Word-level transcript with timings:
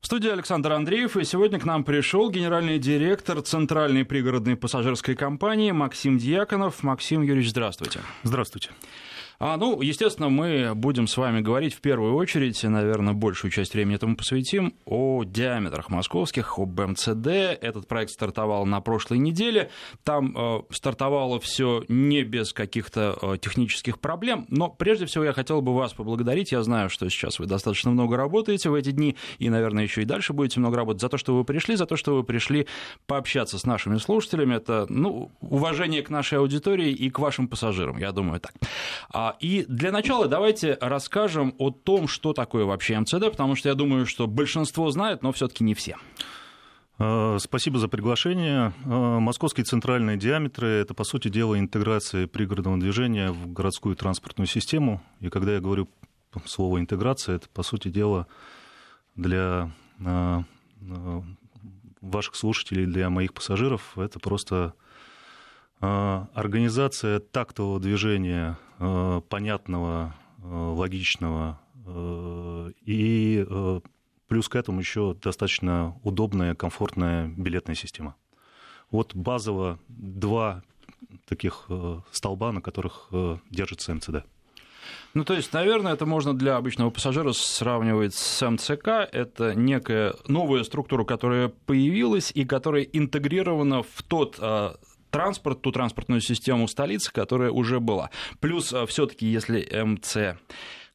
В 0.00 0.06
студии 0.06 0.30
Александр 0.30 0.72
Андреев, 0.72 1.16
и 1.18 1.24
сегодня 1.24 1.60
к 1.60 1.66
нам 1.66 1.84
пришел 1.84 2.30
генеральный 2.30 2.78
директор 2.78 3.42
Центральной 3.42 4.06
пригородной 4.06 4.56
пассажирской 4.56 5.14
компании 5.14 5.72
Максим 5.72 6.16
Дьяконов. 6.16 6.82
Максим 6.82 7.20
Юрьевич, 7.20 7.50
здравствуйте. 7.50 8.00
Здравствуйте. 8.22 8.70
А, 9.42 9.56
ну, 9.56 9.80
естественно, 9.80 10.28
мы 10.28 10.74
будем 10.74 11.06
с 11.06 11.16
вами 11.16 11.40
говорить 11.40 11.72
в 11.72 11.80
первую 11.80 12.14
очередь, 12.14 12.62
наверное, 12.62 13.14
большую 13.14 13.50
часть 13.50 13.72
времени 13.72 13.96
этому 13.96 14.14
посвятим, 14.14 14.74
о 14.84 15.24
диаметрах 15.24 15.88
московских, 15.88 16.58
об 16.58 16.78
МЦД. 16.78 17.26
Этот 17.26 17.88
проект 17.88 18.10
стартовал 18.10 18.66
на 18.66 18.82
прошлой 18.82 19.16
неделе. 19.16 19.70
Там 20.04 20.36
э, 20.36 20.60
стартовало 20.68 21.40
все 21.40 21.84
не 21.88 22.22
без 22.22 22.52
каких-то 22.52 23.18
э, 23.22 23.38
технических 23.40 23.98
проблем, 23.98 24.44
но 24.50 24.68
прежде 24.68 25.06
всего 25.06 25.24
я 25.24 25.32
хотел 25.32 25.62
бы 25.62 25.74
вас 25.74 25.94
поблагодарить. 25.94 26.52
Я 26.52 26.62
знаю, 26.62 26.90
что 26.90 27.08
сейчас 27.08 27.38
вы 27.38 27.46
достаточно 27.46 27.90
много 27.90 28.18
работаете 28.18 28.68
в 28.68 28.74
эти 28.74 28.90
дни, 28.90 29.16
и, 29.38 29.48
наверное, 29.48 29.84
еще 29.84 30.02
и 30.02 30.04
дальше 30.04 30.34
будете 30.34 30.60
много 30.60 30.76
работать, 30.76 31.00
за 31.00 31.08
то, 31.08 31.16
что 31.16 31.34
вы 31.34 31.44
пришли, 31.44 31.76
за 31.76 31.86
то, 31.86 31.96
что 31.96 32.14
вы 32.14 32.24
пришли 32.24 32.66
пообщаться 33.06 33.58
с 33.58 33.64
нашими 33.64 33.96
слушателями. 33.96 34.56
Это, 34.56 34.84
ну, 34.90 35.30
уважение 35.40 36.02
к 36.02 36.10
нашей 36.10 36.40
аудитории 36.40 36.90
и 36.90 37.08
к 37.08 37.18
вашим 37.18 37.48
пассажирам, 37.48 37.96
я 37.96 38.12
думаю, 38.12 38.38
так. 38.38 38.52
А 39.30 39.36
и 39.38 39.64
для 39.68 39.92
начала 39.92 40.26
давайте 40.26 40.76
расскажем 40.80 41.54
о 41.58 41.70
том, 41.70 42.08
что 42.08 42.32
такое 42.32 42.64
вообще 42.64 42.98
МЦД, 42.98 43.30
потому 43.30 43.54
что 43.54 43.68
я 43.68 43.76
думаю, 43.76 44.04
что 44.04 44.26
большинство 44.26 44.90
знает, 44.90 45.22
но 45.22 45.30
все-таки 45.30 45.62
не 45.62 45.74
все. 45.74 45.96
А, 46.98 47.36
спасибо 47.38 47.78
за 47.78 47.86
приглашение. 47.86 48.72
А, 48.84 49.20
московские 49.20 49.64
центральные 49.64 50.16
диаметры– 50.16 50.66
это, 50.68 50.94
по 50.94 51.04
сути 51.04 51.28
дела, 51.28 51.58
интеграция 51.60 52.26
пригородного 52.26 52.80
движения 52.80 53.30
в 53.30 53.52
городскую 53.52 53.94
транспортную 53.94 54.48
систему. 54.48 55.00
И 55.20 55.28
когда 55.28 55.54
я 55.54 55.60
говорю 55.60 55.88
слово 56.44 56.80
«интеграция», 56.80 57.36
это, 57.36 57.48
по 57.50 57.62
сути 57.62 57.86
дела, 57.86 58.26
для 59.14 59.70
а, 60.04 60.42
ваших 62.00 62.34
слушателей, 62.34 62.84
для 62.86 63.08
моих 63.10 63.32
пассажиров, 63.32 63.96
это 63.96 64.18
просто 64.18 64.74
организация 65.80 67.20
тактового 67.20 67.80
движения 67.80 68.58
Э, 68.82 69.20
понятного, 69.28 70.14
э, 70.42 70.46
логичного 70.48 71.60
и 72.86 73.44
плюс 74.28 74.48
к 74.48 74.54
этому 74.54 74.78
еще 74.78 75.16
достаточно 75.20 75.98
удобная, 76.04 76.54
комфортная 76.54 77.26
билетная 77.26 77.74
система. 77.74 78.14
Вот 78.92 79.14
базово 79.14 79.80
два 79.88 80.62
таких 81.26 81.68
столба, 82.12 82.52
на 82.52 82.60
которых 82.60 83.08
держится 83.50 83.92
МЦД. 83.92 84.24
Ну, 85.14 85.24
то 85.24 85.34
есть, 85.34 85.52
наверное, 85.52 85.94
это 85.94 86.06
можно 86.06 86.32
для 86.32 86.56
обычного 86.56 86.90
пассажира 86.90 87.32
сравнивать 87.32 88.14
с 88.14 88.48
МЦК. 88.48 88.88
Это 89.10 89.54
некая 89.56 90.14
новая 90.28 90.62
структура, 90.62 91.04
которая 91.04 91.48
появилась 91.48 92.30
и 92.32 92.44
которая 92.44 92.84
интегрирована 92.84 93.82
в 93.82 94.02
тот 94.06 94.38
транспорт, 95.10 95.62
ту 95.62 95.72
транспортную 95.72 96.20
систему 96.20 96.68
столицы, 96.68 97.12
которая 97.12 97.50
уже 97.50 97.80
была. 97.80 98.10
Плюс 98.40 98.72
э, 98.72 98.86
все-таки, 98.86 99.26
если 99.26 99.66
МЦ 99.84 100.38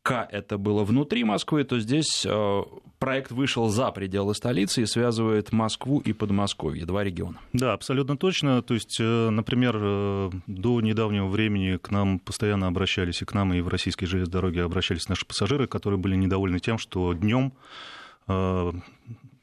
это 0.07 0.59
было 0.59 0.83
внутри 0.83 1.23
Москвы, 1.23 1.63
то 1.63 1.79
здесь 1.79 2.27
э, 2.27 2.61
проект 2.99 3.31
вышел 3.31 3.69
за 3.69 3.89
пределы 3.89 4.35
столицы 4.35 4.83
и 4.83 4.85
связывает 4.85 5.51
Москву 5.51 5.99
и 5.99 6.13
Подмосковье, 6.13 6.85
два 6.85 7.03
региона. 7.03 7.39
Да, 7.53 7.73
абсолютно 7.73 8.15
точно. 8.15 8.61
То 8.61 8.75
есть, 8.75 8.97
э, 8.99 9.29
например, 9.29 10.31
до 10.45 10.81
недавнего 10.81 11.27
времени 11.27 11.77
к 11.77 11.89
нам 11.89 12.19
постоянно 12.19 12.67
обращались, 12.67 13.23
и 13.23 13.25
к 13.25 13.33
нам, 13.33 13.53
и 13.55 13.61
в 13.61 13.67
российские 13.67 14.07
железные 14.07 14.31
дороги 14.31 14.59
обращались 14.59 15.09
наши 15.09 15.25
пассажиры, 15.25 15.65
которые 15.65 15.99
были 15.99 16.15
недовольны 16.15 16.59
тем, 16.59 16.77
что 16.77 17.13
днем 17.13 17.53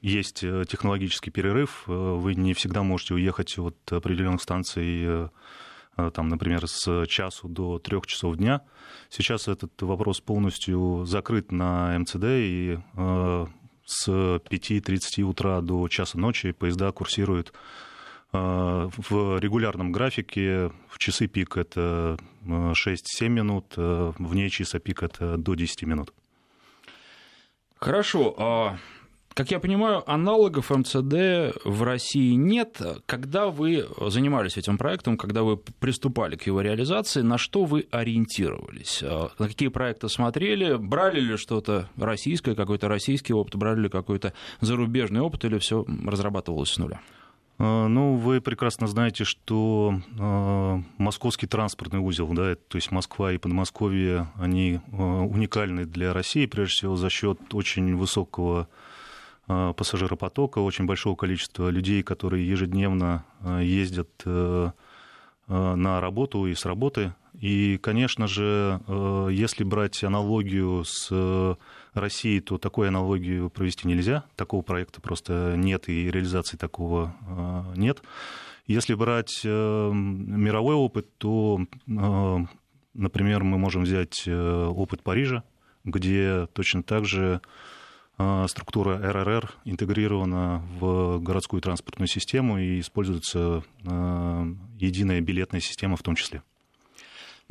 есть 0.02 0.42
э, 0.42 0.64
технологический 0.68 1.30
перерыв, 1.30 1.84
э, 1.86 1.92
вы 1.92 2.34
не 2.34 2.54
всегда 2.54 2.82
можете 2.82 3.14
уехать 3.14 3.56
от 3.58 3.76
определенных 3.90 4.42
станций 4.42 5.04
э, 5.04 5.28
там, 6.14 6.28
например, 6.28 6.66
с 6.66 7.06
часу 7.06 7.48
до 7.48 7.78
трех 7.78 8.06
часов 8.06 8.36
дня. 8.36 8.62
Сейчас 9.10 9.46
этот 9.46 9.80
вопрос 9.82 10.20
полностью 10.20 11.04
закрыт 11.04 11.52
на 11.52 11.96
МЦД, 11.98 12.24
и 12.24 12.78
с 13.84 14.08
5.30 14.08 15.22
утра 15.22 15.60
до 15.60 15.86
часа 15.88 16.18
ночи 16.18 16.52
поезда 16.52 16.92
курсируют 16.92 17.52
в 18.32 19.38
регулярном 19.38 19.92
графике. 19.92 20.72
В 20.88 20.96
часы 20.96 21.26
пик 21.26 21.58
это 21.58 22.16
6-7 22.46 22.96
минут, 23.28 23.74
вне 23.76 24.48
часа 24.48 24.78
пик 24.78 25.02
это 25.02 25.36
до 25.36 25.52
10 25.54 25.82
минут. 25.82 26.14
Хорошо. 27.76 28.78
Как 29.34 29.50
я 29.50 29.60
понимаю, 29.60 30.08
аналогов 30.10 30.70
МЦД 30.70 31.56
в 31.64 31.82
России 31.82 32.34
нет. 32.34 32.80
Когда 33.06 33.48
вы 33.48 33.86
занимались 34.08 34.58
этим 34.58 34.76
проектом, 34.76 35.16
когда 35.16 35.42
вы 35.42 35.56
приступали 35.56 36.36
к 36.36 36.46
его 36.46 36.60
реализации, 36.60 37.22
на 37.22 37.38
что 37.38 37.64
вы 37.64 37.86
ориентировались? 37.90 39.02
А, 39.02 39.30
на 39.38 39.48
какие 39.48 39.68
проекты 39.68 40.08
смотрели? 40.08 40.74
Брали 40.76 41.20
ли 41.20 41.36
что-то 41.36 41.88
российское, 41.96 42.54
какой-то 42.54 42.88
российский 42.88 43.32
опыт, 43.32 43.56
брали 43.56 43.82
ли 43.82 43.88
какой-то 43.88 44.34
зарубежный 44.60 45.20
опыт, 45.20 45.44
или 45.46 45.58
все 45.58 45.86
разрабатывалось 46.04 46.70
с 46.70 46.78
нуля? 46.78 47.00
А, 47.58 47.88
ну, 47.88 48.16
вы 48.16 48.42
прекрасно 48.42 48.86
знаете, 48.86 49.24
что 49.24 49.94
э, 50.18 50.82
московский 50.98 51.46
транспортный 51.46 52.00
узел, 52.00 52.28
да, 52.34 52.54
то 52.54 52.76
есть 52.76 52.90
Москва 52.90 53.32
и 53.32 53.38
Подмосковье, 53.38 54.30
они 54.36 54.74
э, 54.74 54.96
уникальны 54.96 55.86
для 55.86 56.12
России, 56.12 56.44
прежде 56.44 56.74
всего 56.74 56.96
за 56.96 57.08
счет 57.08 57.38
очень 57.54 57.96
высокого 57.96 58.68
пассажиропотока, 59.46 60.60
очень 60.60 60.86
большого 60.86 61.16
количества 61.16 61.68
людей, 61.68 62.02
которые 62.02 62.48
ежедневно 62.48 63.24
э, 63.40 63.60
ездят 63.64 64.10
э, 64.24 64.70
на 65.48 66.00
работу 66.00 66.46
и 66.46 66.54
с 66.54 66.64
работы. 66.64 67.14
И, 67.38 67.78
конечно 67.82 68.26
же, 68.26 68.80
если 69.30 69.64
брать 69.64 70.04
аналогию 70.04 70.84
с 70.84 71.10
Россией, 71.92 72.40
то 72.40 72.58
такой 72.58 72.88
аналогию 72.88 73.50
провести 73.50 73.88
нельзя. 73.88 74.24
Такого 74.36 74.62
проекта 74.62 75.00
просто 75.00 75.54
нет, 75.56 75.88
и 75.88 76.10
реализации 76.10 76.56
такого 76.56 77.14
нет. 77.74 78.02
Если 78.66 78.94
брать 78.94 79.44
мировой 79.44 80.74
опыт, 80.74 81.08
то, 81.18 81.60
например, 81.86 83.42
мы 83.42 83.58
можем 83.58 83.82
взять 83.82 84.26
опыт 84.28 85.02
Парижа, 85.02 85.42
где 85.84 86.46
точно 86.52 86.82
так 86.82 87.04
же 87.04 87.40
структура 88.46 88.98
РРР 88.98 89.54
интегрирована 89.64 90.62
в 90.78 91.18
городскую 91.18 91.60
транспортную 91.60 92.08
систему 92.08 92.58
и 92.58 92.80
используется 92.80 93.64
а, 93.86 94.46
единая 94.78 95.20
билетная 95.20 95.60
система 95.60 95.96
в 95.96 96.02
том 96.02 96.14
числе. 96.14 96.42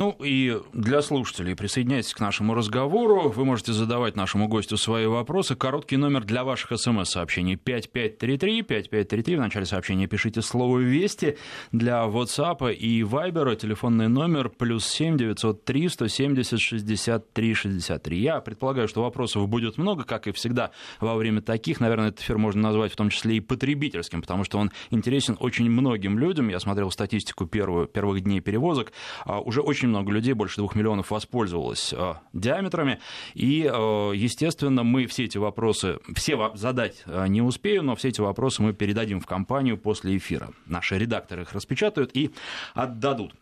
Ну 0.01 0.17
и 0.19 0.59
для 0.73 1.03
слушателей 1.03 1.55
присоединяйтесь 1.55 2.15
к 2.15 2.19
нашему 2.19 2.55
разговору. 2.55 3.29
Вы 3.29 3.45
можете 3.45 3.71
задавать 3.71 4.15
нашему 4.15 4.47
гостю 4.47 4.75
свои 4.75 5.05
вопросы. 5.05 5.55
Короткий 5.55 5.95
номер 5.95 6.23
для 6.23 6.43
ваших 6.43 6.75
смс-сообщений 6.75 7.55
5533. 7.55 8.63
5533. 8.63 9.35
В 9.35 9.39
начале 9.39 9.67
сообщения 9.67 10.07
пишите 10.07 10.41
слово 10.41 10.79
«Вести». 10.79 11.37
Для 11.71 12.03
WhatsApp 12.05 12.73
и 12.73 13.03
Viber 13.03 13.55
телефонный 13.55 14.07
номер 14.07 14.49
плюс 14.49 14.87
7 14.87 15.19
903 15.19 15.89
170 15.89 16.59
63 16.59 17.53
63. 17.53 18.19
Я 18.19 18.39
предполагаю, 18.39 18.87
что 18.87 19.03
вопросов 19.03 19.47
будет 19.47 19.77
много, 19.77 20.03
как 20.03 20.25
и 20.25 20.31
всегда 20.31 20.71
во 20.99 21.13
время 21.13 21.43
таких. 21.43 21.79
Наверное, 21.79 22.07
этот 22.07 22.21
эфир 22.21 22.39
можно 22.39 22.59
назвать 22.63 22.91
в 22.91 22.95
том 22.95 23.11
числе 23.11 23.35
и 23.35 23.39
потребительским, 23.39 24.21
потому 24.21 24.45
что 24.45 24.57
он 24.57 24.71
интересен 24.89 25.37
очень 25.39 25.69
многим 25.69 26.17
людям. 26.17 26.49
Я 26.49 26.59
смотрел 26.59 26.89
статистику 26.89 27.45
первую, 27.45 27.85
первых 27.85 28.21
дней 28.21 28.39
перевозок. 28.39 28.93
А, 29.25 29.39
уже 29.39 29.61
очень 29.61 29.90
много 29.91 30.11
людей, 30.11 30.33
больше 30.33 30.57
двух 30.57 30.75
миллионов 30.75 31.11
воспользовалось 31.11 31.93
э, 31.93 32.15
диаметрами. 32.33 32.99
И, 33.33 33.69
э, 33.71 34.11
естественно, 34.15 34.83
мы 34.83 35.05
все 35.05 35.25
эти 35.25 35.37
вопросы, 35.37 35.99
все 36.15 36.51
задать 36.55 37.03
э, 37.05 37.27
не 37.27 37.41
успею, 37.41 37.83
но 37.83 37.95
все 37.95 38.09
эти 38.09 38.21
вопросы 38.21 38.63
мы 38.63 38.73
передадим 38.73 39.19
в 39.19 39.27
компанию 39.27 39.77
после 39.77 40.17
эфира. 40.17 40.51
Наши 40.65 40.97
редакторы 40.97 41.43
их 41.43 41.53
распечатают 41.53 42.11
и 42.15 42.31
отдадут. 42.73 43.33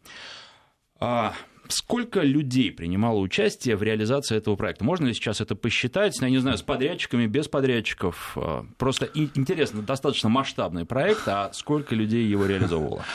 А, 0.99 1.33
сколько 1.69 2.21
людей 2.21 2.71
принимало 2.71 3.19
участие 3.19 3.77
в 3.77 3.83
реализации 3.83 4.35
этого 4.35 4.57
проекта? 4.57 4.83
Можно 4.83 5.05
ли 5.05 5.13
сейчас 5.13 5.39
это 5.39 5.55
посчитать? 5.55 6.19
Я 6.19 6.29
не 6.29 6.39
знаю, 6.39 6.57
с 6.57 6.61
подрядчиками, 6.61 7.25
без 7.27 7.47
подрядчиков. 7.47 8.37
Просто 8.77 9.09
интересно, 9.13 9.81
достаточно 9.81 10.27
масштабный 10.27 10.85
проект, 10.85 11.27
а 11.27 11.51
сколько 11.53 11.95
людей 11.95 12.25
его 12.25 12.45
реализовывало? 12.45 13.05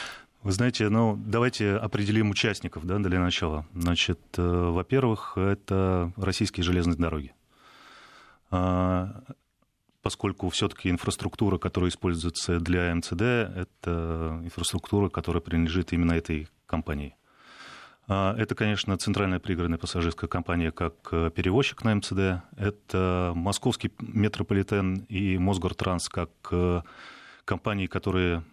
Вы 0.45 0.53
знаете, 0.53 0.91
ну, 0.91 1.17
давайте 1.17 1.75
определим 1.75 2.29
участников 2.29 2.85
да, 2.85 2.99
для 2.99 3.19
начала. 3.19 3.67
Значит, 3.75 4.21
э, 4.37 4.43
во-первых, 4.43 5.39
это 5.39 6.13
российские 6.17 6.65
железные 6.65 6.99
дороги. 6.99 7.33
А, 8.51 9.23
поскольку 10.03 10.51
все-таки 10.51 10.91
инфраструктура, 10.91 11.57
которая 11.57 11.89
используется 11.89 12.61
для 12.61 12.95
МЦД, 12.95 13.23
это 13.23 14.39
инфраструктура, 14.45 15.09
которая 15.09 15.41
принадлежит 15.41 15.95
именно 15.95 16.13
этой 16.13 16.47
компании. 16.67 17.17
Это, 18.07 18.55
конечно, 18.55 18.99
центральная 18.99 19.41
пригородная 19.41 19.79
пассажирская 19.79 20.29
компания 20.29 20.73
как 20.73 21.09
перевозчик 21.33 21.83
на 21.85 21.95
МЦД. 21.95 22.45
Это 22.59 23.33
московский 23.35 23.93
метрополитен 23.99 25.07
и 25.09 25.39
Мосгортранс 25.39 26.11
как 26.11 26.31
компании, 27.47 27.87
которые 27.87 28.45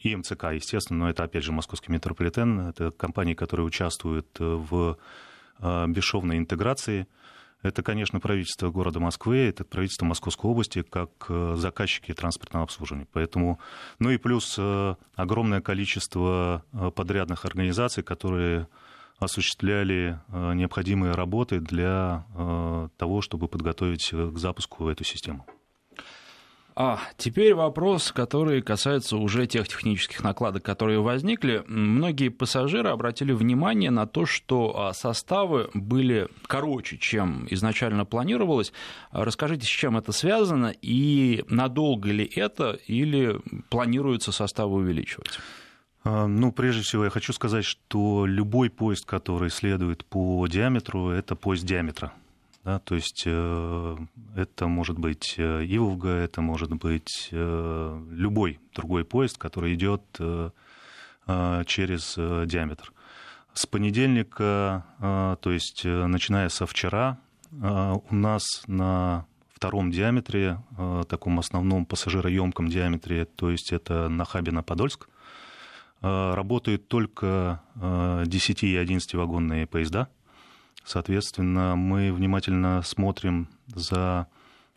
и 0.00 0.16
МЦК, 0.16 0.44
естественно, 0.52 1.00
но 1.00 1.10
это, 1.10 1.24
опять 1.24 1.44
же, 1.44 1.52
московский 1.52 1.92
метрополитен. 1.92 2.60
Это 2.60 2.90
компании, 2.90 3.34
которые 3.34 3.66
участвуют 3.66 4.28
в 4.38 4.98
бесшовной 5.60 6.38
интеграции– 6.38 7.06
это, 7.62 7.84
конечно, 7.84 8.18
правительство 8.18 8.70
города 8.70 8.98
Москвы, 8.98 9.36
это 9.36 9.64
правительство 9.64 10.04
Московской 10.04 10.50
области 10.50 10.82
как 10.82 11.10
э, 11.28 11.54
заказчики 11.56 12.12
транспортного 12.12 12.64
обслуживания. 12.64 13.06
Поэтому, 13.12 13.60
ну 14.00 14.10
и 14.10 14.16
плюс 14.16 14.56
э, 14.58 14.94
огромное 15.14 15.60
количество 15.60 16.64
э, 16.72 16.90
подрядных 16.90 17.44
организаций, 17.44 18.02
которые 18.02 18.66
осуществляли 19.20 20.18
необходимые 20.32 21.12
работы 21.12 21.60
для 21.60 22.26
того, 22.96 23.20
чтобы 23.20 23.46
подготовить 23.46 24.10
к 24.10 24.36
запуску 24.36 24.88
эту 24.88 25.04
систему. 25.04 25.46
А 26.74 27.00
теперь 27.18 27.54
вопрос, 27.54 28.12
который 28.12 28.62
касается 28.62 29.16
уже 29.18 29.46
тех 29.46 29.68
технических 29.68 30.24
накладок, 30.24 30.62
которые 30.62 31.00
возникли. 31.00 31.62
Многие 31.66 32.30
пассажиры 32.30 32.88
обратили 32.88 33.32
внимание 33.32 33.90
на 33.90 34.06
то, 34.06 34.24
что 34.24 34.74
а, 34.78 34.94
составы 34.94 35.70
были 35.74 36.28
короче, 36.46 36.96
чем 36.96 37.46
изначально 37.50 38.06
планировалось. 38.06 38.72
Расскажите, 39.10 39.66
с 39.66 39.70
чем 39.70 39.98
это 39.98 40.12
связано 40.12 40.74
и 40.80 41.44
надолго 41.48 42.10
ли 42.10 42.24
это 42.24 42.78
или 42.86 43.38
планируется 43.68 44.32
составы 44.32 44.76
увеличивать? 44.76 45.40
А, 46.04 46.26
ну, 46.26 46.52
прежде 46.52 46.82
всего, 46.82 47.04
я 47.04 47.10
хочу 47.10 47.34
сказать, 47.34 47.66
что 47.66 48.24
любой 48.26 48.70
поезд, 48.70 49.04
который 49.04 49.50
следует 49.50 50.06
по 50.06 50.46
диаметру, 50.46 51.10
это 51.10 51.36
поезд 51.36 51.64
диаметра. 51.64 52.12
Да, 52.64 52.78
то 52.78 52.94
есть 52.94 53.24
э, 53.26 53.96
это 54.36 54.68
может 54.68 54.96
быть 54.96 55.34
э, 55.36 55.64
Иволга, 55.66 56.10
это 56.10 56.42
может 56.42 56.72
быть 56.72 57.28
э, 57.32 58.04
любой 58.10 58.60
другой 58.74 59.04
поезд, 59.04 59.36
который 59.38 59.74
идет 59.74 60.02
через 61.66 62.16
диаметр. 62.16 62.92
С 63.54 63.64
понедельника, 63.64 64.84
то 64.98 65.52
есть 65.52 65.84
начиная 65.84 66.48
со 66.48 66.66
вчера, 66.66 67.16
у 67.52 68.14
нас 68.14 68.42
на 68.66 69.26
втором 69.54 69.92
диаметре, 69.92 70.60
таком 71.08 71.38
основном 71.38 71.86
пассажироемком 71.86 72.66
диаметре, 72.66 73.24
то 73.24 73.50
есть 73.50 73.72
это 73.72 74.08
на 74.08 74.24
Нахабино-Подольск, 74.24 75.06
работают 76.00 76.88
только 76.88 77.62
10 77.76 78.64
и 78.64 78.76
11 78.76 79.14
вагонные 79.14 79.68
поезда– 79.68 80.08
Соответственно, 80.84 81.76
мы 81.76 82.12
внимательно 82.12 82.82
смотрим 82.82 83.48
за 83.66 84.26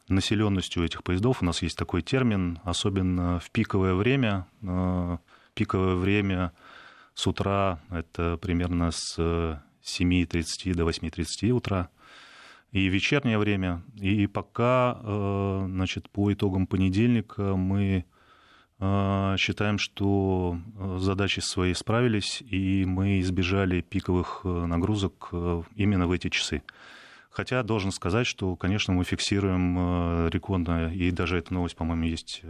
населенностью 0.08 0.84
этих 0.84 1.04
поездов. 1.04 1.42
У 1.42 1.46
нас 1.46 1.62
есть 1.62 1.78
такой 1.78 2.02
термин, 2.02 2.60
особенно 2.64 3.40
в 3.40 3.50
пиковое 3.52 3.96
время. 3.96 4.48
Э, 4.62 5.18
пиковое 5.54 5.96
время 5.96 6.52
с 7.14 7.26
утра 7.28 7.80
это 7.90 8.38
примерно 8.38 8.92
с 8.92 9.18
7.30 9.18 10.74
до 10.74 10.84
8.30 10.84 11.50
утра 11.52 11.90
и 12.72 12.88
вечернее 12.88 13.38
время. 13.38 13.84
И 13.96 14.28
пока 14.28 15.00
э, 15.02 15.66
значит, 15.68 16.10
по 16.10 16.32
итогам 16.32 16.68
понедельника 16.68 17.56
мы 17.56 18.06
считаем, 19.38 19.78
что 19.78 20.58
э, 20.78 20.98
задачи 21.00 21.40
свои 21.40 21.74
справились, 21.74 22.42
и 22.42 22.86
мы 22.86 23.20
избежали 23.22 23.82
пиковых 23.82 24.42
э, 24.44 24.48
нагрузок 24.48 25.30
э, 25.32 25.64
именно 25.76 26.08
в 26.08 26.12
эти 26.12 26.30
часы. 26.30 26.62
Хотя 27.30 27.64
должен 27.64 27.92
сказать, 27.92 28.28
что, 28.28 28.56
конечно, 28.56 28.94
мы 28.94 29.04
фиксируем 29.04 30.30
рекордно, 30.30 30.94
и 30.94 31.12
даже 31.12 31.38
эта 31.38 31.54
новость, 31.54 31.76
по-моему, 31.76 32.06
есть 32.06 32.42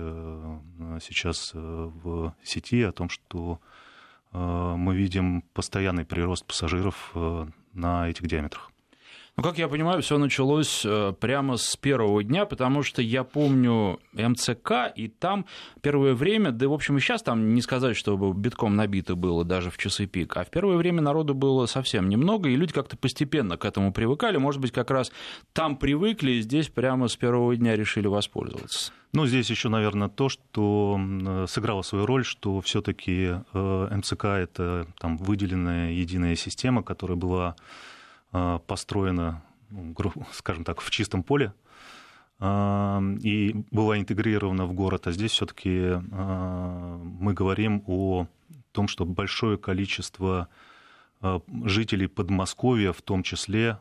сейчас 1.01 1.53
в 1.55 2.35
сети 2.43 2.83
о 2.83 2.91
том, 2.91 3.09
что 3.09 3.59
мы 4.31 4.95
видим 4.95 5.41
постоянный 5.55 6.05
прирост 6.05 6.45
пассажиров 6.45 7.15
на 7.73 8.07
этих 8.07 8.27
диаметрах. 8.27 8.71
Ну, 9.37 9.43
как 9.43 9.57
я 9.57 9.67
понимаю, 9.67 10.01
все 10.01 10.17
началось 10.17 10.83
э, 10.85 11.13
прямо 11.19 11.57
с 11.57 11.75
первого 11.75 12.23
дня, 12.23 12.45
потому 12.45 12.83
что 12.83 13.01
я 13.01 13.25
помню 13.25 13.99
МЦК, 14.13 14.93
и 14.95 15.09
там 15.09 15.45
первое 15.81 16.13
время, 16.13 16.51
да, 16.51 16.69
в 16.69 16.73
общем, 16.73 16.95
и 16.95 17.01
сейчас 17.01 17.21
там 17.21 17.53
не 17.53 17.61
сказать, 17.61 17.97
чтобы 17.97 18.33
битком 18.33 18.77
набито 18.77 19.15
было 19.15 19.43
даже 19.43 19.71
в 19.71 19.77
часы 19.77 20.05
пик, 20.05 20.37
а 20.37 20.45
в 20.45 20.49
первое 20.49 20.77
время 20.77 21.01
народу 21.01 21.33
было 21.33 21.65
совсем 21.65 22.07
немного, 22.07 22.47
и 22.47 22.55
люди 22.55 22.71
как-то 22.71 22.95
постепенно 22.95 23.57
к 23.57 23.65
этому 23.65 23.91
привыкали. 23.91 24.37
Может 24.37 24.61
быть, 24.61 24.71
как 24.71 24.89
раз 24.89 25.11
там 25.51 25.75
привыкли, 25.75 26.31
и 26.31 26.41
здесь 26.41 26.69
прямо 26.69 27.09
с 27.09 27.17
первого 27.17 27.57
дня 27.57 27.75
решили 27.75 28.07
воспользоваться. 28.07 28.93
Ну, 29.11 29.25
здесь 29.27 29.49
еще, 29.49 29.67
наверное, 29.67 30.07
то, 30.07 30.29
что 30.29 30.97
сыграло 31.49 31.81
свою 31.81 32.05
роль, 32.05 32.23
что 32.23 32.61
все-таки 32.61 33.33
э, 33.53 33.97
МЦК 33.97 34.25
это 34.25 34.87
там 34.97 35.17
выделенная 35.17 35.91
единая 35.91 36.37
система, 36.37 36.83
которая 36.83 37.17
была 37.17 37.55
построена, 38.67 39.43
ну, 39.69 39.93
скажем 40.31 40.63
так, 40.63 40.81
в 40.81 40.89
чистом 40.89 41.23
поле 41.23 41.53
а, 42.39 43.01
и 43.21 43.55
была 43.71 43.97
интегрирована 43.97 44.65
в 44.65 44.73
город, 44.73 45.07
а 45.07 45.11
здесь 45.11 45.31
все-таки 45.31 46.01
а, 46.11 46.97
мы 46.97 47.33
говорим 47.33 47.83
о 47.87 48.27
том, 48.71 48.87
что 48.87 49.05
большое 49.05 49.57
количество 49.57 50.49
жителей 51.63 52.07
Подмосковья, 52.07 52.91
в 52.91 53.01
том 53.01 53.23
числе 53.23 53.79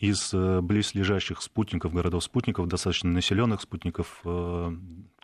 из 0.00 0.32
близлежащих 0.32 1.42
спутников, 1.42 1.92
городов-спутников, 1.92 2.66
достаточно 2.66 3.10
населенных 3.10 3.60
спутников, 3.60 4.24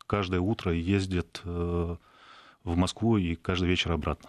каждое 0.06 0.40
утро 0.40 0.72
ездят 0.72 1.40
в 1.44 1.98
Москву 2.62 3.16
и 3.16 3.34
каждый 3.34 3.68
вечер 3.68 3.90
обратно. 3.92 4.28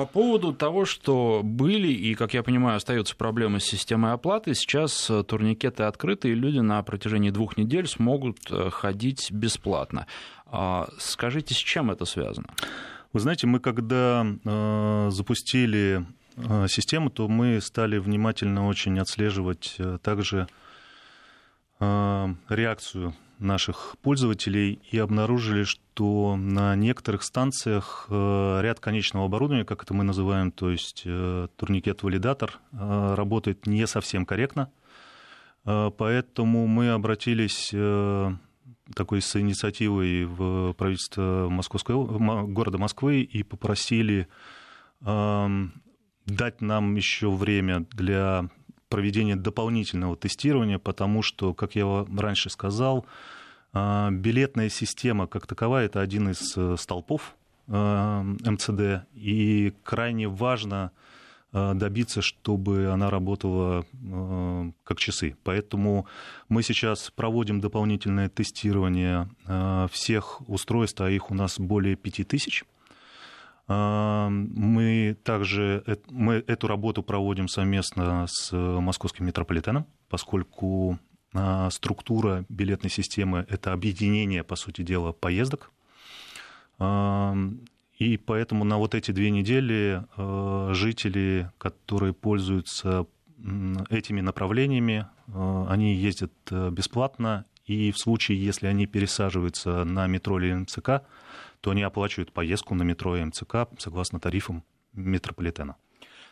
По 0.00 0.06
поводу 0.06 0.54
того, 0.54 0.86
что 0.86 1.42
были 1.44 1.88
и, 1.88 2.14
как 2.14 2.32
я 2.32 2.42
понимаю, 2.42 2.78
остаются 2.78 3.14
проблемы 3.14 3.60
с 3.60 3.64
системой 3.64 4.14
оплаты, 4.14 4.54
сейчас 4.54 5.10
э, 5.10 5.22
турникеты 5.24 5.82
открыты, 5.82 6.30
и 6.30 6.34
люди 6.34 6.58
на 6.60 6.82
протяжении 6.82 7.28
двух 7.28 7.58
недель 7.58 7.86
смогут 7.86 8.38
э, 8.50 8.70
ходить 8.70 9.30
бесплатно. 9.30 10.06
А 10.46 10.88
скажите, 10.96 11.52
с 11.52 11.58
чем 11.58 11.90
это 11.90 12.06
связано? 12.06 12.48
Вы 13.12 13.20
знаете, 13.20 13.46
мы 13.46 13.60
когда 13.60 14.24
э, 14.24 15.08
запустили 15.10 16.06
систему, 16.70 17.10
то 17.10 17.28
мы 17.28 17.60
стали 17.60 17.98
внимательно 17.98 18.68
очень 18.68 18.98
отслеживать 18.98 19.76
также 20.00 20.48
реакцию 21.78 23.14
наших 23.40 23.96
пользователей 24.02 24.80
и 24.90 24.98
обнаружили, 24.98 25.64
что 25.64 26.36
на 26.36 26.76
некоторых 26.76 27.22
станциях 27.22 28.06
э, 28.08 28.60
ряд 28.62 28.80
конечного 28.80 29.26
оборудования, 29.26 29.64
как 29.64 29.82
это 29.82 29.94
мы 29.94 30.04
называем, 30.04 30.52
то 30.52 30.70
есть 30.70 31.02
э, 31.04 31.48
турникет-валидатор, 31.56 32.58
э, 32.72 33.14
работает 33.14 33.66
не 33.66 33.86
совсем 33.86 34.26
корректно. 34.26 34.70
Поэтому 35.62 36.66
мы 36.66 36.88
обратились 36.88 37.68
такой 38.94 39.20
с 39.20 39.36
инициативой 39.36 40.24
в 40.24 40.72
правительство 40.72 41.48
Московской, 41.50 41.94
города 41.94 42.78
Москвы 42.78 43.20
и 43.20 43.42
попросили 43.42 44.26
дать 45.02 46.60
нам 46.60 46.94
еще 46.94 47.30
время 47.30 47.84
для 47.90 48.48
проведения 48.90 49.36
дополнительного 49.36 50.16
тестирования, 50.16 50.78
потому 50.78 51.22
что, 51.22 51.54
как 51.54 51.76
я 51.76 52.04
раньше 52.14 52.50
сказал, 52.50 53.06
а, 53.72 54.10
билетная 54.10 54.68
система 54.68 55.26
как 55.26 55.46
таковая– 55.46 55.86
это 55.86 56.00
один 56.00 56.28
из 56.30 56.56
э, 56.56 56.76
столпов 56.76 57.36
э, 57.68 58.22
МЦД, 58.44 59.06
и 59.14 59.72
крайне 59.84 60.26
важно 60.26 60.90
э, 61.52 61.72
добиться, 61.74 62.20
чтобы 62.20 62.90
она 62.92 63.10
работала 63.10 63.86
как 64.84 64.98
часы. 64.98 65.36
Поэтому 65.44 66.06
мы 66.48 66.64
сейчас 66.64 67.10
проводим 67.10 67.60
дополнительное 67.60 68.28
тестирование 68.28 69.28
всех 69.92 70.42
устройств, 70.48 71.00
а 71.00 71.10
их 71.10 71.30
у 71.30 71.34
нас 71.34 71.60
более 71.60 71.94
5000. 71.94 72.64
Мы 73.72 75.16
также 75.22 75.84
мы 76.08 76.42
эту 76.46 76.66
работу 76.66 77.02
проводим 77.04 77.46
совместно 77.46 78.26
с 78.28 78.50
московским 78.52 79.26
метрополитеном, 79.26 79.86
поскольку 80.08 80.98
а, 81.32 81.70
структура 81.70 82.44
билетной 82.48 82.90
системы– 82.90 83.46
это 83.48 83.72
объединение, 83.72 84.42
по 84.42 84.56
сути 84.56 84.82
дела, 84.82 85.12
поездок. 85.12 85.70
И 86.80 88.16
поэтому 88.16 88.64
на 88.64 88.78
вот 88.78 88.94
эти 88.94 89.10
две 89.10 89.30
недели 89.30 90.02
а, 90.16 90.70
жители, 90.72 91.50
которые 91.58 92.14
пользуются 92.14 93.06
этими 93.90 94.20
направлениями, 94.20 95.06
а, 95.28 95.66
они 95.68 95.94
ездят 95.94 96.32
бесплатно, 96.50 97.44
и 97.66 97.92
в 97.92 97.98
случае, 97.98 98.42
если 98.44 98.66
они 98.66 98.86
пересаживаются 98.86 99.84
на 99.84 100.08
метро 100.08 100.40
или 100.40 100.52
МЦК, 100.52 101.02
то 101.60 101.70
они 101.70 101.82
оплачивают 101.82 102.32
поездку 102.32 102.74
на 102.74 102.82
метро 102.82 103.16
и 103.16 103.24
МЦК 103.24 103.68
согласно 103.78 104.20
тарифам 104.20 104.64
метрополитена. 104.92 105.76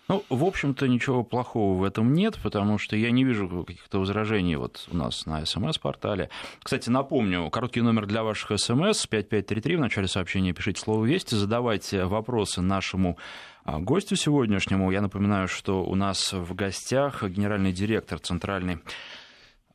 Ну, 0.08 0.24
в 0.30 0.42
общем-то, 0.42 0.88
ничего 0.88 1.22
плохого 1.22 1.78
в 1.78 1.84
этом 1.84 2.14
нет, 2.14 2.38
потому 2.42 2.78
что 2.78 2.96
я 2.96 3.10
не 3.10 3.24
вижу 3.24 3.64
каких-то 3.66 3.98
возражений 4.00 4.56
вот 4.56 4.88
у 4.90 4.96
нас 4.96 5.26
на 5.26 5.44
СМС-портале. 5.44 6.30
Кстати, 6.62 6.88
напомню, 6.88 7.50
короткий 7.50 7.82
номер 7.82 8.06
для 8.06 8.22
ваших 8.22 8.58
СМС 8.58 9.06
5533. 9.06 9.76
В 9.76 9.80
начале 9.80 10.08
сообщения 10.08 10.54
пишите 10.54 10.80
слово 10.80 11.04
«Вести», 11.04 11.34
задавайте 11.34 12.06
вопросы 12.06 12.62
нашему 12.62 13.18
а, 13.64 13.80
гостю 13.80 14.16
сегодняшнему. 14.16 14.90
Я 14.90 15.02
напоминаю, 15.02 15.46
что 15.46 15.84
у 15.84 15.94
нас 15.94 16.32
в 16.32 16.54
гостях 16.54 17.22
генеральный 17.22 17.72
директор 17.72 18.18
Центральной 18.18 18.78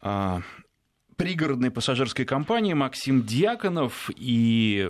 а, 0.01 0.41
пригородной 1.17 1.71
пассажирской 1.71 2.25
компании 2.25 2.73
Максим 2.73 3.23
Дьяконов. 3.23 4.09
И 4.15 4.89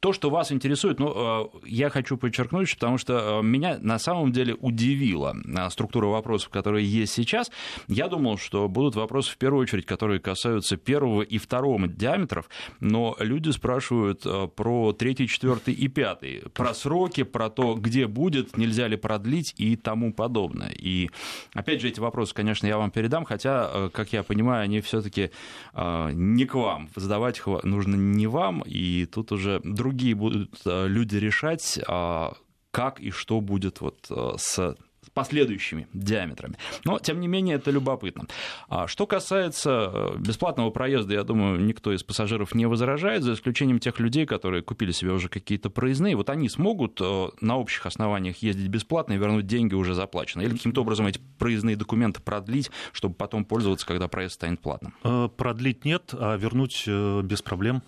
то, 0.00 0.12
что 0.12 0.30
вас 0.30 0.52
интересует, 0.52 0.98
ну, 0.98 1.12
э, 1.14 1.48
я 1.66 1.90
хочу 1.90 2.16
подчеркнуть, 2.16 2.74
потому 2.74 2.98
что 2.98 3.40
э, 3.40 3.46
меня 3.46 3.78
на 3.80 3.98
самом 3.98 4.32
деле 4.32 4.54
удивила 4.54 5.34
э, 5.44 5.70
структура 5.70 6.06
вопросов, 6.06 6.50
которые 6.50 6.86
есть 6.86 7.12
сейчас. 7.12 7.50
Я 7.88 8.08
думал, 8.08 8.38
что 8.38 8.68
будут 8.68 8.96
вопросы 8.96 9.32
в 9.32 9.38
первую 9.38 9.62
очередь, 9.62 9.86
которые 9.86 10.20
касаются 10.20 10.76
первого 10.76 11.22
и 11.22 11.38
второго 11.38 11.86
диаметров, 11.86 12.48
но 12.80 13.16
люди 13.18 13.50
спрашивают 13.50 14.26
про 14.54 14.92
третий, 14.92 15.26
четвертый 15.28 15.74
и 15.74 15.88
пятый, 15.88 16.42
про 16.54 16.74
сроки, 16.74 17.22
про 17.22 17.50
то, 17.50 17.74
где 17.74 18.06
будет, 18.06 18.56
нельзя 18.56 18.88
ли 18.88 18.96
продлить 18.96 19.54
и 19.56 19.76
тому 19.76 20.12
подобное. 20.12 20.70
И 20.70 21.10
опять 21.54 21.80
же, 21.80 21.88
эти 21.88 22.00
вопросы, 22.00 22.34
конечно, 22.34 22.66
я 22.66 22.78
вам 22.78 22.90
передам, 22.90 23.24
хотя, 23.24 23.90
как 23.92 24.12
я 24.12 24.22
понимаю, 24.22 24.64
они 24.64 24.80
все-таки 24.80 25.30
не 25.74 26.44
к 26.44 26.54
вам. 26.54 26.88
Задавать 26.96 27.42
нужно 27.62 27.96
не 27.96 28.26
вам, 28.26 28.62
и 28.66 29.06
тут 29.06 29.32
уже 29.32 29.60
другие 29.64 30.14
будут 30.14 30.60
а, 30.64 30.86
люди 30.86 31.16
решать, 31.16 31.80
а, 31.86 32.34
как 32.70 33.00
и 33.00 33.10
что 33.10 33.40
будет 33.40 33.80
вот 33.80 34.10
с 34.38 34.76
последующими 35.10 35.88
диаметрами. 35.92 36.56
Но, 36.84 36.98
тем 36.98 37.20
не 37.20 37.28
менее, 37.28 37.56
это 37.56 37.70
любопытно. 37.70 38.26
А 38.68 38.86
что 38.86 39.06
касается 39.06 39.90
э, 39.92 40.18
бесплатного 40.18 40.70
проезда, 40.70 41.14
я 41.14 41.24
думаю, 41.24 41.60
никто 41.60 41.92
из 41.92 42.02
пассажиров 42.02 42.54
не 42.54 42.66
возражает, 42.66 43.22
за 43.22 43.34
исключением 43.34 43.78
тех 43.78 43.98
людей, 44.00 44.26
которые 44.26 44.62
купили 44.62 44.92
себе 44.92 45.12
уже 45.12 45.28
какие-то 45.28 45.70
проездные. 45.70 46.16
Вот 46.16 46.30
они 46.30 46.48
смогут 46.48 47.00
э, 47.00 47.28
на 47.40 47.56
общих 47.56 47.86
основаниях 47.86 48.38
ездить 48.38 48.68
бесплатно 48.68 49.14
и 49.14 49.18
вернуть 49.18 49.46
деньги 49.46 49.74
уже 49.74 49.94
заплаченные. 49.94 50.46
Или 50.46 50.56
каким-то 50.56 50.82
образом 50.82 51.06
эти 51.06 51.20
проездные 51.38 51.76
документы 51.76 52.22
продлить, 52.22 52.70
чтобы 52.92 53.14
потом 53.14 53.44
пользоваться, 53.44 53.86
когда 53.86 54.08
проезд 54.08 54.34
станет 54.34 54.60
платным? 54.60 54.94
Э, 55.04 55.28
продлить 55.36 55.84
нет, 55.84 56.14
а 56.14 56.36
вернуть 56.36 56.86
без 56.86 57.42
проблем. 57.42 57.82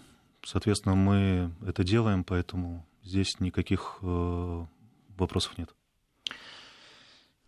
Соответственно, 0.45 0.95
мы 0.95 1.53
это 1.67 1.85
делаем, 1.85 2.23
поэтому 2.23 2.87
здесь 3.03 3.41
никаких 3.41 3.99
вопросов 4.03 5.57
нет. 5.57 5.71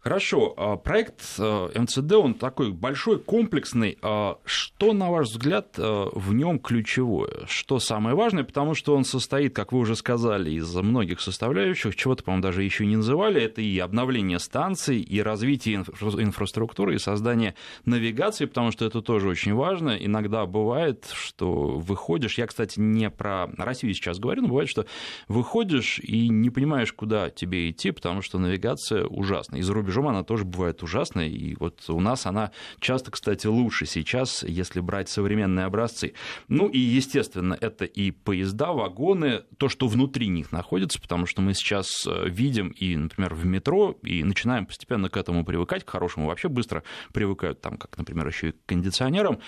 Хорошо, 0.07 0.55
а, 0.57 0.77
проект 0.77 1.21
э, 1.37 1.69
МЦД, 1.75 2.13
он 2.13 2.35
такой 2.35 2.71
большой, 2.71 3.19
комплексный. 3.19 3.99
А 4.03 4.39
что, 4.45 4.93
на 4.93 5.11
ваш 5.11 5.31
взгляд, 5.31 5.75
э, 5.79 6.07
в 6.13 6.33
нем 6.33 6.61
ключевое? 6.61 7.45
Что 7.49 7.81
самое 7.81 8.15
важное? 8.15 8.45
Потому 8.45 8.77
что 8.77 8.95
он 8.95 9.05
состоит, 9.05 9.53
как 9.53 9.73
вы 9.73 9.81
уже 9.81 9.97
сказали, 9.97 10.53
из 10.53 10.73
многих 10.77 11.21
составляющих, 11.21 11.97
чего-то, 11.97 12.23
по-моему, 12.23 12.45
даже 12.45 12.63
еще 12.63 12.87
не 12.87 12.95
называли. 12.95 13.43
Это 13.43 13.61
и 13.63 13.77
обновление 13.81 14.39
станций, 14.39 15.01
и 15.01 15.21
развитие 15.21 15.79
инфра- 15.79 16.23
инфраструктуры, 16.23 16.95
и 16.95 16.99
создание 16.99 17.57
навигации, 17.85 18.45
потому 18.45 18.71
что 18.71 18.85
это 18.85 19.03
тоже 19.03 19.27
очень 19.29 19.55
важно. 19.55 19.97
Иногда 19.99 20.47
бывает, 20.47 21.11
что 21.15 21.81
выходишь, 21.81 22.39
я, 22.39 22.47
кстати, 22.47 22.79
не 22.79 23.11
про 23.11 23.49
Россию 23.57 23.93
сейчас 23.93 24.21
говорю, 24.21 24.43
но 24.43 24.49
бывает, 24.51 24.69
что 24.69 24.87
выходишь 25.27 25.99
и 25.99 26.29
не 26.29 26.51
понимаешь, 26.51 26.93
куда 26.93 27.29
тебе 27.29 27.69
идти, 27.71 27.91
потому 27.91 28.23
что 28.23 28.39
навигация 28.39 29.05
ужасна. 29.05 29.57
Из 29.57 29.69
рубежа 29.69 29.96
рубежом 29.97 30.09
она 30.09 30.23
тоже 30.23 30.45
бывает 30.45 30.83
ужасная, 30.83 31.29
и 31.29 31.57
вот 31.59 31.85
у 31.89 32.01
нас 32.01 32.27
она 32.27 32.51
часто, 32.81 33.11
кстати, 33.11 33.47
лучше 33.47 33.87
сейчас, 33.87 34.43
если 34.43 34.81
брать 34.81 35.09
современные 35.09 35.67
образцы. 35.67 36.15
Ну 36.49 36.69
и, 36.69 36.79
естественно, 36.79 37.57
это 37.61 37.85
и 37.85 38.11
поезда, 38.11 38.73
вагоны, 38.73 39.43
то, 39.59 39.69
что 39.69 39.89
внутри 39.89 40.29
них 40.29 40.53
находится, 40.53 41.01
потому 41.01 41.27
что 41.27 41.43
мы 41.43 41.55
сейчас 41.55 42.07
э, 42.07 42.29
видим 42.29 42.69
и, 42.69 42.97
например, 42.97 43.35
в 43.35 43.47
метро, 43.47 43.97
и 44.03 44.23
начинаем 44.25 44.67
постепенно 44.67 45.09
к 45.09 45.17
этому 45.17 45.45
привыкать, 45.45 45.85
к 45.85 45.91
хорошему 45.91 46.27
вообще 46.27 46.49
быстро 46.49 46.83
привыкают, 47.13 47.61
там, 47.61 47.77
как, 47.77 47.97
например, 47.99 48.27
еще 48.27 48.49
и 48.49 48.53
к 48.53 48.67
кондиционерам, 48.67 49.39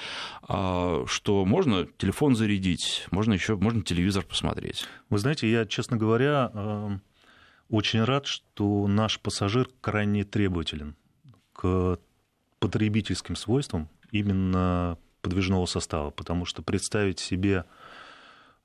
а, 0.42 1.04
что 1.06 1.44
можно 1.44 1.86
телефон 1.98 2.36
зарядить, 2.36 3.06
можно 3.10 3.34
еще 3.34 3.56
можно 3.56 3.82
телевизор 3.82 4.24
посмотреть. 4.24 4.86
Вы 5.10 5.18
знаете, 5.18 5.50
я, 5.50 5.66
честно 5.66 5.96
говоря, 5.96 6.50
эм, 6.54 7.02
очень 7.70 8.04
рад, 8.04 8.26
что 8.26 8.86
наш 8.86 9.20
пассажир 9.20 9.68
крайне 9.80 10.24
требователен 10.24 10.96
к 11.52 11.98
потребительским 12.58 13.36
свойствам 13.36 13.88
именно 14.10 14.98
подвижного 15.22 15.66
состава, 15.66 16.10
потому 16.10 16.44
что 16.44 16.62
представить 16.62 17.18
себе, 17.18 17.64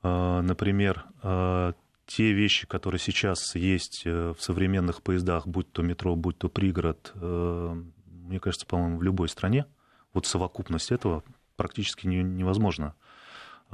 э, 0.04 0.42
например, 0.42 1.06
э, 1.22 1.74
те 2.06 2.34
вещи, 2.34 2.68
которые 2.68 3.00
сейчас 3.00 3.56
есть 3.56 4.04
э, 4.06 4.34
в 4.38 4.42
современных 4.42 5.02
поездах, 5.02 5.48
будь 5.48 5.72
то 5.72 5.82
метро, 5.82 6.16
будь 6.16 6.38
то 6.38 6.50
пригород, 6.50 7.14
мне 7.16 8.40
кажется, 8.40 8.66
по-моему, 8.66 8.98
в 8.98 9.04
любой 9.04 9.30
стране, 9.30 9.66
вот 10.14 10.26
совокупность 10.26 10.92
этого 10.92 11.24
практически 11.56 12.08
невозможно. 12.08 12.96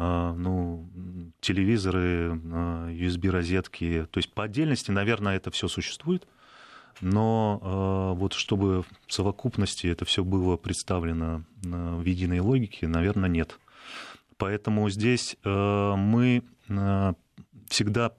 А, 0.01 0.34
ну, 0.34 0.88
телевизоры, 1.41 2.32
USB-розетки. 2.32 4.08
То 4.10 4.20
есть 4.20 4.32
по 4.32 4.46
отдельности, 4.46 4.91
наверное, 4.91 5.36
это 5.36 5.51
все 5.51 5.68
существует, 5.68 6.25
но 7.01 7.60
а, 7.62 8.13
вот 8.13 8.32
чтобы 8.32 8.84
в 9.08 9.13
совокупности 9.13 9.88
это 9.88 10.06
все 10.06 10.24
было 10.24 10.56
представлено 10.56 11.44
в 11.62 12.06
единой 12.06 12.39
логике, 12.39 12.88
наверное, 12.88 13.29
нет. 13.29 13.60
Поэтому 14.38 14.89
здесь 14.89 15.36
а, 15.44 15.98
мы 15.98 16.44
всегда 17.68 18.13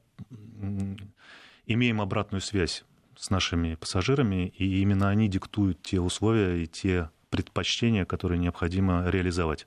имеем 1.65 2.03
обратную 2.03 2.43
связь 2.43 2.85
с 3.17 3.31
нашими 3.31 3.77
пассажирами, 3.77 4.49
и 4.49 4.83
именно 4.83 5.09
они 5.09 5.29
диктуют 5.29 5.81
те 5.81 5.99
условия 5.99 6.63
и 6.63 6.67
те 6.67 7.09
предпочтения, 7.31 8.05
которые 8.05 8.39
необходимо 8.39 9.09
реализовать. 9.09 9.67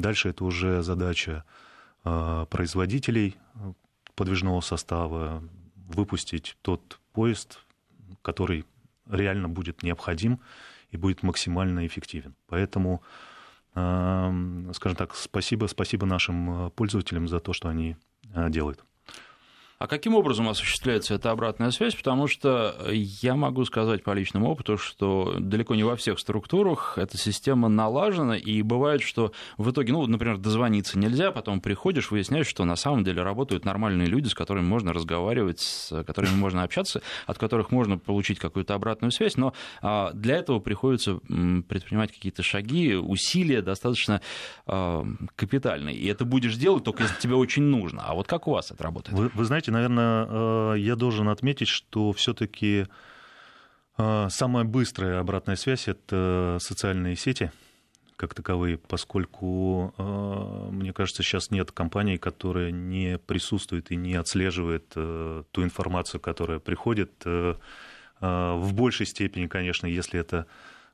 Дальше 0.00 0.30
это 0.30 0.44
уже 0.44 0.82
задача 0.82 1.44
а, 2.04 2.46
производителей 2.46 3.36
э, 3.54 3.72
подвижного 4.14 4.60
состава 4.60 5.42
выпустить 5.76 6.56
тот 6.62 6.98
поезд, 7.12 7.58
который 8.22 8.64
реально 9.06 9.48
будет 9.48 9.82
необходим 9.82 10.40
и 10.90 10.96
будет 10.96 11.22
максимально 11.22 11.86
эффективен. 11.86 12.34
Поэтому, 12.46 13.02
а, 13.74 14.32
скажем 14.72 14.96
так, 14.96 15.14
спасибо, 15.14 15.66
спасибо 15.66 16.06
нашим 16.06 16.66
э, 16.66 16.70
пользователям 16.70 17.28
за 17.28 17.40
то, 17.40 17.52
что 17.52 17.68
они 17.68 17.96
э, 18.34 18.48
делают. 18.50 18.84
А 19.80 19.86
каким 19.86 20.14
образом 20.14 20.46
осуществляется 20.46 21.14
эта 21.14 21.30
обратная 21.30 21.70
связь? 21.70 21.94
Потому 21.94 22.26
что 22.26 22.76
я 22.90 23.34
могу 23.34 23.64
сказать 23.64 24.02
по 24.04 24.10
личному 24.10 24.50
опыту, 24.50 24.76
что 24.76 25.36
далеко 25.40 25.74
не 25.74 25.84
во 25.84 25.96
всех 25.96 26.18
структурах 26.18 26.98
эта 26.98 27.16
система 27.16 27.68
налажена, 27.68 28.36
и 28.36 28.60
бывает, 28.60 29.00
что 29.00 29.32
в 29.56 29.70
итоге, 29.70 29.94
ну, 29.94 30.06
например, 30.06 30.36
дозвониться 30.36 30.98
нельзя, 30.98 31.32
потом 31.32 31.62
приходишь, 31.62 32.10
выясняешь, 32.10 32.46
что 32.46 32.66
на 32.66 32.76
самом 32.76 33.04
деле 33.04 33.22
работают 33.22 33.64
нормальные 33.64 34.06
люди, 34.06 34.28
с 34.28 34.34
которыми 34.34 34.66
можно 34.66 34.92
разговаривать, 34.92 35.60
с 35.60 36.04
которыми 36.04 36.34
можно 36.34 36.62
общаться, 36.62 37.00
от 37.24 37.38
которых 37.38 37.70
можно 37.70 37.96
получить 37.96 38.38
какую-то 38.38 38.74
обратную 38.74 39.12
связь, 39.12 39.38
но 39.38 39.54
а, 39.80 40.12
для 40.12 40.36
этого 40.36 40.58
приходится 40.58 41.14
предпринимать 41.14 42.12
какие-то 42.12 42.42
шаги, 42.42 42.96
усилия 42.96 43.62
достаточно 43.62 44.20
а, 44.66 45.06
капитальные. 45.36 45.96
И 45.96 46.06
это 46.06 46.26
будешь 46.26 46.56
делать 46.56 46.84
только 46.84 47.04
если 47.04 47.18
тебе 47.18 47.36
очень 47.36 47.62
нужно. 47.62 48.02
А 48.06 48.12
вот 48.12 48.26
как 48.26 48.46
у 48.46 48.50
вас 48.50 48.70
это 48.70 48.84
работает? 48.84 49.18
Вы, 49.18 49.30
вы 49.32 49.44
знаете, 49.46 49.69
наверное, 49.70 50.26
э, 50.28 50.78
я 50.78 50.96
должен 50.96 51.28
отметить, 51.28 51.68
что 51.68 52.12
все-таки 52.12 52.86
э, 53.98 54.26
самая 54.30 54.64
быстрая 54.64 55.20
обратная 55.20 55.56
связь 55.56 55.88
это 55.88 56.58
социальные 56.60 57.16
сети 57.16 57.50
как 58.16 58.34
таковые, 58.34 58.76
поскольку, 58.76 59.94
э, 59.96 60.68
мне 60.70 60.92
кажется, 60.92 61.22
сейчас 61.22 61.50
нет 61.50 61.72
компании, 61.72 62.18
которая 62.18 62.70
не 62.70 63.18
присутствует 63.18 63.90
и 63.90 63.96
не 63.96 64.14
отслеживает 64.14 64.88
ту 64.90 65.62
информацию, 65.62 66.20
которая 66.20 66.58
приходит. 66.58 67.24
В 67.24 68.74
большей 68.74 69.06
степени, 69.06 69.46
конечно, 69.46 69.86
если 69.86 70.20
это 70.20 70.44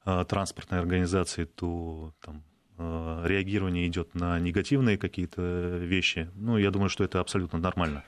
транспортные 0.04 0.80
организации, 0.80 1.42
то 1.42 2.12
там, 2.20 2.44
реагирование 2.78 3.88
идет 3.88 4.14
на 4.14 4.38
негативные 4.38 4.96
какие-то 4.96 5.78
вещи. 5.78 6.30
Ну, 6.36 6.56
я 6.56 6.70
думаю, 6.70 6.88
что 6.88 7.02
это 7.02 7.18
абсолютно 7.18 7.58
нормально. 7.58 8.04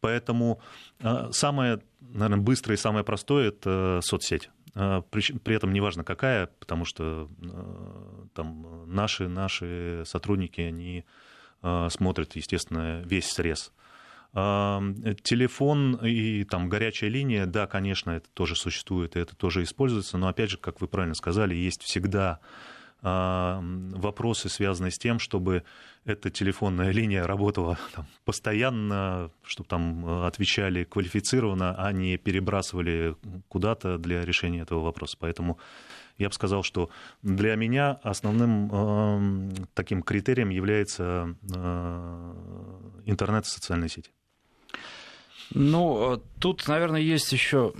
Поэтому 0.00 0.60
а, 1.00 1.30
самое, 1.32 1.80
наверное, 2.00 2.42
быстрое 2.42 2.76
и 2.76 2.80
самое 2.80 3.04
простое– 3.04 3.48
это 3.50 4.00
соцсеть. 4.02 4.50
А, 4.74 5.02
при, 5.02 5.32
при 5.38 5.56
этом 5.56 5.72
неважно 5.72 6.04
какая, 6.04 6.46
потому 6.58 6.84
что 6.84 7.28
там 8.34 8.84
наши, 8.92 9.28
наши 9.28 10.02
сотрудники, 10.06 10.60
они 10.60 11.04
смотрят, 11.90 12.36
естественно, 12.36 13.02
весь 13.02 13.26
срез. 13.26 13.70
Телефон 14.32 15.96
и 15.96 16.44
там 16.44 16.70
горячая 16.70 17.10
линия, 17.10 17.44
да, 17.44 17.66
конечно, 17.66 18.12
это 18.12 18.30
тоже 18.32 18.56
существует, 18.56 19.16
и 19.16 19.20
это 19.20 19.36
тоже 19.36 19.62
используется, 19.64 20.16
но 20.16 20.28
опять 20.28 20.48
же, 20.50 20.56
как 20.56 20.80
вы 20.80 20.88
правильно 20.88 21.14
сказали, 21.14 21.54
есть 21.54 21.82
всегда 21.82 22.38
вопросы, 23.02 24.48
связанные 24.48 24.90
с 24.90 24.98
тем, 24.98 25.18
чтобы 25.18 25.64
эта 26.04 26.30
телефонная 26.30 26.90
линия 26.92 27.26
работала 27.26 27.78
там, 27.94 28.06
постоянно, 28.24 29.30
чтобы 29.42 29.68
там 29.68 30.06
э, 30.06 30.26
отвечали 30.26 30.84
квалифицированно, 30.84 31.74
а 31.76 31.92
не 31.92 32.16
перебрасывали 32.16 33.16
куда-то 33.48 33.98
для 33.98 34.24
решения 34.24 34.60
этого 34.60 34.80
вопроса. 34.80 35.16
Поэтому 35.18 35.58
я 36.18 36.28
бы 36.28 36.34
сказал, 36.34 36.62
что 36.62 36.90
для 37.22 37.54
меня 37.56 37.92
основным 38.02 38.70
э, 38.72 39.66
таким 39.74 40.02
критерием 40.02 40.50
является 40.50 41.34
э, 41.54 42.34
интернет 43.06 43.44
и 43.44 43.48
социальные 43.48 43.88
сети. 43.88 44.10
Ну, 45.52 46.14
э, 46.14 46.18
тут, 46.38 46.66
наверное, 46.68 47.00
есть 47.00 47.32
еще 47.32 47.72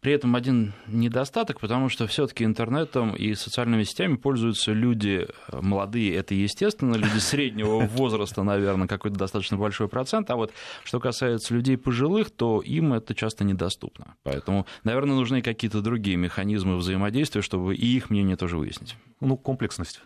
при 0.00 0.12
этом 0.12 0.34
один 0.34 0.72
недостаток, 0.88 1.60
потому 1.60 1.88
что 1.88 2.06
все-таки 2.06 2.44
интернетом 2.44 3.14
и 3.14 3.34
социальными 3.34 3.84
сетями 3.84 4.16
пользуются 4.16 4.72
люди 4.72 5.28
э, 5.48 5.60
молодые, 5.60 6.14
это 6.14 6.34
естественно, 6.34 6.96
люди 6.96 7.18
среднего 7.18 7.80
возраста, 7.86 8.42
наверное, 8.42 8.88
какой-то 8.88 9.16
достаточно 9.16 9.56
большой 9.56 9.88
процент, 9.88 10.28
а 10.30 10.36
вот 10.36 10.52
что 10.82 10.98
касается 10.98 11.54
людей 11.54 11.76
пожилых, 11.76 12.30
то 12.30 12.60
им 12.60 12.92
это 12.92 13.14
часто 13.14 13.44
недоступно. 13.44 14.16
Поэтому, 14.24 14.66
наверное, 14.82 15.14
нужны 15.14 15.40
какие-то 15.40 15.82
другие 15.82 16.16
механизмы 16.16 16.76
взаимодействия, 16.76 17.42
чтобы 17.42 17.76
и 17.76 17.86
их 17.86 18.10
мнение 18.10 18.36
тоже 18.36 18.56
выяснить. 18.56 18.96
Ну, 19.20 19.36
комплексность. 19.36 20.00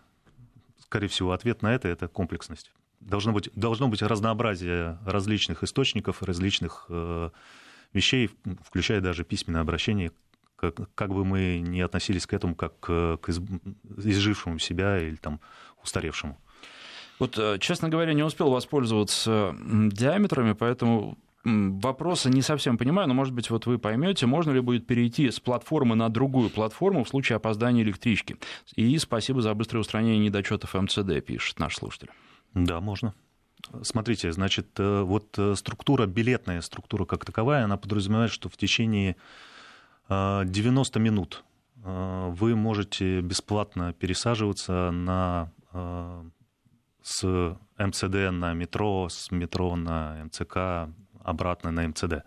Скорее 0.85 1.09
всего, 1.09 1.33
ответ 1.33 1.63
на 1.63 1.75
это– 1.75 1.89
это 1.89 2.09
комплексность 2.09 2.71
должно 3.01 3.33
быть, 3.33 3.51
должно 3.55 3.89
быть 3.89 4.03
разнообразие 4.03 4.99
различных 5.05 5.63
источников, 5.63 6.23
различных 6.23 6.87
э, 6.89 7.31
вещей, 7.93 8.31
включая 8.65 9.01
даже 9.01 9.25
письменное 9.25 9.61
обращение, 9.61 10.13
как, 10.57 10.95
как 10.95 11.11
бы 11.11 11.25
мы 11.25 11.61
ни 11.61 11.81
относились 11.81 12.27
к 12.27 12.33
этому, 12.33 12.55
как 12.55 12.79
к, 12.81 13.19
к 13.19 13.29
изжившему 13.29 14.59
себя 14.59 14.99
или 14.99 15.17
там 15.17 15.41
устаревшему. 15.83 16.39
Вот, 17.19 17.39
э, 17.39 17.59
честно 17.61 17.89
говоря, 17.89 18.13
не 18.13 18.23
успел 18.23 18.51
воспользоваться 18.51 19.55
диаметрами, 19.61 20.53
поэтому 20.53 21.19
вопросы 21.45 22.31
не 22.31 22.43
совсем 22.43 22.79
понимаю, 22.79 23.09
но, 23.09 23.15
может 23.15 23.35
быть, 23.35 23.51
вот 23.51 23.67
вы 23.67 23.79
поймете, 23.79 24.27
можно 24.27 24.51
ли 24.51 24.61
будет 24.61 24.87
перейти 24.87 25.31
с 25.31 25.41
платформы 25.41 25.95
на 25.97 26.09
другую 26.09 26.51
платформу 26.51 27.05
в 27.05 27.09
случае 27.09 27.37
опоздания 27.37 27.83
электрички. 27.83 28.37
И 28.77 28.97
спасибо 28.99 29.41
за 29.41 29.55
быстрое 29.55 29.81
устранение 29.81 30.19
недочетов 30.19 30.75
МЦД, 30.75 31.25
пишет 31.25 31.59
наш 31.59 31.77
слушатель. 31.77 32.11
Да, 32.55 32.81
можно. 32.81 33.15
Смотрите, 33.83 34.33
значит, 34.33 34.69
э, 34.79 35.03
вот 35.03 35.39
э, 35.39 35.55
структура, 35.55 36.07
билетная 36.07 36.61
структура 36.61 37.05
как 37.05 37.25
таковая, 37.25 37.65
она 37.65 37.77
подразумевает, 37.77 38.31
что 38.31 38.49
в 38.49 38.57
течение 38.57 39.17
90 40.09 40.99
э, 40.99 41.03
минут 41.03 41.45
вы 41.81 42.57
можете 42.57 43.21
бесплатно 43.21 43.93
пересаживаться 43.93 44.91
на, 44.91 45.53
с 47.03 47.57
МЦД 47.79 48.33
на 48.33 48.53
метро, 48.53 49.09
с 49.09 49.31
метро 49.31 49.77
на 49.77 50.25
МЦК, 50.25 50.91
обратно 51.23 51.71
на 51.71 51.87
МЦД. 51.87 52.25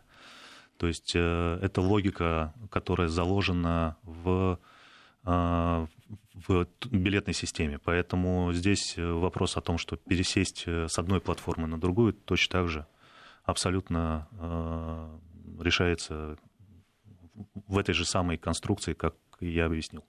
То 0.77 0.87
есть 0.87 1.13
это 1.13 1.81
логика, 1.81 2.53
которая 2.69 3.09
заложена 3.09 3.97
в, 4.03 4.57
в 5.23 5.89
билетной 6.89 7.33
системе. 7.33 7.79
Поэтому 7.83 8.53
здесь 8.53 8.97
э, 8.97 9.11
вопрос 9.11 9.57
о 9.57 9.61
том, 9.61 9.77
что 9.77 9.95
пересесть 9.95 10.63
э, 10.65 10.87
с 10.87 10.97
одной 10.99 11.21
платформы 11.21 11.67
на 11.67 11.79
другую 11.79 12.13
точно 12.13 12.51
так 12.51 12.67
же 12.67 12.85
абсолютно 13.43 14.27
э, 14.39 15.63
решается 15.63 16.37
в 17.67 17.77
этой 17.77 17.93
же 17.93 18.05
самой 18.05 18.37
конструкции, 18.37 18.93
как 18.93 19.15
я 19.39 19.65
объяснил. 19.65 20.03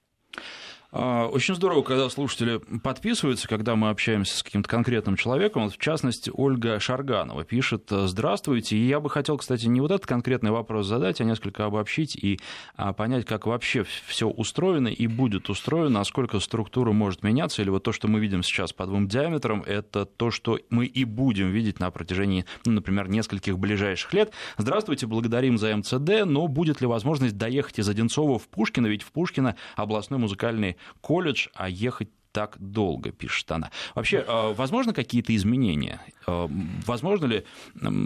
А, 0.94 1.26
очень 1.26 1.54
здорово, 1.54 1.80
когда 1.82 2.10
слушатели 2.10 2.58
подписываются, 2.58 3.48
когда 3.48 3.76
мы 3.76 3.88
общаемся 3.88 4.36
с 4.36 4.42
каким-то 4.42 4.68
конкретным 4.68 5.16
человеком. 5.16 5.64
Вот, 5.64 5.72
в 5.72 5.78
частности, 5.78 6.30
Ольга 6.34 6.78
Шарганова 6.78 7.44
пишет 7.44 7.84
«Здравствуйте». 7.88 8.76
И 8.76 8.86
я 8.86 9.00
бы 9.00 9.08
хотел, 9.08 9.38
кстати, 9.38 9.66
не 9.66 9.80
вот 9.80 9.90
этот 9.90 10.06
конкретный 10.06 10.50
вопрос 10.50 10.86
задать, 10.86 11.22
а 11.22 11.24
несколько 11.24 11.64
обобщить 11.64 12.14
и 12.14 12.38
а, 12.76 12.92
понять, 12.92 13.24
как 13.24 13.46
вообще 13.46 13.86
все 14.06 14.28
устроено 14.28 14.88
и 14.88 15.06
будет 15.06 15.48
устроено, 15.48 15.88
насколько 15.88 16.38
структура 16.40 16.92
может 16.92 17.22
меняться, 17.22 17.62
или 17.62 17.70
вот 17.70 17.84
то, 17.84 17.92
что 17.92 18.06
мы 18.08 18.20
видим 18.20 18.42
сейчас 18.42 18.74
по 18.74 18.84
двум 18.84 19.08
диаметрам, 19.08 19.62
это 19.62 20.04
то, 20.04 20.30
что 20.30 20.58
мы 20.68 20.84
и 20.84 21.04
будем 21.04 21.50
видеть 21.52 21.80
на 21.80 21.90
протяжении, 21.90 22.44
ну, 22.66 22.72
например, 22.72 23.08
нескольких 23.08 23.58
ближайших 23.58 24.12
лет. 24.12 24.34
Здравствуйте, 24.58 25.06
благодарим 25.06 25.56
за 25.56 25.74
МЦД, 25.74 26.26
но 26.26 26.48
будет 26.48 26.82
ли 26.82 26.86
возможность 26.86 27.38
доехать 27.38 27.78
из 27.78 27.88
Одинцова 27.88 28.38
в 28.38 28.46
Пушкино, 28.48 28.88
ведь 28.88 29.02
в 29.02 29.10
Пушкино 29.10 29.56
областной 29.74 30.18
музыкальный 30.18 30.76
колледж, 31.00 31.48
а 31.54 31.68
ехать 31.68 32.08
так 32.32 32.56
долго, 32.58 33.12
пишет 33.12 33.50
она. 33.52 33.70
Вообще, 33.94 34.24
а, 34.26 34.52
возможно 34.54 34.92
какие-то 34.92 35.36
изменения? 35.36 36.00
А, 36.26 36.48
возможно 36.86 37.26
ли 37.26 37.44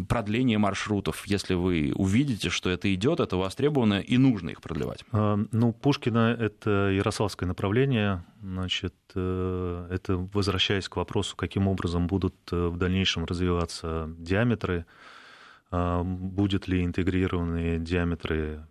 продление 0.09 0.59
маршрутов, 0.59 1.27
если 1.27 1.55
вы 1.55 1.93
увидите, 1.95 2.51
что 2.51 2.69
это 2.69 2.93
идет, 2.93 3.21
это 3.21 3.37
востребовано 3.37 4.01
и 4.01 4.19
нужно 4.19 4.51
их 4.51 4.61
продлевать? 4.61 5.05
А, 5.13 5.39
ну, 5.53 5.73
Пушкина— 5.73 6.37
это 6.39 6.91
ярославское 6.91 7.47
направление. 7.47 8.25
Значит, 8.43 8.95
э, 9.15 9.89
это 9.91 10.17
возвращаясь 10.33 10.89
к 10.89 10.97
вопросу, 10.97 11.37
каким 11.37 11.69
образом 11.69 12.07
будут 12.07 12.35
э, 12.53 12.69
в 12.69 12.77
дальнейшем 12.77 13.25
развиваться 13.25 14.11
диаметры, 14.19 14.85
будет 15.71 16.69
ли 16.69 16.85
интегрированные 16.85 17.81
диаметры 17.81 18.65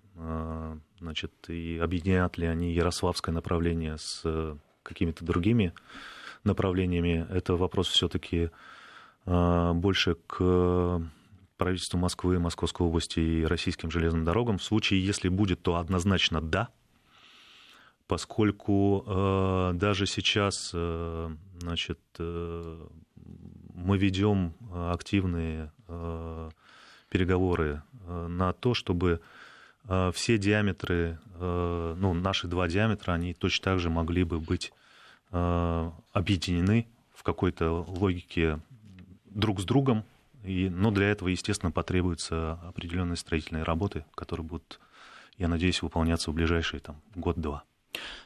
значит, 0.99 1.31
и 1.47 1.79
объединят 1.81 2.37
ли 2.37 2.47
они 2.47 2.73
Ярославское 2.73 3.33
направление 3.33 3.97
с 3.97 4.21
э, 4.23 4.55
какими-то 4.83 5.25
другими 5.25 5.73
направлениями, 6.43 7.25
это 7.29 7.55
вопрос 7.55 7.87
все-таки 7.87 8.49
э, 9.25 9.71
больше 9.73 10.15
к 10.27 11.01
правительству 11.57 11.97
Москвы, 11.97 12.39
Московской 12.39 12.85
области 12.85 13.19
и 13.19 13.45
российским 13.45 13.89
железным 13.91 14.25
дорогам. 14.25 14.57
В 14.57 14.63
случае, 14.63 15.05
если 15.05 15.29
будет, 15.29 15.61
то 15.61 15.77
однозначно 15.77 16.41
да, 16.41 16.69
поскольку 18.07 19.03
э, 19.07 19.71
даже 19.75 20.05
сейчас 20.05 20.71
значит, 21.59 21.99
мы 22.17 23.97
ведем 23.97 24.53
активные 24.71 25.71
переговоры 27.09 27.81
на 28.07 28.53
то, 28.53 28.73
чтобы 28.73 29.21
все 30.13 30.37
диаметры, 30.37 31.19
э, 31.35 31.95
ну, 31.97 32.13
наши 32.13 32.47
два 32.47 32.67
диаметра, 32.67 33.13
они 33.13 33.33
точно 33.33 33.63
так 33.63 33.79
же 33.79 33.89
могли 33.89 34.23
бы 34.23 34.39
быть 34.39 34.73
э, 35.31 35.91
объединены 36.11 36.87
в 37.13 37.23
какой-то 37.23 37.85
логике 37.87 38.59
друг 39.25 39.59
с 39.59 39.65
другом, 39.65 40.03
и, 40.43 40.69
но 40.69 40.91
для 40.91 41.07
этого, 41.07 41.29
естественно, 41.29 41.71
потребуются 41.71 42.53
определенные 42.67 43.17
строительные 43.17 43.63
работы, 43.63 44.05
которые 44.15 44.45
будут, 44.45 44.79
я 45.37 45.47
надеюсь, 45.47 45.81
выполняться 45.81 46.31
в 46.31 46.33
ближайшие 46.33 46.79
там, 46.79 47.01
год-два. 47.15 47.63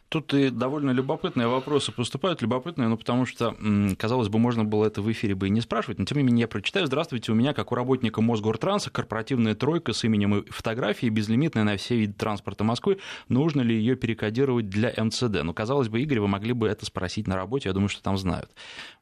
Тут 0.10 0.34
и 0.34 0.50
довольно 0.50 0.90
любопытные 0.90 1.48
вопросы 1.48 1.92
поступают, 1.92 2.42
любопытные, 2.42 2.88
ну, 2.88 2.98
потому 2.98 3.28
что, 3.28 3.56
казалось 3.98 4.28
бы, 4.28 4.40
можно 4.40 4.66
было 4.66 4.86
это 4.86 5.04
в 5.04 5.12
эфире 5.12 5.36
бы 5.36 5.48
и 5.48 5.52
не 5.52 5.62
спрашивать, 5.62 6.00
но 6.00 6.06
тем 6.06 6.18
не 6.18 6.24
менее 6.24 6.42
я 6.42 6.48
прочитаю. 6.48 6.88
Здравствуйте, 6.88 7.32
у 7.32 7.36
меня, 7.36 7.54
как 7.54 7.72
у 7.72 7.76
работника 7.76 8.20
Мосгортранса, 8.20 8.90
корпоративная 8.90 9.54
тройка 9.54 9.94
с 9.94 10.04
именем 10.04 10.36
и 10.36 10.50
фотографией, 10.50 11.12
безлимитная 11.12 11.64
на 11.64 11.78
все 11.78 11.96
виды 11.96 12.14
транспорта 12.14 12.64
Москвы. 12.64 12.98
Нужно 13.28 13.62
ли 13.62 13.76
ее 13.76 13.96
перекодировать 13.96 14.68
для 14.68 14.92
МЦД? 14.98 15.44
Ну, 15.44 15.54
казалось 15.54 15.90
бы, 15.90 16.02
Игорь, 16.02 16.22
вы 16.22 16.28
могли 16.28 16.54
бы 16.54 16.68
это 16.68 16.88
спросить 16.88 17.28
на 17.28 17.36
работе, 17.36 17.70
я 17.70 17.74
думаю, 17.74 17.90
что 17.90 18.02
там 18.02 18.18
знают. 18.18 18.50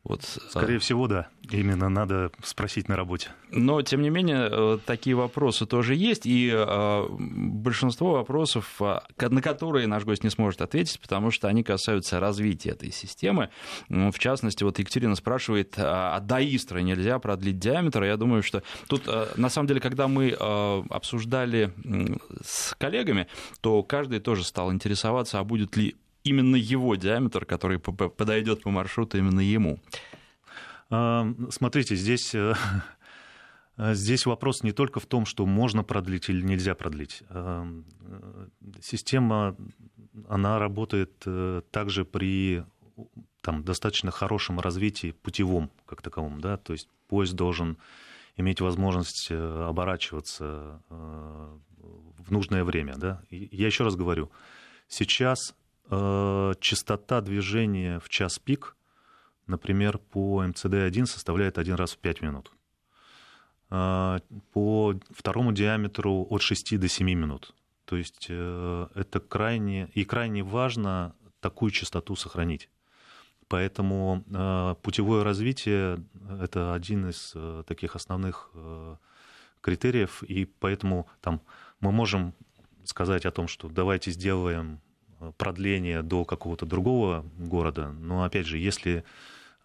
Вот. 0.04 0.24
Скорее 0.24 0.78
а 0.78 0.80
всего, 0.80 1.08
да. 1.08 1.28
Именно 1.50 1.88
надо 1.88 2.32
спросить 2.44 2.90
на 2.90 2.98
работе. 2.98 3.30
Но, 3.52 3.82
тем 3.82 4.02
не 4.02 4.10
менее, 4.10 4.50
э, 4.52 4.78
такие 4.86 5.16
вопросы 5.16 5.66
тоже 5.66 5.96
есть, 5.96 6.26
и 6.26 6.52
э, 6.54 7.08
большинство 7.10 8.14
вопросов, 8.14 8.82
э, 8.82 9.00
на 9.20 9.42
которые 9.42 9.88
наш 9.88 10.04
гость 10.04 10.24
не 10.24 10.30
сможет 10.30 10.62
ответить, 10.62 10.97
есть, 10.98 11.02
потому 11.02 11.32
что 11.32 11.48
они 11.48 11.64
касаются 11.64 12.20
развития 12.20 12.72
этой 12.72 12.92
системы. 12.92 13.50
Ну, 13.90 14.12
в 14.12 14.20
частности, 14.20 14.64
вот 14.64 14.80
Екатерина 14.80 15.16
спрашивает, 15.16 15.76
а 15.78 16.20
до 16.20 16.40
Истры 16.40 16.84
нельзя 16.84 17.20
продлить 17.20 17.60
диаметр? 17.60 18.04
Я 18.04 18.18
думаю, 18.18 18.44
что 18.44 18.64
тут, 18.88 19.04
э, 19.08 19.28
на 19.38 19.50
самом 19.50 19.68
деле, 19.68 19.80
когда 19.80 20.08
мы 20.08 20.30
э, 20.30 20.84
обсуждали 20.90 21.74
с 22.44 22.76
коллегами, 22.78 23.28
то 23.62 23.84
каждый 23.84 24.20
тоже 24.20 24.44
стал 24.44 24.72
интересоваться, 24.72 25.40
а 25.40 25.44
будет 25.44 25.78
ли 25.78 25.96
именно 26.24 26.56
его 26.56 26.96
диаметр, 26.96 27.46
который 27.46 27.80
подойдет 27.80 28.64
по 28.64 28.70
маршруту 28.70 29.18
именно 29.18 29.40
ему. 29.40 29.80
А, 30.90 31.28
смотрите, 31.50 31.96
здесь 31.96 32.36
э, 32.36 32.54
Здесь 33.78 34.26
вопрос 34.26 34.64
не 34.64 34.72
только 34.72 35.00
в 35.00 35.06
том, 35.06 35.28
что 35.28 35.46
можно 35.46 35.84
продлить 35.84 36.30
или 36.30 36.42
нельзя 36.42 36.74
продлить. 36.74 37.22
Система 38.82 39.56
она 40.28 40.60
работает 40.60 41.24
э, 41.26 41.62
также 41.72 42.06
при 42.06 42.64
там, 43.42 43.64
достаточно 43.64 44.12
хорошем 44.12 44.60
развитии 44.60 45.12
путевом 45.12 45.72
как 45.86 46.02
таковом. 46.02 46.42
Да? 46.42 46.58
То 46.58 46.74
есть 46.74 46.90
поезд 47.08 47.34
должен 47.34 47.78
иметь 48.36 48.62
возможность 48.62 49.32
оборачиваться 49.32 50.82
в 50.90 52.32
нужное 52.32 52.64
время. 52.64 52.96
Да? 52.98 53.22
Я 53.30 53.68
еще 53.68 53.84
раз 53.84 53.96
говорю, 53.96 54.32
сейчас 54.88 55.56
частота 55.90 57.22
движения 57.22 58.00
в 58.00 58.10
час 58.10 58.38
пик, 58.38 58.76
например, 59.48 59.98
по 59.98 60.44
МЦД-1 60.44 61.06
составляет 61.06 61.58
один 61.58 61.76
раз 61.76 61.94
в 61.94 61.98
5 61.98 62.22
минут. 62.22 62.52
По 63.70 64.94
второму 65.10 65.52
диаметру 65.52 66.28
от 66.30 66.42
6 66.42 66.80
до 66.80 66.88
7 66.88 67.08
минут. 67.08 67.56
То 67.88 67.96
есть 67.96 68.28
э, 68.30 68.88
это 68.96 69.22
крайне 69.22 69.90
и 69.94 70.04
крайне 70.04 70.44
важно 70.44 71.16
такую 71.40 71.72
частоту 71.72 72.18
сохранить. 72.18 72.70
Поэтому 73.48 74.26
э, 74.28 74.76
путевое 74.82 75.24
развитие— 75.24 76.04
это 76.42 76.74
один 76.74 77.10
из 77.10 77.32
э, 77.34 77.64
таких 77.66 77.96
основных 77.96 78.52
критериев, 79.62 80.22
и 80.24 80.46
поэтому 80.46 81.08
там 81.22 81.42
мы 81.80 81.92
можем 81.92 82.34
сказать 82.84 83.26
о 83.26 83.32
том, 83.32 83.48
что 83.48 83.70
давайте 83.70 84.12
сделаем 84.12 84.80
продление 85.38 86.04
до 86.04 86.26
какого-то 86.26 86.66
другого 86.66 87.26
города, 87.38 87.92
но 87.92 88.24
опять 88.24 88.46
же, 88.46 88.58
если 88.58 89.04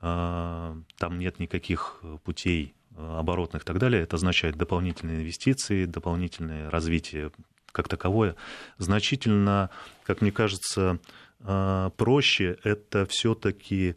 там 0.01 0.85
нет 1.19 1.39
никаких 1.39 2.03
путей 2.25 2.75
оборотных 2.97 3.63
и 3.63 3.65
так 3.65 3.79
далее, 3.79 4.03
это 4.03 4.17
означает 4.17 4.57
дополнительные 4.57 5.19
инвестиции, 5.19 5.85
дополнительное 5.85 6.69
развитие 6.71 7.31
как 7.73 7.89
таковое, 7.89 8.37
значительно, 8.79 9.71
как 10.05 10.21
мне 10.21 10.31
кажется, 10.31 10.99
а, 11.41 11.91
проще 11.91 12.59
это 12.63 13.07
все-таки 13.07 13.97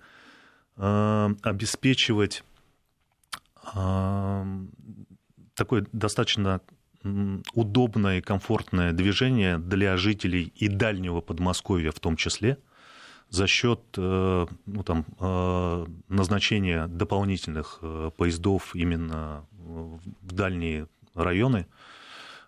а, 0.77 1.31
обеспечивать 1.43 2.43
а, 3.73 4.45
такое 5.53 5.85
достаточно 5.91 6.61
удобное 7.53 8.17
и 8.17 8.21
комфортное 8.21 8.91
движение 8.91 9.59
для 9.59 9.95
жителей 9.95 10.51
и 10.55 10.67
дальнего 10.67 11.21
Подмосковья 11.21 11.91
в 11.91 11.99
том 11.99 12.15
числе 12.15 12.57
за 13.29 13.45
счет 13.45 13.79
э, 13.97 14.45
ну, 14.65 14.83
там, 14.83 15.05
назначения 16.07 16.88
дополнительных 16.88 17.79
э, 17.81 18.11
поездов 18.15 18.75
именно 18.75 19.45
в 19.51 19.99
дальние 20.31 20.88
районы, 21.15 21.67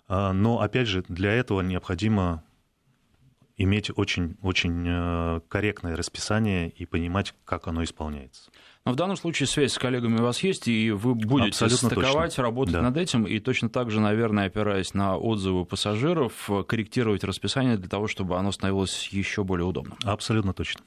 но, 0.08 0.62
опять 0.62 0.88
же, 0.88 1.04
для 1.08 1.34
этого 1.34 1.62
необходимо 1.62 2.44
иметь 3.58 3.92
очень, 3.96 4.38
очень 4.42 4.86
э, 4.88 5.42
корректное 5.50 5.96
расписание 5.96 6.70
и 6.70 6.86
понимать, 6.86 7.34
как 7.44 7.68
оно 7.68 7.84
исполняется. 7.84 8.52
Но 8.86 8.94
в 8.94 8.96
данном 8.96 9.18
случае 9.18 9.48
связь 9.48 9.74
с 9.74 9.78
коллегами 9.78 10.20
у 10.20 10.24
вас 10.24 10.42
есть, 10.44 10.68
и 10.68 10.92
вы 10.92 11.16
будете 11.16 11.50
Абсолютно 11.66 11.90
стыковать, 11.90 12.32
точно. 12.32 12.44
работать 12.44 12.74
да. 12.74 12.82
над 12.84 12.96
этим, 12.96 13.26
и 13.26 13.40
точно 13.40 13.70
так 13.70 13.92
же, 13.92 14.00
наверное, 14.00 14.46
опираясь 14.46 14.94
на 14.94 15.18
отзывы 15.18 15.66
пассажиров, 15.66 16.50
корректировать 16.68 17.24
расписание 17.24 17.78
для 17.78 17.90
того, 17.90 18.08
чтобы 18.08 18.38
оно 18.38 18.52
становилось 18.52 19.10
еще 19.10 19.44
более 19.44 19.66
удобным. 19.66 19.98
Абсолютно 20.04 20.54
точно. 20.54 20.82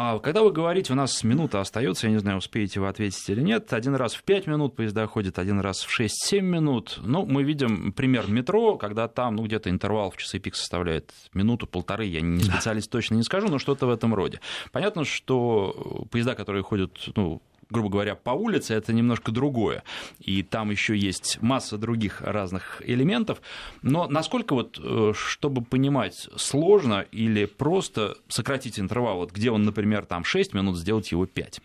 А 0.00 0.20
когда 0.20 0.44
вы 0.44 0.52
говорите, 0.52 0.92
у 0.92 0.96
нас 0.96 1.24
минута 1.24 1.60
остается, 1.60 2.06
я 2.06 2.12
не 2.12 2.20
знаю, 2.20 2.38
успеете 2.38 2.78
вы 2.78 2.86
ответить 2.86 3.28
или 3.30 3.40
нет, 3.40 3.72
один 3.72 3.96
раз 3.96 4.14
в 4.14 4.22
5 4.22 4.46
минут 4.46 4.76
поезда 4.76 5.08
ходят, 5.08 5.40
один 5.40 5.58
раз 5.58 5.80
в 5.80 6.00
6-7 6.00 6.40
минут. 6.40 7.00
Ну, 7.02 7.26
мы 7.26 7.42
видим 7.42 7.90
пример 7.90 8.30
метро, 8.30 8.76
когда 8.76 9.08
там, 9.08 9.34
ну, 9.34 9.42
где-то 9.42 9.70
интервал 9.70 10.12
в 10.12 10.16
часы 10.16 10.38
пик 10.38 10.54
составляет 10.54 11.12
минуту-полторы, 11.34 12.04
я 12.04 12.20
не 12.20 12.44
специалист 12.44 12.88
точно 12.88 13.16
не 13.16 13.24
скажу, 13.24 13.48
но 13.48 13.58
что-то 13.58 13.88
в 13.88 13.90
этом 13.90 14.14
роде. 14.14 14.40
Понятно, 14.70 15.02
что 15.02 16.06
поезда, 16.12 16.36
которые 16.36 16.62
ходят, 16.62 16.92
ну, 17.16 17.42
грубо 17.70 17.90
говоря, 17.90 18.14
по 18.14 18.30
улице, 18.30 18.74
это 18.74 18.92
немножко 18.92 19.32
другое. 19.32 19.82
И 20.20 20.42
там 20.42 20.70
еще 20.70 20.96
есть 20.96 21.38
масса 21.42 21.78
других 21.78 22.22
разных 22.22 22.82
элементов. 22.84 23.40
Но 23.82 24.08
насколько 24.08 24.54
вот, 24.54 24.78
э, 24.82 25.12
чтобы 25.14 25.62
понимать, 25.62 26.28
сложно 26.36 27.04
или 27.12 27.44
просто 27.44 28.16
сократить 28.28 28.78
интервал, 28.78 29.18
вот 29.18 29.32
где 29.32 29.50
он, 29.50 29.62
например, 29.64 30.06
там 30.06 30.24
6 30.24 30.54
минут, 30.54 30.76
сделать 30.76 31.10
его 31.12 31.26
5? 31.26 31.60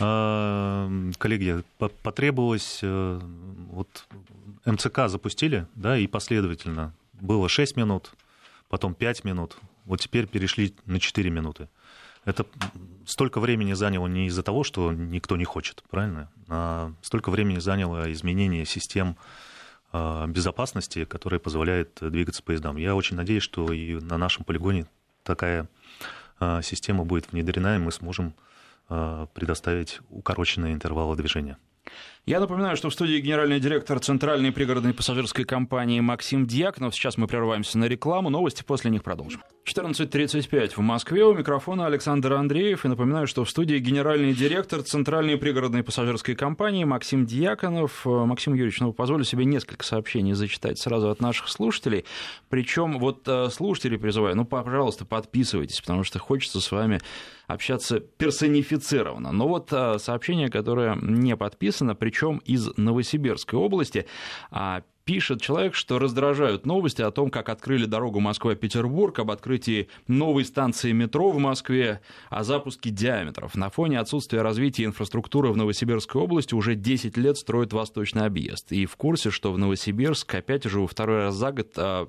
А, 0.00 0.90
коллеги, 1.18 1.62
потребовалось, 2.02 2.80
э, 2.82 3.20
вот 3.70 4.06
МЦК 4.64 5.08
запустили, 5.08 5.66
да, 5.76 5.96
и 5.96 6.06
последовательно 6.06 6.92
было 7.12 7.48
6 7.48 7.76
минут, 7.76 8.12
потом 8.68 8.94
5 8.94 9.24
минут, 9.24 9.56
вот 9.84 10.00
теперь 10.00 10.26
перешли 10.26 10.74
на 10.86 10.98
4 10.98 11.30
минуты 11.30 11.68
это 12.24 12.46
столько 13.06 13.40
времени 13.40 13.72
заняло 13.74 14.06
не 14.06 14.26
из-за 14.26 14.42
того, 14.42 14.64
что 14.64 14.92
никто 14.92 15.36
не 15.36 15.44
хочет, 15.44 15.82
правильно? 15.90 16.30
А 16.48 16.92
столько 17.02 17.30
времени 17.30 17.58
заняло 17.58 18.10
изменение 18.12 18.64
систем 18.64 19.16
а, 19.92 20.26
безопасности, 20.26 21.04
которые 21.04 21.40
позволяют 21.40 21.98
двигаться 22.00 22.42
поездам. 22.42 22.76
Я 22.76 22.94
очень 22.94 23.16
надеюсь, 23.16 23.42
что 23.42 23.72
и 23.72 23.94
на 23.94 24.18
нашем 24.18 24.44
полигоне 24.44 24.86
такая 25.22 25.68
а, 26.40 26.62
система 26.62 27.04
будет 27.04 27.32
внедрена, 27.32 27.76
и 27.76 27.78
мы 27.78 27.92
сможем 27.92 28.34
а, 28.88 29.26
предоставить 29.26 30.00
укороченные 30.10 30.74
интервалы 30.74 31.16
движения. 31.16 31.58
Я 32.26 32.40
напоминаю, 32.40 32.74
что 32.74 32.88
в 32.88 32.94
студии 32.94 33.20
генеральный 33.20 33.60
директор 33.60 34.00
Центральной 34.00 34.50
пригородной 34.50 34.94
пассажирской 34.94 35.44
компании 35.44 36.00
Максим 36.00 36.46
Дьяконов. 36.46 36.94
Сейчас 36.94 37.18
мы 37.18 37.26
прерываемся 37.26 37.76
на 37.76 37.84
рекламу. 37.84 38.30
Новости 38.30 38.62
после 38.62 38.90
них 38.90 39.02
продолжим. 39.02 39.42
14.35 39.66 40.72
в 40.76 40.78
Москве. 40.78 41.22
У 41.26 41.34
микрофона 41.34 41.84
Александр 41.84 42.32
Андреев. 42.32 42.86
И 42.86 42.88
напоминаю, 42.88 43.26
что 43.26 43.44
в 43.44 43.50
студии 43.50 43.76
генеральный 43.76 44.32
директор 44.32 44.80
Центральной 44.80 45.36
пригородной 45.36 45.82
пассажирской 45.82 46.34
компании 46.34 46.84
Максим 46.84 47.26
Дьяконов. 47.26 48.06
Максим 48.06 48.54
Юрьевич, 48.54 48.80
ну, 48.80 48.94
позволю 48.94 49.24
себе 49.24 49.44
несколько 49.44 49.84
сообщений 49.84 50.32
зачитать 50.32 50.78
сразу 50.78 51.10
от 51.10 51.20
наших 51.20 51.48
слушателей. 51.48 52.06
Причем 52.48 52.98
вот 53.00 53.28
э, 53.28 53.50
слушателей 53.50 53.98
призываю, 53.98 54.34
ну, 54.34 54.46
пожалуйста, 54.46 55.04
подписывайтесь, 55.04 55.80
потому 55.82 56.04
что 56.04 56.18
хочется 56.18 56.62
с 56.62 56.72
вами 56.72 57.00
общаться 57.46 58.00
персонифицированно. 58.00 59.32
Но 59.32 59.46
вот 59.46 59.68
э, 59.72 59.98
сообщение, 59.98 60.48
которое 60.48 60.96
не 61.00 61.36
подписано, 61.36 61.94
причем 61.94 62.13
из 62.44 62.68
Новосибирской 62.76 63.58
области. 63.58 64.06
А 64.50 64.82
пишет 65.04 65.42
человек, 65.42 65.74
что 65.74 65.98
раздражают 65.98 66.66
новости 66.66 67.02
о 67.02 67.10
том, 67.10 67.30
как 67.30 67.48
открыли 67.48 67.84
дорогу 67.84 68.20
Москва-Петербург, 68.20 69.18
об 69.18 69.30
открытии 69.30 69.88
новой 70.08 70.44
станции 70.44 70.92
метро 70.92 71.30
в 71.30 71.38
Москве, 71.38 72.00
о 72.30 72.42
запуске 72.42 72.90
диаметров. 72.90 73.54
На 73.54 73.68
фоне 73.68 74.00
отсутствия 74.00 74.42
развития 74.42 74.84
инфраструктуры 74.84 75.50
в 75.52 75.56
Новосибирской 75.56 76.20
области 76.20 76.54
уже 76.54 76.74
10 76.74 77.16
лет 77.16 77.36
строят 77.36 77.72
восточный 77.72 78.24
объезд. 78.24 78.72
И 78.72 78.86
в 78.86 78.96
курсе, 78.96 79.30
что 79.30 79.52
в 79.52 79.58
Новосибирск 79.58 80.34
опять 80.34 80.66
уже 80.66 80.80
во 80.80 80.86
второй 80.86 81.18
раз 81.18 81.34
за 81.34 81.52
год 81.52 81.72
а, 81.76 82.08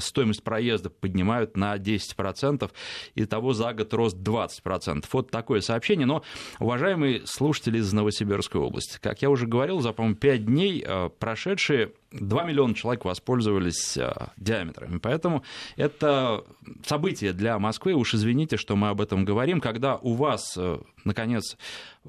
стоимость 0.00 0.42
проезда 0.42 0.90
поднимают 0.90 1.56
на 1.56 1.76
10%, 1.76 2.70
и 3.14 3.24
того 3.26 3.52
за 3.52 3.72
год 3.74 3.92
рост 3.92 4.16
20%. 4.16 5.04
Вот 5.12 5.30
такое 5.30 5.60
сообщение. 5.60 6.06
Но, 6.06 6.22
уважаемые 6.58 7.26
слушатели 7.26 7.78
из 7.78 7.92
Новосибирской 7.92 8.60
области, 8.60 8.98
как 9.00 9.20
я 9.22 9.30
уже 9.30 9.46
говорил, 9.46 9.80
за, 9.80 9.92
по-моему, 9.92 10.16
5 10.16 10.46
дней 10.46 10.84
а, 10.86 11.10
прошедшие 11.10 11.92
2 12.12 12.44
миллиона 12.44 12.74
человек 12.74 13.04
воспользовались 13.04 13.96
а, 13.96 14.32
диаметрами. 14.36 14.98
Поэтому 14.98 15.44
это 15.76 16.44
событие 16.84 17.32
для 17.32 17.58
Москвы. 17.58 17.94
Уж 17.94 18.14
извините, 18.14 18.56
что 18.56 18.76
мы 18.76 18.88
об 18.88 19.00
этом 19.00 19.24
говорим. 19.24 19.60
Когда 19.60 19.96
у 19.96 20.14
вас, 20.14 20.54
э, 20.56 20.78
наконец, 21.04 21.56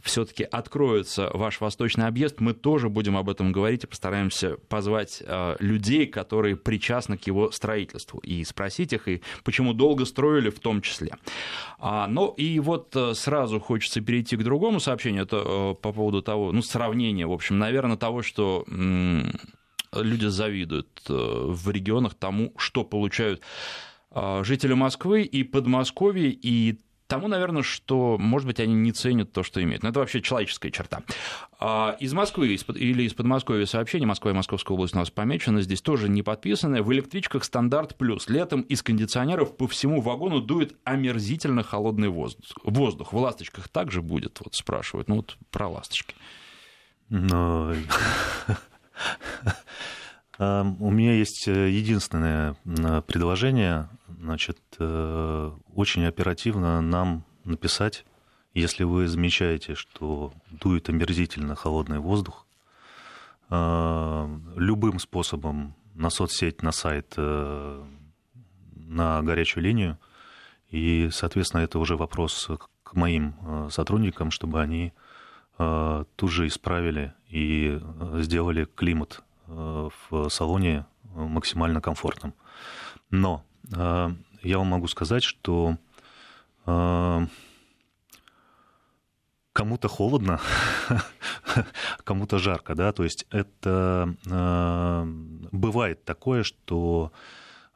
все-таки 0.02 0.44
откроется 0.44 1.30
ваш 1.34 1.60
восточный 1.60 2.08
объезд, 2.08 2.40
мы 2.40 2.54
тоже 2.54 2.90
будем 2.90 3.18
об 3.18 3.30
этом 3.30 3.52
говорить 3.52 3.84
и 3.84 3.88
постараемся 3.88 4.58
позвать 4.70 5.22
а, 5.26 5.56
людей, 5.60 6.08
которые 6.08 6.56
причастны 6.56 7.18
к 7.18 7.28
его 7.28 7.52
строительству, 7.52 8.20
и 8.20 8.44
спросить 8.44 8.94
их, 8.94 9.08
и 9.08 9.22
почему 9.44 9.74
долго 9.74 10.06
строили 10.06 10.50
в 10.50 10.60
том 10.60 10.82
числе. 10.82 11.16
А, 11.78 12.08
ну 12.08 12.30
и 12.30 12.60
вот 12.60 12.96
э, 12.96 13.14
сразу 13.14 13.60
хочется 13.60 14.02
перейти 14.02 14.38
к 14.38 14.44
другому 14.44 14.80
сообщению, 14.80 15.24
это 15.24 15.44
э, 15.46 15.76
по 15.82 15.92
поводу 15.92 16.22
того, 16.22 16.52
ну, 16.52 16.62
сравнения, 16.62 17.28
в 17.28 17.34
общем, 17.34 17.60
наверное, 17.60 17.98
того, 17.98 18.22
что 18.24 18.66
люди 19.94 20.26
завидуют 20.26 21.02
э, 21.10 21.14
в 21.14 21.70
регионах 21.70 22.14
тому, 22.14 22.54
что 22.58 22.84
получают 22.84 23.42
э, 24.12 24.42
жители 24.44 24.74
Москвы 24.74 25.24
и 25.24 25.44
Подмосковья, 25.44 26.30
и 26.30 26.80
тому, 27.12 27.28
наверное, 27.28 27.62
что, 27.62 28.18
может 28.18 28.48
быть, 28.48 28.62
они 28.62 28.74
не 28.74 28.94
ценят 28.94 29.34
то, 29.34 29.44
что 29.44 29.62
имеют. 29.62 29.84
Но 29.84 29.90
это 29.90 30.00
вообще 30.00 30.22
человеческая 30.22 30.72
черта. 30.72 31.04
А, 31.60 31.98
из 32.00 32.14
Москвы 32.14 32.48
или 32.48 33.04
из 33.04 33.14
Подмосковья 33.14 33.66
сообщение, 33.66 34.08
Москва 34.08 34.32
и 34.32 34.34
Московская 34.34 34.74
область 34.76 34.96
у 34.96 34.98
нас 34.98 35.10
помечены, 35.10 35.62
здесь 35.62 35.82
тоже 35.82 36.08
не 36.08 36.24
подписаны. 36.24 36.82
В 36.82 36.94
электричках 36.94 37.44
стандарт 37.44 37.98
плюс. 37.98 38.30
Летом 38.30 38.62
из 38.62 38.82
кондиционеров 38.82 39.58
по 39.58 39.68
всему 39.68 40.00
вагону 40.00 40.40
дует 40.40 40.78
омерзительно 40.86 41.64
холодный 41.64 42.08
воздух. 42.08 42.46
воздух. 42.64 43.12
В 43.12 43.18
«Ласточках» 43.18 43.68
также 43.68 44.02
будет, 44.02 44.40
вот 44.40 44.56
спрашивают. 44.56 45.10
Ну 45.10 45.18
вот 45.18 45.38
про 45.50 45.68
«Ласточки». 45.68 46.16
Но... 47.10 47.74
У 50.42 50.90
меня 50.90 51.14
есть 51.14 51.48
э, 51.48 51.70
единственное 51.70 52.56
предложение. 53.06 53.90
Значит, 54.08 54.58
э, 54.80 55.52
очень 55.76 56.06
оперативно 56.06 56.82
нам 56.82 57.24
написать, 57.44 58.06
если 58.56 58.84
вы 58.84 59.08
замечаете, 59.08 59.76
что 59.76 60.34
дует 60.50 60.90
омерзительно 60.90 61.56
холодный 61.56 62.00
воздух, 62.00 62.48
любым 63.50 65.00
способом 65.00 65.76
на 65.94 66.10
соцсеть, 66.10 66.64
на 66.64 66.72
сайт, 66.72 67.16
на 67.18 69.22
горячую 69.22 69.64
линию. 69.64 69.98
И, 70.70 71.10
соответственно, 71.12 71.62
это 71.62 71.80
уже 71.80 71.98
вопрос 71.98 72.50
к 72.84 72.94
моим 72.94 73.70
сотрудникам, 73.70 74.32
чтобы 74.32 74.62
они 74.62 74.94
тут 76.16 76.32
же 76.32 76.48
исправили 76.48 77.14
и 77.30 77.80
сделали 78.16 78.66
климат 78.66 79.24
в 79.48 80.30
салоне 80.30 80.86
максимально 81.04 81.82
комфортным. 81.82 82.34
Но 83.10 83.44
я 83.70 84.58
вам 84.58 84.68
могу 84.68 84.88
сказать, 84.88 85.24
что 85.24 85.78
кому-то 89.54 89.88
холодно, 89.88 90.40
кому-то 92.04 92.40
жарко, 92.40 92.76
да, 92.76 92.92
то 92.92 93.04
есть 93.04 93.26
это 93.30 94.16
э, 94.26 95.04
бывает 95.52 96.06
такое, 96.06 96.44
что 96.44 97.12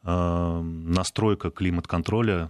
э, 0.04 0.62
настройка 0.62 1.52
климат-контроля 1.52 2.50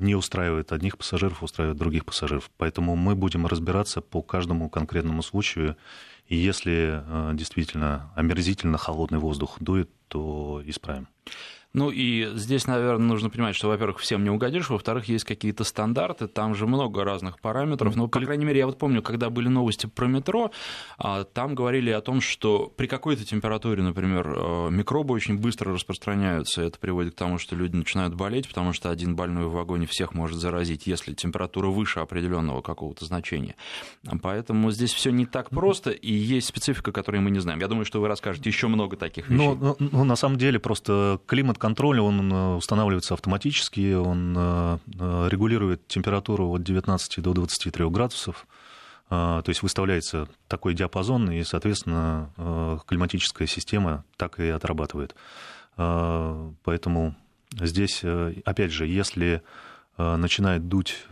не 0.00 0.14
устраивает 0.14 0.72
одних 0.72 0.98
пассажиров, 0.98 1.42
устраивает 1.42 1.78
других 1.78 2.04
пассажиров. 2.04 2.50
Поэтому 2.56 2.96
мы 2.96 3.14
будем 3.14 3.46
разбираться 3.46 4.00
по 4.00 4.22
каждому 4.22 4.68
конкретному 4.68 5.22
случаю. 5.22 5.76
И 6.26 6.36
если 6.36 7.02
э, 7.04 7.30
действительно 7.34 8.12
омерзительно 8.16 8.78
холодный 8.78 9.18
воздух 9.18 9.56
дует, 9.60 9.90
то 10.08 10.62
исправим. 10.66 11.08
Ну 11.74 11.90
и 11.90 12.28
здесь, 12.34 12.66
наверное, 12.66 13.06
нужно 13.06 13.30
понимать, 13.30 13.56
что, 13.56 13.68
во-первых, 13.68 13.98
всем 13.98 14.24
не 14.24 14.30
угодишь, 14.30 14.68
во-вторых, 14.68 15.06
есть 15.06 15.24
какие-то 15.24 15.64
стандарты, 15.64 16.26
там 16.26 16.54
же 16.54 16.66
много 16.66 17.02
разных 17.02 17.40
параметров. 17.40 17.96
Но, 17.96 18.08
по 18.08 18.20
крайней 18.20 18.44
мере, 18.44 18.58
я 18.58 18.66
вот 18.66 18.78
помню, 18.78 19.02
когда 19.02 19.30
были 19.30 19.48
новости 19.48 19.86
про 19.86 20.06
метро, 20.06 20.50
а, 20.98 21.24
там 21.24 21.54
говорили 21.54 21.90
о 21.90 22.02
том, 22.02 22.20
что 22.20 22.70
при 22.76 22.86
какой-то 22.86 23.24
температуре, 23.24 23.82
например, 23.82 24.34
э, 24.36 24.68
микробы 24.70 25.14
очень 25.14 25.38
быстро 25.38 25.72
распространяются. 25.72 26.62
Это 26.62 26.78
приводит 26.78 27.14
к 27.14 27.16
тому, 27.16 27.38
что 27.38 27.56
люди 27.56 27.74
начинают 27.74 28.14
болеть, 28.14 28.48
потому 28.48 28.74
что 28.74 28.90
один 28.90 29.16
больной 29.16 29.46
в 29.46 29.52
вагоне 29.52 29.86
всех 29.86 30.12
может 30.12 30.38
заразить, 30.38 30.86
если 30.86 31.14
температура 31.14 31.68
выше 31.68 32.00
определенного 32.00 32.60
какого-то 32.60 33.06
значения. 33.06 33.56
Поэтому 34.20 34.70
здесь 34.72 34.92
все 34.92 35.10
не 35.10 35.24
так 35.24 35.48
просто, 35.48 35.90
и 35.90 36.12
есть 36.12 36.48
специфика, 36.48 36.92
которую 36.92 37.22
мы 37.22 37.30
не 37.30 37.38
знаем. 37.38 37.60
Я 37.60 37.68
думаю, 37.68 37.86
что 37.86 38.00
вы 38.00 38.08
расскажете 38.08 38.50
еще 38.50 38.68
много 38.68 38.98
таких 38.98 39.30
вещей. 39.30 39.46
Ну, 39.46 39.54
ну, 39.54 39.76
ну 39.78 40.04
на 40.04 40.16
самом 40.16 40.36
деле, 40.36 40.58
просто 40.58 41.18
климат 41.26 41.58
контроль, 41.62 42.00
он 42.00 42.32
э, 42.32 42.54
устанавливается 42.56 43.14
автоматически, 43.14 43.94
он 43.94 44.34
э, 44.36 44.78
э, 44.98 45.28
регулирует 45.30 45.86
температуру 45.86 46.50
от 46.50 46.64
19 46.64 47.22
до 47.22 47.32
23 47.32 47.88
градусов. 47.88 48.46
То 49.08 49.44
есть 49.46 49.62
выставляется 49.62 50.26
такой 50.48 50.72
диапазон, 50.72 51.30
и, 51.30 51.44
соответственно, 51.44 52.30
климатическая 52.86 53.46
система 53.46 54.04
так 54.16 54.40
и 54.40 54.48
отрабатывает. 54.48 55.14
Поэтому 55.76 57.14
здесь, 57.60 58.02
опять 58.46 58.72
же, 58.72 58.86
если 58.86 59.42
начинает 59.98 60.66
дуть 60.66 61.04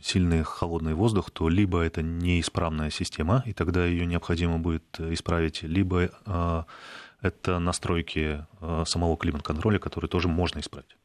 сильный 0.00 0.44
холодный 0.44 0.94
воздух, 0.94 1.32
то 1.32 1.48
либо 1.48 1.80
это 1.80 2.02
неисправная 2.02 2.90
система, 2.90 3.42
и 3.46 3.52
тогда 3.52 3.84
ее 3.84 4.06
необходимо 4.06 4.60
будет 4.60 4.84
исправить, 5.00 5.64
либо 5.64 6.08
это 7.22 7.58
настройки 7.58 8.44
э, 8.60 8.84
самого 8.86 9.16
климат-контроля, 9.16 9.78
которые 9.78 10.08
тоже 10.08 10.28
можно 10.28 10.60
исправить. 10.60 10.96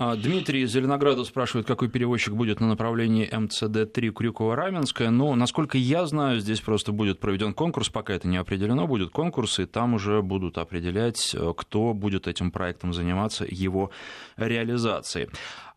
А, 0.00 0.14
Дмитрий 0.14 0.62
из 0.62 0.70
Зеленограда 0.70 1.24
спрашивает, 1.24 1.66
какой 1.66 1.88
перевозчик 1.88 2.32
будет 2.32 2.60
на 2.60 2.68
направлении 2.68 3.28
МЦД-3 3.28 4.12
Крюково-Раменское. 4.12 5.10
Но, 5.10 5.34
насколько 5.34 5.76
я 5.76 6.06
знаю, 6.06 6.38
здесь 6.38 6.60
просто 6.60 6.92
будет 6.92 7.18
проведен 7.18 7.52
конкурс, 7.52 7.88
пока 7.88 8.14
это 8.14 8.28
не 8.28 8.36
определено, 8.36 8.86
будет 8.86 9.10
конкурс, 9.10 9.58
и 9.58 9.66
там 9.66 9.94
уже 9.94 10.22
будут 10.22 10.56
определять, 10.56 11.34
э, 11.34 11.52
кто 11.56 11.94
будет 11.94 12.28
этим 12.28 12.52
проектом 12.52 12.92
заниматься, 12.92 13.44
его 13.48 13.90
реализацией. 14.36 15.30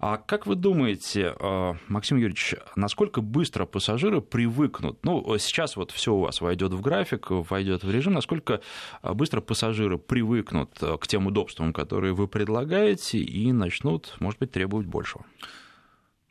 А 0.03 0.17
как 0.17 0.47
вы 0.47 0.55
думаете, 0.55 1.35
э, 1.39 1.73
Максим 1.87 2.17
Юрьевич, 2.17 2.55
насколько 2.75 3.21
быстро 3.21 3.67
пассажиры 3.67 4.19
привыкнут? 4.19 4.97
Ну, 5.05 5.37
сейчас 5.37 5.75
вот 5.75 5.91
все 5.91 6.11
у 6.15 6.21
вас 6.21 6.41
войдет 6.41 6.73
в 6.73 6.81
график, 6.81 7.27
войдет 7.29 7.83
в 7.83 7.91
режим. 7.91 8.13
Насколько 8.13 8.61
быстро 9.03 9.41
пассажиры 9.41 9.99
привыкнут 9.99 10.71
э, 10.81 10.97
к 10.97 11.05
тем 11.05 11.27
удобствам, 11.27 11.71
которые 11.71 12.13
вы 12.13 12.27
предлагаете, 12.27 13.19
и 13.19 13.51
начнут 13.51 14.15
может 14.19 14.39
быть, 14.39 14.51
требуют 14.51 14.87
большего? 14.87 15.23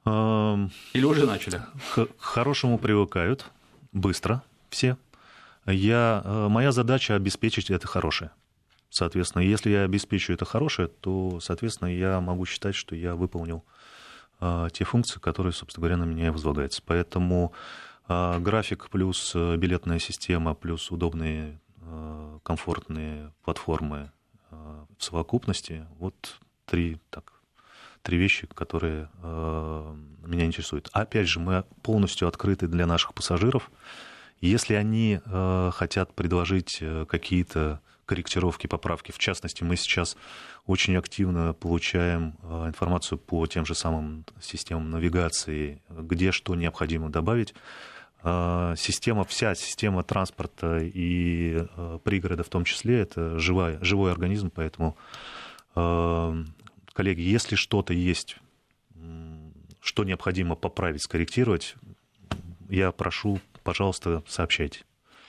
Или 0.05 1.05
уже 1.05 1.27
начали? 1.27 1.63
К 1.95 2.09
хорошему 2.19 2.77
привыкают 2.77 3.47
быстро 3.93 4.43
все. 4.69 4.97
Я, 5.65 6.23
э, 6.25 6.49
моя 6.49 6.73
задача 6.73 7.15
обеспечить 7.15 7.71
это 7.71 7.87
хорошее. 7.87 8.33
Соответственно, 8.91 9.43
если 9.43 9.71
я 9.71 9.85
обеспечу 9.85 10.33
это 10.33 10.45
хорошее, 10.45 10.89
то, 10.89 11.41
соответственно, 11.41 11.89
я 11.89 12.21
могу 12.21 12.45
считать, 12.45 12.75
что 12.75 12.95
я 12.95 13.15
выполнил 13.15 13.65
э, 14.41 14.69
те 14.73 14.85
функции, 14.85 15.19
которые, 15.19 15.53
собственно 15.53 15.83
говоря, 15.83 15.97
на 15.97 16.05
меня 16.05 16.33
возлагаются. 16.33 16.83
Поэтому 16.85 17.53
э, 18.09 18.39
график 18.41 18.91
плюс 18.91 19.35
билетная 19.35 19.99
система 19.99 20.55
плюс 20.55 20.91
удобные, 20.91 21.61
комфортные 22.43 23.33
платформы 23.43 24.13
в 24.51 25.03
совокупности, 25.03 25.87
вот 25.99 26.39
три 26.67 27.01
так 27.11 27.41
три 28.03 28.19
вещи, 28.19 28.47
которые 28.47 29.09
э, 29.23 29.95
меня 30.25 30.45
интересуют. 30.47 30.89
Опять 30.93 31.29
же, 31.29 31.41
мы 31.41 31.65
полностью 31.83 32.29
открыты 32.29 32.67
для 32.67 32.87
наших 32.87 33.15
пассажиров. 33.15 33.71
Если 34.41 34.75
они 34.75 35.21
э, 35.23 35.71
хотят 35.75 36.15
предложить 36.15 36.79
э, 36.81 37.05
какие-то 37.07 37.81
корректировки, 38.11 38.67
поправки, 38.67 39.13
в 39.13 39.19
частности, 39.19 39.63
мы 39.63 39.77
сейчас 39.77 40.17
очень 40.67 40.97
активно 40.97 41.53
получаем 41.53 42.35
э, 42.43 42.67
информацию 42.67 43.19
по 43.19 43.47
тем 43.47 43.65
же 43.65 43.77
самым 43.77 44.25
системам 44.43 44.91
навигации, 44.91 45.81
где 45.89 46.33
что 46.33 46.57
необходимо 46.57 47.09
добавить. 47.09 47.55
Э, 48.25 48.75
система, 48.77 49.23
вся 49.23 49.55
система 49.55 50.03
транспорта 50.03 50.79
и 50.79 51.69
э, 51.77 51.99
пригорода 52.03 52.43
в 52.43 52.49
том 52.49 52.65
числе, 52.65 52.99
это 52.99 53.39
живая, 53.39 53.79
живой 53.81 54.11
организм, 54.11 54.51
поэтому 54.51 54.97
коллеги, 55.73 57.21
если 57.21 57.55
что-то 57.55 57.93
есть, 57.93 58.39
что 59.81 60.03
необходимо 60.03 60.57
поправить, 60.57 61.05
скорректировать, 61.05 61.77
я 62.69 62.91
прошу, 62.91 63.39
пожалуйста, 63.63 64.25
сообщайте. 64.27 64.81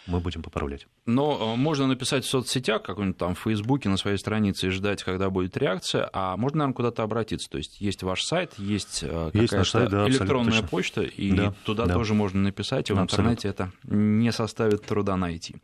Мы 0.07 0.19
будем 0.19 0.41
поправлять. 0.41 0.87
Но 1.05 1.53
э, 1.53 1.55
можно 1.57 1.87
написать 1.87 2.25
в 2.25 2.27
соцсетях, 2.27 2.83
как-нибудь 2.83 3.17
там 3.17 3.35
в 3.35 3.39
Фейсбуке 3.39 3.87
на 3.89 3.97
своей 3.97 4.17
странице 4.17 4.67
и 4.67 4.69
ждать, 4.69 5.03
когда 5.03 5.29
будет 5.29 5.55
реакция, 5.57 6.09
а 6.11 6.37
можно, 6.37 6.59
наверное, 6.59 6.75
куда-то 6.75 7.03
обратиться. 7.03 7.49
То 7.49 7.57
есть 7.57 7.79
есть 7.79 8.01
ваш 8.03 8.23
сайт, 8.23 8.53
есть, 8.57 9.03
э, 9.03 9.29
есть 9.33 9.49
какая-то 9.49 9.69
сайт, 9.69 9.89
да, 9.89 10.07
электронная 10.07 10.63
почта, 10.63 11.01
и 11.01 11.31
да, 11.31 11.53
туда 11.65 11.85
да. 11.85 11.93
тоже 11.93 12.13
можно 12.13 12.41
написать, 12.41 12.89
и 12.89 12.93
в 12.93 12.99
интернете 12.99 13.47
это 13.47 13.71
не 13.83 14.31
составит 14.31 14.85
труда 14.85 15.17
найти. 15.17 15.55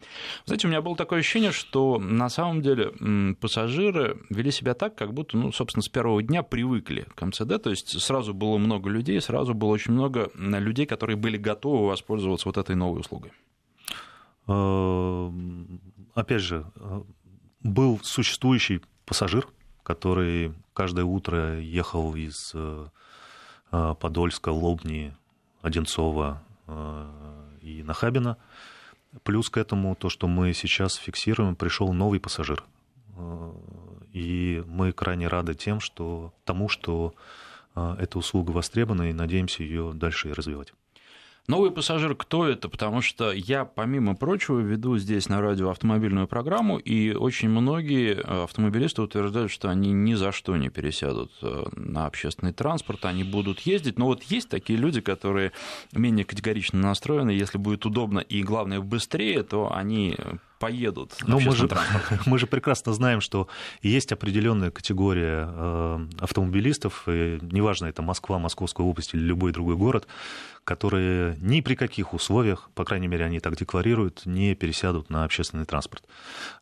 Знаете, 0.45 0.67
у 0.67 0.69
меня 0.69 0.82
было 0.82 0.95
такое 0.95 1.19
ощущение, 1.19 1.52
что 1.52 1.97
на 2.00 2.30
самом 2.30 2.62
деле 2.62 3.36
пассажиры 3.39 4.21
вели 4.30 4.52
себя 4.52 4.73
так, 4.76 4.95
как 4.95 5.13
будто, 5.13 5.38
ну, 5.38 5.52
собственно, 5.52 5.82
с 5.82 5.89
первого 5.89 6.21
дня 6.21 6.43
привыкли 6.43 7.08
к 7.15 7.26
МЦД, 7.26 7.62
то 7.62 7.69
есть 7.69 8.00
сразу 8.02 8.34
было 8.34 8.58
много 8.58 8.89
людей, 8.89 9.19
сразу 9.19 9.54
было 9.54 9.69
очень 9.69 9.93
много 9.93 10.32
людей, 10.36 10.86
которые 10.86 11.15
были 11.15 11.38
готовы 11.38 11.88
воспользоваться 11.88 12.47
вот 12.47 12.58
этой 12.58 12.76
новой 12.76 13.02
услугой. 13.02 13.32
Э, 14.48 15.32
опять 16.14 16.42
же, 16.42 16.66
э, 16.76 17.02
был 17.62 18.00
существующий 18.04 18.82
пассажир, 19.06 19.48
который 19.84 20.54
каждое 20.74 21.06
утро 21.06 21.60
ехал 21.60 22.16
из 22.16 22.52
э, 22.54 22.88
Подольска, 23.70 24.50
Лобни, 24.50 25.14
Одинцова 25.62 26.42
и 27.62 27.84
Нахабина. 27.84 28.38
Плюс 29.24 29.50
к 29.50 29.58
этому 29.58 29.94
то, 29.96 30.08
что 30.08 30.28
мы 30.28 30.54
сейчас 30.54 30.96
фиксируем, 30.96 31.56
пришел 31.58 31.92
новый 31.92 32.22
пассажир. 32.22 32.64
И 34.14 34.64
мы 34.68 34.94
крайне 34.94 35.28
рады 35.28 35.54
тем, 35.54 35.82
что, 35.82 36.34
тому, 36.46 36.70
что 36.70 37.14
эта 37.76 38.18
услуга 38.18 38.52
востребована, 38.52 39.10
и 39.10 39.14
надеемся 39.14 39.64
ее 39.64 39.92
дальше 39.94 40.34
развивать. 40.34 40.74
Новый 41.50 41.72
пассажир, 41.72 42.14
кто 42.14 42.46
это? 42.46 42.68
Потому 42.68 43.02
что 43.02 43.32
я, 43.32 43.64
помимо 43.64 44.18
прочего, 44.18 44.60
веду 44.60 44.98
здесь 44.98 45.30
на 45.30 45.40
радио 45.40 45.70
автомобильную 45.70 46.28
программу, 46.28 46.78
и 46.78 47.14
очень 47.14 47.48
многие 47.48 48.16
э, 48.16 48.44
автомобилисты 48.44 49.02
утверждают, 49.02 49.50
что 49.50 49.70
они 49.70 49.94
ни 49.94 50.14
за 50.16 50.34
что 50.34 50.58
не 50.58 50.68
пересядут 50.68 51.32
э, 51.42 51.64
на 51.78 52.06
общественный 52.06 52.52
транспорт, 52.52 53.06
они 53.06 53.24
будут 53.24 53.62
ездить. 53.62 53.98
Но 53.98 54.08
вот 54.08 54.24
есть 54.24 54.50
такие 54.50 54.78
люди, 54.78 55.00
которые 55.00 55.54
менее 55.94 56.26
категорично 56.26 56.80
настроены, 56.80 57.30
если 57.30 57.58
будет 57.58 57.86
удобно 57.86 58.20
и, 58.20 58.44
главное, 58.44 58.82
быстрее, 58.82 59.44
то 59.44 59.74
они 59.74 60.18
поедут 60.60 61.15
ну, 61.26 61.39
мы 61.39 61.56
же, 61.56 61.70
мы 62.26 62.39
же 62.39 62.48
прекрасно 62.48 62.93
знаем, 62.93 63.22
что 63.22 63.48
есть 63.82 64.12
определенная 64.12 64.72
категория 64.72 65.48
э, 65.50 66.08
автомобилистов, 66.20 67.04
и 67.08 67.39
неважно, 67.41 67.88
это 67.88 68.02
Москва, 68.02 68.39
Московская 68.39 68.86
область 68.86 69.13
или 69.13 69.22
любой 69.22 69.52
другой 69.52 69.76
город, 69.76 70.08
которые 70.63 71.38
ни 71.39 71.62
при 71.62 71.76
каких 71.76 72.13
условиях, 72.13 72.70
по 72.76 72.84
крайней 72.84 73.08
мере, 73.08 73.26
они 73.26 73.39
так 73.39 73.56
декларируют, 73.56 74.26
не 74.26 74.56
пересядут 74.56 75.10
на 75.10 75.24
общественный 75.24 75.65
транспорт. 75.65 76.04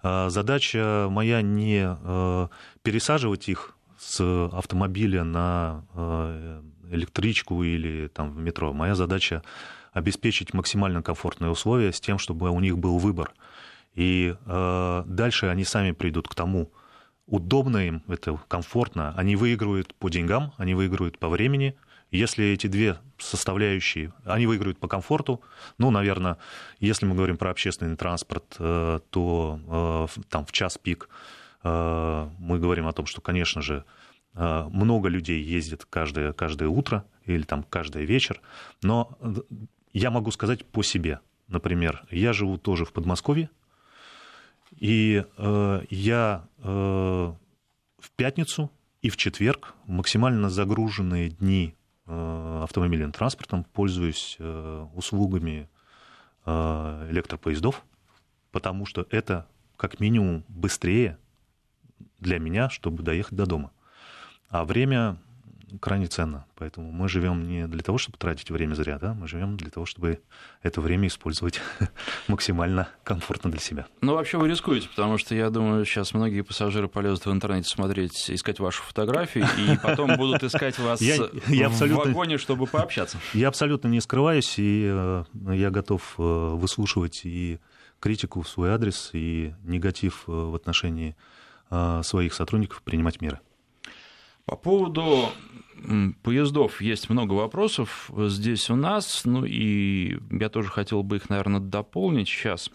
Э, 0.04 0.30
задача 0.30 1.08
моя 1.10 1.42
не 1.42 1.86
э, 1.86 2.48
пересаживать 2.84 3.50
их 3.50 3.76
с 3.98 4.50
автомобиля 4.52 5.24
на 5.24 5.86
э, 5.94 6.62
электричку 6.92 7.64
или 7.64 8.08
там, 8.08 8.32
в 8.32 8.38
метро. 8.38 8.74
Моя 8.74 8.96
задача 8.96 9.42
обеспечить 9.94 10.54
максимально 10.54 11.02
комфортные 11.02 11.50
условия 11.50 11.92
с 11.92 12.02
тем, 12.02 12.20
чтобы 12.20 12.50
у 12.50 12.60
них 12.60 12.78
был 12.78 12.98
выбор. 12.98 13.32
И 13.96 14.36
э, 14.46 15.04
дальше 15.06 15.48
они 15.48 15.64
сами 15.64 15.92
придут 15.92 16.28
к 16.28 16.36
тому, 16.36 16.72
удобно 17.26 17.78
им, 17.78 18.04
это 18.08 18.40
комфортно, 18.48 19.14
они 19.18 19.36
выигрывают 19.36 19.96
по 19.96 20.10
деньгам, 20.10 20.54
они 20.58 20.76
выигрывают 20.76 21.18
по 21.18 21.30
времени. 21.30 21.76
Если 22.12 22.46
эти 22.46 22.68
две 22.68 22.98
составляющие, 23.18 24.14
они 24.26 24.48
выигрывают 24.48 24.80
по 24.80 24.88
комфорту, 24.88 25.42
ну, 25.78 25.90
наверное, 25.92 26.38
если 26.80 27.06
мы 27.06 27.16
говорим 27.16 27.38
про 27.38 27.50
общественный 27.50 27.96
транспорт, 27.96 28.56
э, 28.60 29.00
то 29.10 30.08
э, 30.16 30.22
там 30.30 30.46
в 30.46 30.52
час 30.52 30.78
пик 30.78 31.10
э, 31.64 32.30
мы 32.38 32.60
говорим 32.60 32.88
о 32.88 32.94
том, 32.94 33.06
что, 33.06 33.22
конечно 33.22 33.62
же, 33.62 33.86
э, 34.36 34.68
много 34.70 35.10
людей 35.10 35.42
ездит 35.42 35.86
каждое, 35.86 36.32
каждое 36.34 36.70
утро 36.70 37.06
или 37.26 37.44
там 37.44 37.64
каждый 37.64 38.06
вечер, 38.06 38.42
но 38.84 39.18
я 39.94 40.12
могу 40.12 40.32
сказать 40.32 40.66
по 40.66 40.84
себе. 40.84 41.20
Например, 41.48 42.06
я 42.12 42.34
живу 42.34 42.58
тоже 42.58 42.86
в 42.86 42.94
Подмосковье, 42.94 43.50
и 44.78 45.24
э, 45.38 45.82
я 45.90 46.48
э, 46.58 47.34
в 48.00 48.12
пятницу 48.16 48.72
и 49.02 49.10
в 49.10 49.18
четверг 49.18 49.74
максимально 49.86 50.50
загруженные 50.50 51.30
дни 51.30 51.76
э, 52.06 52.62
автомобильным 52.64 53.12
транспортом 53.12 53.64
пользуюсь 53.64 54.36
э, 54.40 54.88
услугами 54.94 55.70
э, 56.46 57.08
электропоездов, 57.12 57.84
потому 58.52 58.86
что 58.86 59.08
это 59.10 59.48
как 59.78 60.00
минимум 60.00 60.44
быстрее 60.48 61.18
для 62.20 62.40
меня, 62.40 62.70
чтобы 62.70 63.04
доехать 63.04 63.36
до 63.36 63.46
дома. 63.46 63.72
А 64.50 64.66
время 64.66 65.18
крайне 65.80 66.08
ценно. 66.08 66.46
Поэтому 66.56 66.92
мы 66.92 67.10
живем 67.10 67.48
не 67.48 67.68
для 67.68 67.82
того, 67.82 67.98
чтобы 67.98 68.18
тратить 68.18 68.50
время 68.52 68.74
зря, 68.76 68.98
да, 69.00 69.14
мы 69.14 69.28
живем 69.28 69.58
для 69.58 69.70
того, 69.70 69.86
чтобы 69.86 70.22
это 70.62 70.82
время 70.82 71.08
использовать 71.08 71.62
максимально 72.28 72.88
комфортно 73.04 73.52
для 73.52 73.60
себя. 73.60 73.86
Ну, 74.02 74.14
вообще 74.14 74.38
вы 74.38 74.48
рискуете, 74.48 74.90
потому 74.90 75.18
что 75.18 75.36
я 75.36 75.50
думаю, 75.50 75.86
сейчас 75.86 76.14
многие 76.14 76.42
пассажиры 76.42 76.88
полезут 76.88 77.26
в 77.26 77.32
интернете 77.32 77.70
смотреть, 77.70 78.30
искать 78.30 78.60
вашу 78.60 78.84
фотографию, 78.84 79.46
и 79.58 79.78
потом 79.78 80.16
будут 80.18 80.44
искать 80.44 80.78
вас 80.80 81.02
я, 81.02 81.18
я 81.48 81.70
в 81.70 81.80
вагоне, 81.80 82.38
чтобы 82.38 82.68
пообщаться. 82.68 83.18
Я 83.34 83.50
абсолютно 83.50 83.88
не 83.88 84.02
скрываюсь, 84.02 84.56
и 84.58 84.88
э, 84.88 85.24
я 85.54 85.70
готов 85.70 86.16
э, 86.18 86.22
выслушивать 86.22 87.22
и 87.26 87.60
критику 88.00 88.42
в 88.42 88.50
свой 88.50 88.72
адрес, 88.72 89.10
и 89.14 89.54
негатив 89.64 90.24
э, 90.28 90.32
в 90.32 90.56
отношении 90.56 91.16
своих 92.04 92.36
сотрудников 92.36 92.84
принимать 92.84 93.22
меры. 93.22 93.40
По 94.46 94.56
поводу 94.56 95.30
поездов 96.24 96.82
есть 96.82 97.10
много 97.10 97.34
вопросов 97.34 98.10
здесь 98.16 98.70
у 98.70 98.76
нас, 98.76 99.26
ну 99.26 99.46
и 99.46 100.18
я 100.32 100.50
тоже 100.50 100.70
хотел 100.70 101.04
бы 101.04 101.18
их, 101.18 101.30
наверное, 101.30 101.60
дополнить 101.60 102.28
сейчас. 102.28 102.72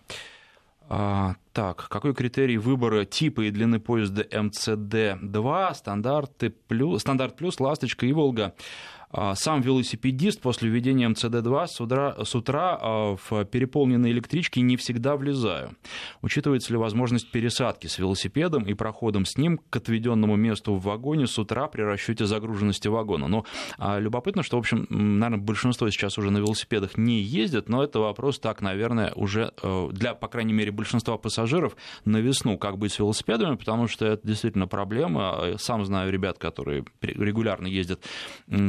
Так, 1.60 1.88
какой 1.90 2.14
критерий 2.14 2.56
выбора 2.56 3.04
типа 3.04 3.42
и 3.42 3.50
длины 3.50 3.80
поезда 3.80 4.22
МЦД-2, 4.22 5.74
стандарты 5.74 6.48
плюс, 6.48 7.02
стандарт 7.02 7.36
плюс, 7.36 7.60
ласточка 7.60 8.06
и 8.06 8.14
Волга? 8.14 8.54
А, 9.12 9.34
сам 9.34 9.60
велосипедист 9.60 10.40
после 10.40 10.70
введения 10.70 11.08
МЦД-2 11.08 11.66
с 11.66 11.80
утра, 11.80 12.16
с 12.24 12.34
утра 12.36 12.78
а, 12.80 13.16
в 13.16 13.44
переполненные 13.44 14.12
электрички 14.12 14.60
не 14.60 14.76
всегда 14.76 15.16
влезаю. 15.16 15.76
Учитывается 16.22 16.72
ли 16.72 16.78
возможность 16.78 17.28
пересадки 17.30 17.88
с 17.88 17.98
велосипедом 17.98 18.62
и 18.62 18.74
проходом 18.74 19.24
с 19.24 19.36
ним 19.36 19.58
к 19.58 19.76
отведенному 19.76 20.36
месту 20.36 20.74
в 20.74 20.82
вагоне 20.82 21.26
с 21.26 21.36
утра 21.38 21.66
при 21.66 21.82
расчете 21.82 22.24
загруженности 22.24 22.86
вагона? 22.86 23.26
Но 23.26 23.44
а, 23.78 23.98
любопытно, 23.98 24.44
что, 24.44 24.56
в 24.56 24.60
общем, 24.60 24.86
наверное, 24.88 25.44
большинство 25.44 25.90
сейчас 25.90 26.16
уже 26.16 26.30
на 26.30 26.38
велосипедах 26.38 26.96
не 26.96 27.20
ездят, 27.20 27.68
но 27.68 27.82
это 27.82 27.98
вопрос 27.98 28.38
так, 28.38 28.60
наверное, 28.60 29.12
уже 29.16 29.52
э, 29.60 29.88
для, 29.90 30.14
по 30.14 30.28
крайней 30.28 30.52
мере, 30.52 30.70
большинства 30.70 31.18
пассажиров 31.18 31.49
на 32.04 32.18
весну, 32.18 32.58
как 32.58 32.78
быть 32.78 32.92
с 32.92 32.98
велосипедами, 32.98 33.56
потому 33.56 33.88
что 33.88 34.06
это 34.06 34.26
действительно 34.26 34.66
проблема. 34.66 35.56
Сам 35.58 35.84
знаю 35.84 36.12
ребят, 36.12 36.38
которые 36.38 36.84
регулярно 37.00 37.66
ездят 37.66 38.04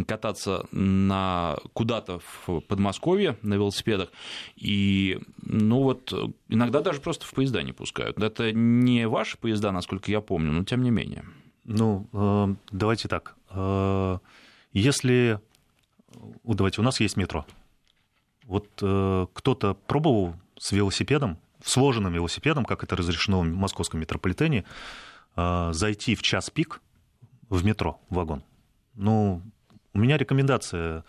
кататься 0.07 0.31
кататься 0.31 0.65
на 0.71 1.57
куда-то 1.73 2.19
в 2.19 2.61
Подмосковье 2.61 3.37
на 3.41 3.55
велосипедах, 3.55 4.09
и, 4.55 5.19
ну 5.41 5.83
вот, 5.83 6.13
иногда 6.49 6.81
даже 6.81 7.01
просто 7.01 7.25
в 7.25 7.33
поезда 7.33 7.63
не 7.63 7.73
пускают. 7.73 8.21
Это 8.21 8.51
не 8.51 9.07
ваши 9.07 9.37
поезда, 9.37 9.71
насколько 9.71 10.11
я 10.11 10.21
помню, 10.21 10.51
но 10.51 10.63
тем 10.63 10.83
не 10.83 10.91
менее. 10.91 11.23
Ну, 11.65 12.07
э, 12.13 12.55
давайте 12.71 13.07
так. 13.07 13.35
Э, 13.49 14.17
если... 14.73 15.39
Давайте, 16.43 16.81
у 16.81 16.83
нас 16.83 16.99
есть 16.99 17.17
метро. 17.17 17.45
Вот 18.45 18.67
э, 18.81 19.27
кто-то 19.33 19.75
пробовал 19.87 20.35
с 20.57 20.71
велосипедом, 20.71 21.37
сложенным 21.63 22.13
велосипедом, 22.13 22.65
как 22.65 22.83
это 22.83 22.95
разрешено 22.95 23.41
в 23.41 23.45
московском 23.45 23.99
метрополитене, 23.99 24.65
зайти 25.35 26.15
в 26.15 26.21
час 26.21 26.49
пик 26.49 26.81
в 27.49 27.63
метро, 27.63 27.99
в 28.09 28.15
вагон? 28.15 28.43
Ну, 28.95 29.41
у 29.93 29.99
меня 29.99 30.17
рекомендация. 30.17 31.03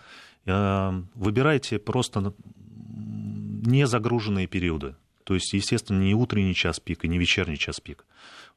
Э, 0.45 0.93
выбирайте 1.15 1.79
просто 1.79 2.35
не 3.65 3.87
загруженные 3.87 4.47
периоды. 4.47 4.97
То 5.25 5.35
есть, 5.35 5.53
естественно, 5.53 6.01
не 6.01 6.15
утренний 6.15 6.55
час 6.55 6.81
пик 6.81 7.05
и 7.05 7.09
не 7.09 7.19
вечерний 7.19 7.57
час 7.57 7.81
пик. 7.81 8.05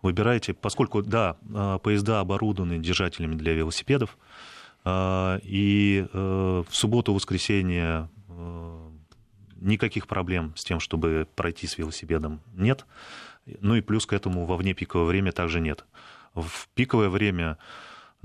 Выбирайте, 0.02 0.54
поскольку, 0.54 1.04
да, 1.04 1.38
э, 1.48 1.80
поезда 1.84 2.22
оборудованы 2.22 2.80
держателями 2.80 3.36
для 3.36 3.54
велосипедов, 3.54 4.18
э, 4.84 5.40
и 5.44 6.08
в 6.14 6.68
субботу-воскресенье 6.70 8.10
никаких 9.66 10.08
проблем 10.08 10.54
с 10.56 10.64
тем, 10.64 10.80
чтобы 10.80 11.28
пройти 11.36 11.68
с 11.68 11.78
велосипедом, 11.78 12.42
нет. 12.54 12.86
Ну 13.46 13.76
и 13.76 13.82
плюс 13.82 14.06
к 14.06 14.14
этому 14.14 14.46
во 14.46 14.58
внепиковое 14.58 15.06
время 15.06 15.32
также 15.32 15.60
нет. 15.60 15.86
В 16.34 16.68
пиковое 16.74 17.10
время 17.10 17.58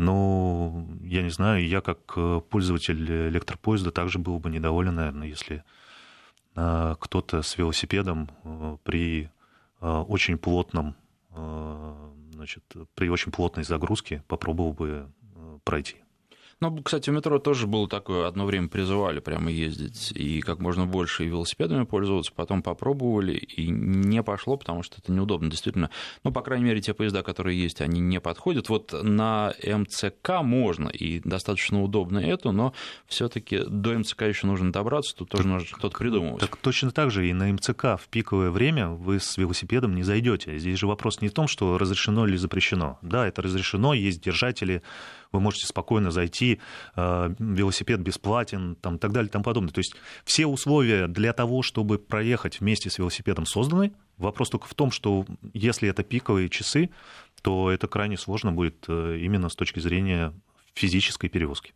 ну, 0.00 0.88
я 1.02 1.22
не 1.22 1.28
знаю, 1.28 1.66
я 1.66 1.82
как 1.82 1.98
э, 2.16 2.40
пользователь 2.48 3.28
электропоезда 3.28 3.90
также 3.90 4.18
был 4.18 4.38
бы 4.38 4.48
недоволен, 4.48 4.94
наверное, 4.94 5.28
если 5.28 5.62
э, 6.56 6.96
кто-то 6.98 7.42
с 7.42 7.58
велосипедом 7.58 8.30
э, 8.42 8.76
при 8.82 9.30
очень 9.82 10.36
плотном, 10.36 10.94
значит, 12.34 12.62
при 12.94 13.08
очень 13.08 13.32
плотной 13.32 13.64
загрузке 13.64 14.22
попробовал 14.28 14.74
бы 14.74 15.10
пройти. 15.64 15.96
Ну, 16.62 16.82
кстати, 16.82 17.08
в 17.08 17.14
метро 17.14 17.38
тоже 17.38 17.66
было 17.66 17.88
такое, 17.88 18.28
одно 18.28 18.44
время 18.44 18.68
призывали 18.68 19.20
прямо 19.20 19.50
ездить 19.50 20.12
и 20.12 20.42
как 20.42 20.58
можно 20.58 20.84
больше 20.84 21.24
велосипедами 21.24 21.84
пользоваться, 21.84 22.32
потом 22.36 22.62
попробовали, 22.62 23.32
и 23.32 23.70
не 23.70 24.22
пошло, 24.22 24.58
потому 24.58 24.82
что 24.82 24.98
это 24.98 25.10
неудобно, 25.10 25.48
действительно. 25.48 25.88
Ну, 26.22 26.32
по 26.32 26.42
крайней 26.42 26.66
мере, 26.66 26.82
те 26.82 26.92
поезда, 26.92 27.22
которые 27.22 27.58
есть, 27.58 27.80
они 27.80 28.00
не 28.00 28.20
подходят. 28.20 28.68
Вот 28.68 28.92
на 28.92 29.54
МЦК 29.64 30.42
можно, 30.42 30.88
и 30.88 31.20
достаточно 31.20 31.82
удобно 31.82 32.18
это, 32.18 32.52
но 32.52 32.74
все 33.06 33.30
таки 33.30 33.60
до 33.66 33.98
МЦК 33.98 34.22
еще 34.24 34.46
нужно 34.46 34.70
добраться, 34.70 35.16
тут 35.16 35.30
тоже 35.30 35.48
нужно 35.48 35.66
что-то 35.66 35.96
придумывать. 35.96 36.40
Так 36.40 36.58
точно 36.58 36.90
так 36.90 37.10
же 37.10 37.26
и 37.26 37.32
на 37.32 37.50
МЦК 37.54 37.98
в 37.98 38.06
пиковое 38.10 38.50
время 38.50 38.90
вы 38.90 39.18
с 39.18 39.38
велосипедом 39.38 39.94
не 39.94 40.02
зайдете. 40.02 40.58
Здесь 40.58 40.78
же 40.78 40.86
вопрос 40.86 41.22
не 41.22 41.28
в 41.28 41.32
том, 41.32 41.48
что 41.48 41.78
разрешено 41.78 42.26
или 42.26 42.36
запрещено. 42.36 42.98
Да, 43.00 43.26
это 43.26 43.40
разрешено, 43.40 43.94
есть 43.94 44.22
держатели, 44.22 44.82
вы 45.32 45.40
можете 45.40 45.66
спокойно 45.66 46.10
зайти, 46.10 46.60
э, 46.96 47.34
велосипед 47.38 48.00
бесплатен, 48.00 48.76
там, 48.76 48.98
так 48.98 49.12
далее 49.12 49.30
тому 49.30 49.44
подобное. 49.44 49.72
То 49.72 49.80
есть 49.80 49.94
все 50.24 50.46
условия 50.46 51.06
для 51.06 51.32
того, 51.32 51.62
чтобы 51.62 51.98
проехать 51.98 52.60
вместе 52.60 52.90
с 52.90 52.98
велосипедом 52.98 53.46
созданы. 53.46 53.92
Вопрос 54.18 54.50
только 54.50 54.66
в 54.66 54.74
том, 54.74 54.90
что 54.90 55.24
если 55.54 55.88
это 55.88 56.02
пиковые 56.02 56.48
часы, 56.48 56.90
то 57.42 57.70
это 57.70 57.88
крайне 57.88 58.18
сложно 58.18 58.52
будет 58.52 58.84
э, 58.88 59.18
именно 59.20 59.48
с 59.48 59.54
точки 59.54 59.80
зрения 59.80 60.34
физической 60.74 61.28
перевозки. 61.28 61.72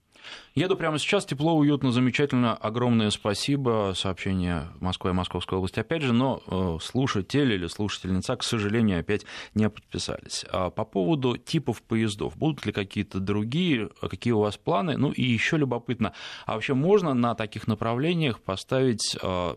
Еду 0.54 0.76
прямо 0.76 0.98
сейчас, 0.98 1.24
тепло, 1.24 1.54
уютно, 1.54 1.92
замечательно. 1.92 2.54
Огромное 2.54 3.10
спасибо. 3.10 3.92
Сообщение 3.96 4.68
Москва 4.80 5.10
и 5.10 5.14
Московская 5.14 5.56
область 5.56 5.78
опять 5.78 6.02
же, 6.02 6.12
но 6.12 6.42
э, 6.46 6.78
слушатель 6.80 7.52
или 7.52 7.66
слушательница, 7.66 8.36
к 8.36 8.42
сожалению, 8.42 9.00
опять 9.00 9.24
не 9.54 9.68
подписались. 9.68 10.44
А 10.50 10.70
по 10.70 10.84
поводу 10.84 11.36
типов 11.36 11.82
поездов, 11.82 12.36
будут 12.36 12.66
ли 12.66 12.72
какие-то 12.72 13.18
другие, 13.18 13.90
какие 14.00 14.32
у 14.32 14.40
вас 14.40 14.56
планы? 14.56 14.96
Ну 14.96 15.10
и 15.10 15.22
еще 15.22 15.56
любопытно, 15.56 16.12
а 16.46 16.54
вообще 16.54 16.74
можно 16.74 17.14
на 17.14 17.34
таких 17.34 17.66
направлениях 17.66 18.40
поставить 18.40 19.16
э, 19.20 19.56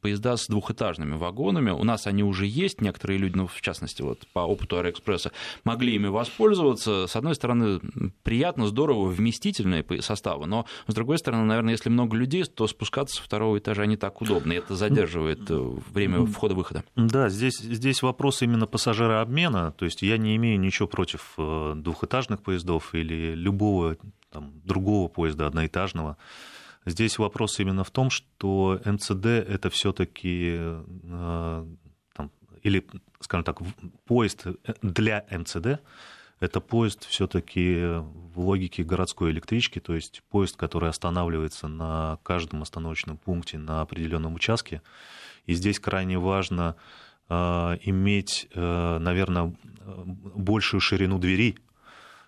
поезда 0.00 0.36
с 0.36 0.46
двухэтажными 0.46 1.16
вагонами. 1.16 1.70
У 1.70 1.84
нас 1.84 2.06
они 2.06 2.22
уже 2.22 2.46
есть, 2.46 2.80
некоторые 2.80 3.18
люди, 3.18 3.36
ну, 3.36 3.46
в 3.46 3.60
частности, 3.60 4.02
вот 4.02 4.26
по 4.32 4.40
опыту 4.40 4.76
Аэроэкспресса, 4.76 5.32
могли 5.64 5.94
ими 5.94 6.08
воспользоваться. 6.08 7.06
С 7.06 7.16
одной 7.16 7.34
стороны, 7.34 7.80
приятно, 8.22 8.66
здорово, 8.66 9.08
вместительные 9.08 9.84
составы, 10.00 10.46
но, 10.46 10.66
с 10.86 10.94
другой 10.94 11.18
стороны, 11.18 11.44
наверное, 11.44 11.72
если 11.72 11.88
много 11.90 12.16
людей, 12.16 12.44
то 12.44 12.66
спускаться 12.66 13.16
со 13.16 13.22
второго 13.22 13.58
этажа 13.58 13.86
не 13.86 13.96
так 13.96 14.20
удобно, 14.20 14.52
и 14.52 14.56
это 14.56 14.74
задерживает 14.74 15.50
э, 15.50 15.54
время 15.92 16.24
входа-выхода. 16.26 16.84
Да, 16.96 17.28
здесь, 17.28 17.58
здесь 17.58 18.02
вопрос 18.02 18.42
именно 18.42 18.66
пассажирообмена, 18.66 19.72
то 19.72 19.84
есть 19.84 20.02
я 20.02 20.16
не 20.16 20.36
имею 20.36 20.58
ничего 20.58 20.88
против 20.88 21.34
э, 21.38 21.74
двухэтажных 21.76 22.42
поездов 22.42 22.94
или 22.94 23.34
любого 23.34 23.96
там, 24.30 24.52
другого 24.64 25.08
поезда 25.08 25.46
одноэтажного. 25.46 26.16
Здесь 26.84 27.18
вопрос 27.18 27.60
именно 27.60 27.84
в 27.84 27.90
том, 27.90 28.10
что 28.10 28.80
МЦД 28.84 29.26
это 29.26 29.70
все-таки 29.70 30.56
э, 30.58 31.66
или, 32.62 32.86
скажем 33.20 33.44
так, 33.44 33.58
поезд 34.04 34.46
для 34.82 35.24
МЦД 35.30 35.80
это 36.40 36.60
поезд 36.60 37.06
все-таки 37.08 37.76
в 38.34 38.40
логике 38.40 38.82
городской 38.82 39.30
электрички, 39.30 39.78
то 39.78 39.94
есть 39.94 40.22
поезд, 40.28 40.56
который 40.56 40.90
останавливается 40.90 41.68
на 41.68 42.18
каждом 42.24 42.62
остановочном 42.62 43.16
пункте 43.16 43.58
на 43.58 43.80
определенном 43.80 44.34
участке. 44.34 44.82
И 45.46 45.54
здесь 45.54 45.78
крайне 45.78 46.18
важно 46.18 46.74
э, 47.28 47.34
иметь, 47.82 48.48
э, 48.54 48.98
наверное, 48.98 49.54
большую 50.34 50.80
ширину 50.80 51.20
двери, 51.20 51.56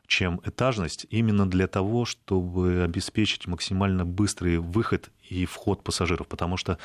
чем 0.06 0.40
этажность, 0.44 1.06
именно 1.10 1.48
для 1.48 1.66
того, 1.66 2.04
чтобы 2.04 2.82
обеспечить 2.82 3.46
максимально 3.46 4.04
быстрый 4.04 4.58
выход 4.58 5.10
и 5.28 5.46
вход 5.46 5.82
пассажиров. 5.82 6.28
Потому 6.28 6.56
что, 6.56 6.78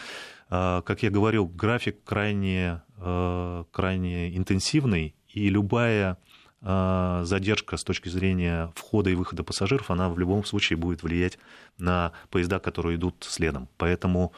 э, 0.49 0.81
как 0.85 1.03
я 1.03 1.09
говорил, 1.09 1.45
график 1.45 2.03
крайне, 2.03 2.81
э, 2.97 3.63
крайне 3.71 4.35
интенсивный, 4.35 5.15
и 5.27 5.49
любая 5.49 6.17
э, 6.61 7.21
задержка 7.23 7.77
с 7.77 7.85
точки 7.85 8.09
зрения 8.09 8.73
входа 8.75 9.09
и 9.09 9.15
выхода 9.15 9.43
пассажиров, 9.43 9.91
она 9.91 10.09
в 10.09 10.19
любом 10.19 10.43
случае 10.43 10.75
будет 10.75 11.03
влиять 11.03 11.39
на 11.77 12.11
поезда, 12.29 12.59
которые 12.59 12.97
идут 12.97 13.25
следом. 13.27 13.69
Поэтому 13.77 14.33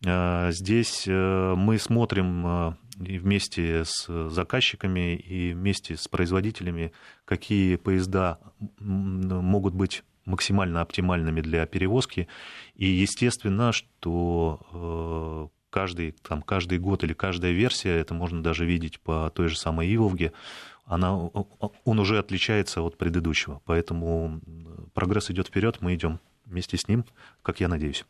здесь 0.00 1.08
мы 1.08 1.76
смотрим 1.78 2.76
и 3.04 3.18
вместе 3.18 3.84
с 3.84 4.28
заказчиками 4.30 5.16
и 5.16 5.52
вместе 5.52 5.96
с 5.96 6.08
производителями, 6.08 6.92
какие 7.24 7.76
поезда 7.76 8.38
могут 8.78 9.74
быть 9.74 10.02
максимально 10.24 10.80
оптимальными 10.82 11.40
для 11.40 11.66
перевозки. 11.66 12.28
И 12.74 12.86
естественно, 12.86 13.72
что 13.72 14.60
э, 14.72 15.58
каждый, 15.70 16.12
там, 16.22 16.42
каждый 16.42 16.78
год 16.78 17.02
или 17.04 17.14
каждая 17.14 17.52
версия, 17.52 17.96
это 17.96 18.14
можно 18.14 18.42
даже 18.42 18.66
видеть 18.66 19.00
по 19.00 19.30
той 19.34 19.48
же 19.48 19.56
самой 19.56 19.94
Иволге, 19.94 20.32
она, 20.84 21.14
он 21.14 21.98
уже 21.98 22.18
отличается 22.18 22.80
от 22.80 22.96
предыдущего. 22.96 23.60
Поэтому 23.66 24.40
прогресс 24.94 25.30
идет 25.30 25.48
вперед, 25.48 25.78
мы 25.80 25.94
идем 25.94 26.18
вместе 26.46 26.78
с 26.78 26.88
ним, 26.88 27.04
как 27.42 27.60
я 27.60 27.68
надеюсь. 27.68 28.06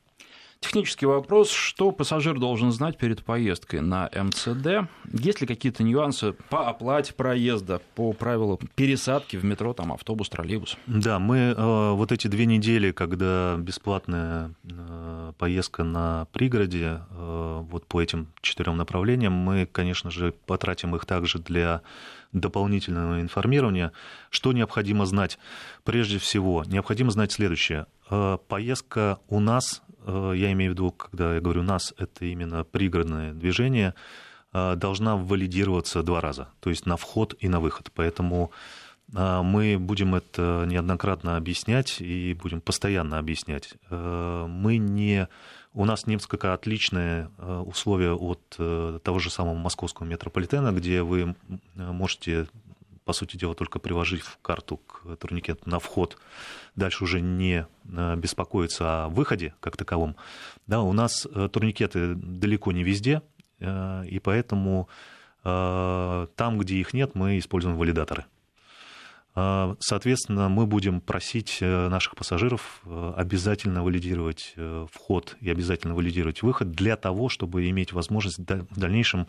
Технический 0.61 1.07
вопрос, 1.07 1.51
что 1.51 1.93
пассажир 1.93 2.39
должен 2.39 2.73
знать 2.73 2.99
перед 2.99 3.25
поездкой 3.25 3.81
на 3.81 4.11
МЦД? 4.13 4.91
Есть 5.13 5.41
ли 5.41 5.47
какие-то 5.47 5.85
нюансы 5.85 6.33
по 6.51 6.69
оплате 6.69 7.15
проезда, 7.15 7.81
по 7.95 8.13
правилам 8.13 8.59
пересадки 8.75 9.37
в 9.37 9.45
метро, 9.45 9.73
там, 9.73 9.93
автобус, 9.93 10.29
троллейбус? 10.29 10.77
Да, 10.87 11.21
мы 11.21 11.55
э, 11.57 11.93
вот 11.93 12.11
эти 12.11 12.27
две 12.27 12.45
недели, 12.45 12.91
когда 12.91 13.57
бесплатная 13.57 14.53
э, 14.65 15.33
поездка 15.39 15.85
на 15.85 16.27
пригороде, 16.33 17.03
э, 17.09 17.61
вот 17.71 17.87
по 17.87 18.03
этим 18.03 18.27
четырем 18.41 18.77
направлениям, 18.77 19.33
мы, 19.33 19.65
конечно 19.65 20.11
же, 20.11 20.35
потратим 20.47 20.97
их 20.97 21.07
также 21.07 21.39
для 21.39 21.83
дополнительного 22.33 23.21
информирования. 23.21 23.93
Что 24.29 24.53
необходимо 24.53 25.07
знать? 25.07 25.39
Прежде 25.85 26.19
всего, 26.19 26.65
необходимо 26.67 27.13
знать 27.13 27.31
следующее. 27.31 27.87
Поездка 28.49 29.19
у 29.29 29.41
нас 29.41 29.83
Э, 29.88 29.88
я 30.09 30.53
имею 30.53 30.73
в 30.73 30.75
виду, 30.75 30.91
когда 30.91 31.35
я 31.35 31.41
говорю 31.41 31.63
нас, 31.63 31.95
это 31.99 32.25
именно 32.25 32.65
пригородное 32.65 33.33
движение, 33.33 33.95
э, 34.53 34.75
должна 34.77 35.17
валидироваться 35.17 36.03
два 36.03 36.21
раза, 36.21 36.49
то 36.61 36.71
есть 36.71 36.87
на 36.87 36.97
вход 36.97 37.35
и 37.39 37.49
на 37.49 37.61
выход. 37.61 37.91
Поэтому 37.95 38.51
э, 39.15 39.43
мы 39.43 39.77
будем 39.79 40.15
это 40.15 40.65
неоднократно 40.67 41.37
объяснять 41.37 42.01
и 42.01 42.35
будем 42.35 42.61
постоянно 42.61 43.19
объяснять. 43.19 43.75
Мы 43.91 44.79
не... 44.79 45.29
У 45.75 45.85
нас 45.85 46.07
несколько 46.07 46.55
отличные 46.55 47.31
условия 47.67 48.13
от 48.13 49.03
того 49.03 49.19
же 49.19 49.31
самого 49.31 49.55
московского 49.55 50.07
метрополитена, 50.07 50.73
где 50.73 51.03
вы 51.03 51.37
можете 51.75 52.49
по 53.09 53.15
сути 53.15 53.39
дела, 53.39 53.55
только 53.55 53.79
приложив 53.79 54.39
карту 54.43 54.77
к 54.77 55.17
турникету 55.17 55.63
на 55.65 55.79
вход, 55.79 56.19
дальше 56.77 57.05
уже 57.05 57.23
не 57.23 57.67
э, 57.87 58.17
беспокоиться 58.17 59.05
о 59.05 59.09
выходе 59.09 59.55
как 59.61 59.79
таковом. 59.79 60.15
Да, 60.67 60.83
у 60.83 60.93
нас 60.93 61.27
э, 61.27 61.49
турникеты 61.51 62.15
далеко 62.17 62.71
не 62.71 62.85
везде, 62.85 63.23
э, 63.61 64.05
и 64.07 64.19
поэтому 64.19 64.91
там, 65.43 66.59
где 66.59 66.75
их 66.77 66.93
нет, 66.93 67.15
мы 67.15 67.39
используем 67.39 67.79
валидаторы. 67.79 68.27
Соответственно, 69.35 70.49
мы 70.49 70.67
будем 70.67 71.01
просить 71.01 71.59
наших 71.61 72.17
пассажиров 72.17 72.83
обязательно 73.17 73.85
валидировать 73.85 74.55
вход 74.93 75.37
и 75.41 75.49
обязательно 75.49 75.95
валидировать 75.95 76.43
выход 76.43 76.73
для 76.73 76.97
того, 76.97 77.29
чтобы 77.29 77.71
иметь 77.71 77.93
возможность 77.93 78.39
в 78.39 78.79
дальнейшем 78.79 79.29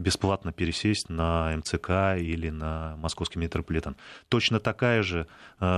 бесплатно 0.00 0.52
пересесть 0.52 1.08
на 1.08 1.54
МЦК 1.56 2.18
или 2.18 2.50
на 2.50 2.96
московский 2.96 3.38
метрополитен. 3.38 3.96
Точно 4.28 4.58
такая 4.58 5.02
же 5.02 5.26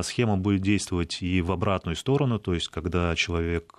схема 0.03 0.37
будет 0.37 0.63
действовать 0.63 1.23
и 1.23 1.43
в 1.43 1.53
обратную 1.53 1.97
сторону, 1.97 2.39
то 2.39 2.55
есть 2.55 2.69
когда 2.69 3.15
человек 3.17 3.79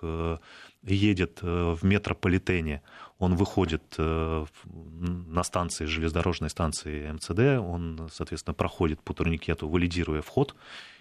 едет 0.84 1.39
в 1.41 1.80
метрополитене, 1.84 2.82
он 3.20 3.36
выходит 3.36 3.84
э, 3.98 4.46
на 4.66 5.44
станции, 5.44 5.86
железнодорожной 5.86 6.50
станции 6.50 7.12
МЦД, 7.12 7.64
он, 7.66 8.10
соответственно, 8.12 8.54
проходит 8.54 9.02
по 9.02 9.14
турникету, 9.14 9.70
валидируя 9.70 10.22
вход, 10.22 10.56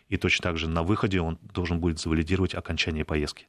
и 0.09 0.17
точно 0.17 0.43
так 0.43 0.59
же 0.59 0.69
на 0.69 0.83
выходе 0.83 1.21
он 1.21 1.39
должен 1.55 1.81
будет 1.81 1.99
завалидировать 1.99 2.55
окончание 2.55 3.05
поездки. 3.05 3.47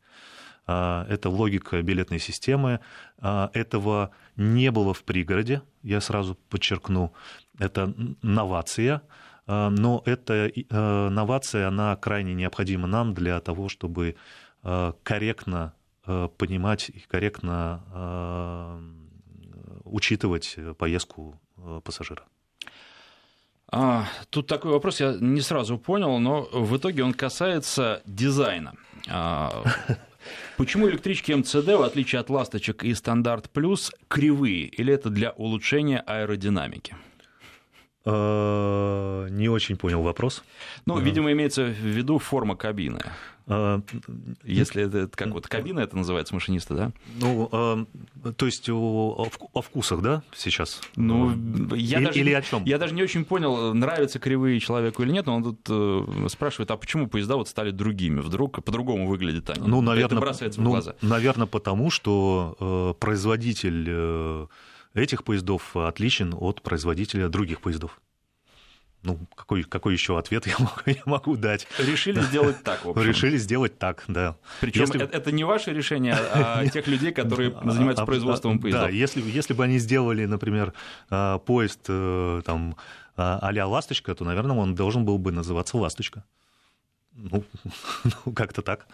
А, 0.65 1.05
это 1.09 1.29
логика 1.29 1.81
билетной 1.81 2.19
системы. 2.19 2.79
А, 3.19 3.49
этого 3.53 4.11
не 4.35 4.71
было 4.71 4.93
в 4.93 5.03
пригороде, 5.03 5.61
я 5.81 6.01
сразу 6.01 6.35
подчеркну. 6.49 7.13
Это 7.59 7.93
новация, 8.21 9.01
а, 9.45 9.69
но 9.69 10.01
эта 10.05 10.51
новация, 10.69 11.67
она 11.67 11.95
крайне 11.95 12.33
необходима 12.33 12.87
нам 12.87 13.13
для 13.13 13.39
того, 13.39 13.69
чтобы 13.69 14.15
корректно 15.03 15.73
понимать 16.05 16.89
и 16.89 16.99
корректно 16.99 18.79
учитывать 19.83 20.57
поездку 20.77 21.37
пассажира. 21.83 22.23
А, 23.75 24.05
тут 24.29 24.45
такой 24.45 24.71
вопрос 24.71 24.99
я 24.99 25.15
не 25.19 25.41
сразу 25.41 25.79
понял, 25.79 26.19
но 26.19 26.47
в 26.51 26.77
итоге 26.77 27.03
он 27.03 27.11
касается 27.11 28.03
дизайна. 28.05 28.75
А, 29.09 29.63
почему 30.57 30.89
электрички 30.89 31.31
МЦД, 31.31 31.67
в 31.67 31.81
отличие 31.81 32.19
от 32.19 32.29
ласточек 32.29 32.83
и 32.83 32.93
стандарт 32.93 33.49
плюс, 33.49 33.91
кривые? 34.07 34.65
Или 34.65 34.93
это 34.93 35.09
для 35.09 35.31
улучшения 35.31 35.99
аэродинамики? 35.99 36.95
Не 38.05 39.47
очень 39.47 39.77
понял 39.77 40.01
вопрос. 40.01 40.43
Ну, 40.85 40.99
видимо, 40.99 41.31
имеется 41.31 41.63
в 41.65 41.69
виду 41.69 42.19
форма 42.19 42.55
кабины. 42.55 42.99
А, 43.45 43.81
Если 44.43 44.83
это 44.83 45.09
как 45.15 45.29
вот 45.29 45.47
кабина 45.47 45.81
это 45.81 45.97
называется 45.97 46.33
машиниста, 46.33 46.75
да? 46.75 46.91
Ну, 47.19 47.87
то 48.37 48.45
есть 48.45 48.69
о, 48.69 49.27
о 49.53 49.61
вкусах, 49.61 50.01
да, 50.01 50.23
сейчас? 50.33 50.81
Ну, 50.95 51.31
я 51.75 51.97
или, 51.97 52.05
даже, 52.05 52.19
или 52.19 52.31
о 52.31 52.41
чем? 52.41 52.63
Я 52.63 52.77
даже 52.77 52.93
не 52.93 53.03
очень 53.03 53.25
понял, 53.25 53.73
нравятся 53.73 54.19
кривые 54.19 54.59
человеку 54.59 55.03
или 55.03 55.11
нет, 55.11 55.25
но 55.25 55.35
он 55.35 55.43
тут 55.43 55.59
э, 55.69 56.27
спрашивает, 56.29 56.71
а 56.71 56.77
почему 56.77 57.07
поезда 57.07 57.35
вот 57.35 57.49
стали 57.49 57.71
другими? 57.71 58.19
Вдруг 58.21 58.63
по-другому 58.63 59.07
выглядят 59.07 59.49
они? 59.49 59.67
Ну, 59.67 59.81
наверное, 59.81 60.17
это 60.17 60.21
бросается 60.21 60.61
в 60.61 60.63
ну, 60.63 60.71
глаза. 60.71 60.95
Наверное, 61.01 61.47
потому 61.47 61.89
что 61.89 62.55
э, 62.59 62.99
производитель 62.99 63.85
э, 63.89 64.47
этих 64.93 65.23
поездов 65.23 65.75
отличен 65.75 66.33
от 66.37 66.61
производителя 66.61 67.29
других 67.29 67.61
поездов 67.61 67.99
ну, 69.03 69.19
какой, 69.35 69.63
какой 69.63 69.93
еще 69.93 70.17
ответ 70.17 70.47
я 70.47 70.55
могу, 70.59 70.81
я 70.85 71.01
могу 71.05 71.37
дать? 71.37 71.67
Решили 71.77 72.21
сделать 72.21 72.63
так, 72.63 72.85
в 72.85 72.89
общем. 72.89 73.03
Решили 73.03 73.37
сделать 73.37 73.77
так, 73.77 74.03
да. 74.07 74.37
Причем 74.61 74.81
если... 74.81 75.03
это, 75.03 75.17
это 75.17 75.31
не 75.31 75.43
ваше 75.43 75.73
решение, 75.73 76.15
а 76.15 76.65
тех 76.73 76.87
людей, 76.87 77.11
которые 77.11 77.51
занимаются 77.51 78.05
производством 78.05 78.59
поездов. 78.59 78.85
Да, 78.85 78.89
если, 78.89 79.21
если 79.21 79.53
бы 79.53 79.63
они 79.63 79.77
сделали, 79.77 80.25
например, 80.25 80.73
а, 81.09 81.39
поезд 81.39 81.81
э, 81.89 82.41
там, 82.45 82.77
а-ля 83.15 83.67
«Ласточка», 83.67 84.15
то, 84.15 84.23
наверное, 84.23 84.55
он 84.55 84.73
должен 84.73 85.05
был 85.05 85.17
бы 85.17 85.31
называться 85.31 85.77
«Ласточка». 85.77 86.23
Ну, 87.11 87.43
ну 88.25 88.33
как-то 88.33 88.61
так. 88.61 88.87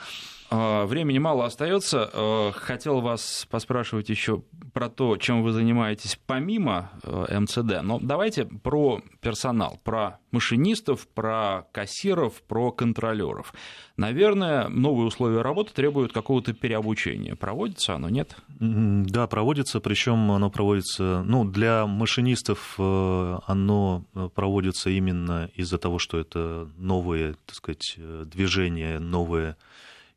А, 0.51 0.85
времени 0.85 1.19
мало 1.19 1.45
остается. 1.45 2.09
А, 2.11 2.51
хотел 2.51 3.01
вас 3.01 3.47
поспрашивать 3.49 4.09
еще 4.09 4.43
про 4.73 4.89
то, 4.89 5.17
чем 5.17 5.43
вы 5.43 5.51
занимаетесь 5.51 6.19
помимо 6.25 6.91
э, 7.03 7.39
МЦД. 7.39 7.81
Но 7.81 7.99
давайте 7.99 8.45
про 8.45 9.01
персонал, 9.19 9.79
про 9.83 10.19
машинистов, 10.31 11.07
про 11.07 11.67
кассиров, 11.71 12.41
про 12.43 12.71
контролеров. 12.71 13.53
Наверное, 13.97 14.69
новые 14.69 15.07
условия 15.07 15.41
работы 15.41 15.73
требуют 15.73 16.13
какого-то 16.13 16.53
переобучения. 16.53 17.35
Проводится 17.35 17.95
оно, 17.95 18.09
нет? 18.09 18.35
Да, 18.47 19.27
проводится, 19.27 19.79
причем 19.79 20.31
оно 20.31 20.49
проводится, 20.49 21.23
ну, 21.23 21.45
для 21.45 21.85
машинистов 21.85 22.75
э, 22.77 23.39
оно 23.47 24.05
проводится 24.35 24.89
именно 24.89 25.49
из-за 25.55 25.77
того, 25.77 25.99
что 25.99 26.19
это 26.19 26.69
новые, 26.77 27.35
так 27.45 27.55
сказать, 27.55 27.95
э, 27.97 28.25
движения, 28.25 28.99
новые 28.99 29.57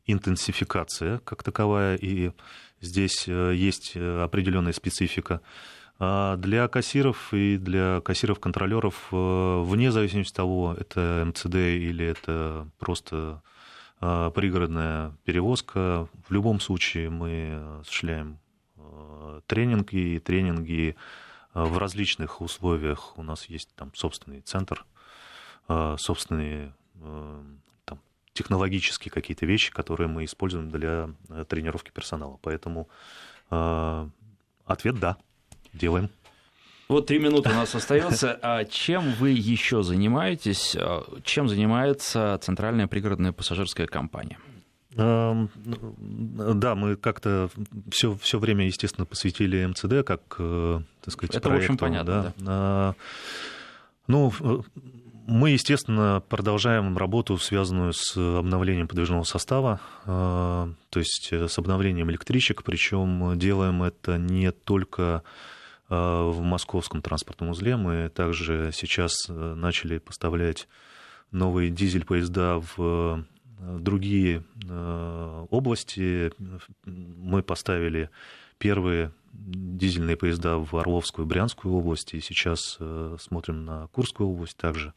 интенсификация 0.05 1.19
как 1.19 1.43
таковая, 1.43 1.95
и 1.95 2.31
здесь 2.81 3.25
э, 3.27 3.53
есть 3.55 3.93
э, 3.95 4.21
определенная 4.23 4.73
специфика. 4.73 5.41
А 5.99 6.35
для 6.37 6.67
кассиров 6.67 7.33
и 7.33 7.57
для 7.57 8.01
кассиров-контролеров, 8.01 9.07
э, 9.11 9.61
вне 9.63 9.91
зависимости 9.91 10.31
от 10.31 10.37
того, 10.37 10.75
это 10.77 11.23
МЦД 11.27 11.55
или 11.55 12.05
это 12.05 12.67
просто 12.79 13.41
пригородная 13.99 15.15
перевозка, 15.23 16.09
в 16.27 16.33
любом 16.33 16.59
случае 16.59 17.09
мы 17.09 17.79
осуществляем 17.79 18.37
тренинги, 19.47 19.95
и 20.15 20.19
тренинги 20.19 20.97
в 21.53 21.77
различных 21.77 22.41
условиях. 22.41 23.17
У 23.17 23.23
нас 23.23 23.45
есть 23.45 23.73
там 23.77 23.95
собственный 23.95 24.41
центр, 24.41 24.85
собственные 25.69 26.73
технологические 28.33 29.11
какие-то 29.11 29.45
вещи, 29.45 29.71
которые 29.71 30.07
мы 30.07 30.25
используем 30.25 30.69
для 30.69 31.09
э, 31.29 31.45
тренировки 31.47 31.91
персонала. 31.91 32.39
Поэтому 32.41 32.89
э, 33.51 34.07
ответ 34.65 34.99
да, 34.99 35.17
делаем. 35.73 36.09
Вот 36.89 37.07
три 37.07 37.19
минуты 37.19 37.49
у 37.49 37.53
нас 37.53 37.73
остается. 37.73 38.37
А 38.41 38.65
чем 38.65 39.13
вы 39.13 39.31
еще 39.31 39.83
занимаетесь? 39.83 40.75
А, 40.77 41.03
чем 41.23 41.47
занимается 41.47 42.37
Центральная 42.41 42.87
пригородная 42.87 43.31
пассажирская 43.31 43.87
компания? 43.87 44.37
Эм, 44.95 45.49
да, 45.57 46.75
мы 46.75 46.95
как-то 46.95 47.49
все, 47.89 48.15
все 48.15 48.37
время, 48.37 48.65
естественно, 48.65 49.05
посвятили 49.05 49.65
МЦД 49.65 50.05
как, 50.05 50.21
э, 50.37 50.81
так 51.01 51.13
сказать, 51.13 51.35
Это, 51.35 51.49
проекту, 51.49 51.71
в 51.71 51.75
общем, 51.75 51.77
понятно, 51.77 52.13
да. 52.13 52.21
да. 52.23 52.33
А, 52.47 52.93
ну, 54.07 54.31
мы, 55.25 55.51
естественно, 55.51 56.21
продолжаем 56.27 56.97
работу, 56.97 57.37
связанную 57.37 57.93
с 57.93 58.17
обновлением 58.17 58.87
подвижного 58.87 59.23
состава, 59.23 59.79
э, 60.05 60.07
то 60.89 60.99
есть 60.99 61.29
э, 61.31 61.47
с 61.47 61.57
обновлением 61.57 62.11
электричек, 62.11 62.63
причем 62.63 63.37
делаем 63.37 63.83
это 63.83 64.17
не 64.17 64.51
только 64.51 65.23
э, 65.89 65.95
в 65.95 66.41
московском 66.41 67.01
транспортном 67.01 67.49
узле, 67.49 67.77
мы 67.77 68.09
также 68.09 68.71
сейчас 68.73 69.13
начали 69.29 69.99
поставлять 69.99 70.67
новые 71.31 71.69
дизель-поезда 71.69 72.61
в 72.75 73.25
другие 73.59 74.43
области. 75.49 76.31
Мы 76.85 77.41
поставили 77.43 78.09
первые 78.57 79.11
дизельные 79.33 80.15
поезда 80.15 80.57
в 80.57 80.75
Орловскую 80.75 81.25
и 81.25 81.29
Брянскую 81.29 81.73
области, 81.73 82.15
и 82.15 82.21
сейчас 82.21 82.77
э, 82.79 83.17
смотрим 83.19 83.65
на 83.65 83.87
Курскую 83.87 84.29
область 84.29 84.57
также. 84.57 84.93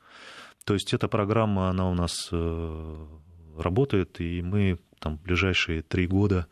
То 0.65 0.75
есть 0.75 0.93
эта 0.95 1.09
программа, 1.09 1.71
она 1.71 1.91
у 1.91 1.95
нас 1.95 2.29
э, 2.31 3.07
работает, 3.57 4.21
и 4.21 4.43
мы 4.43 4.79
там 4.99 5.17
ближайшие 5.17 5.83
три 5.83 6.07
года 6.07 6.47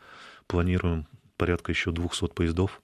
планируем 0.46 1.06
порядка 1.36 1.72
еще 1.72 1.92
200 1.92 2.28
поездов 2.28 2.80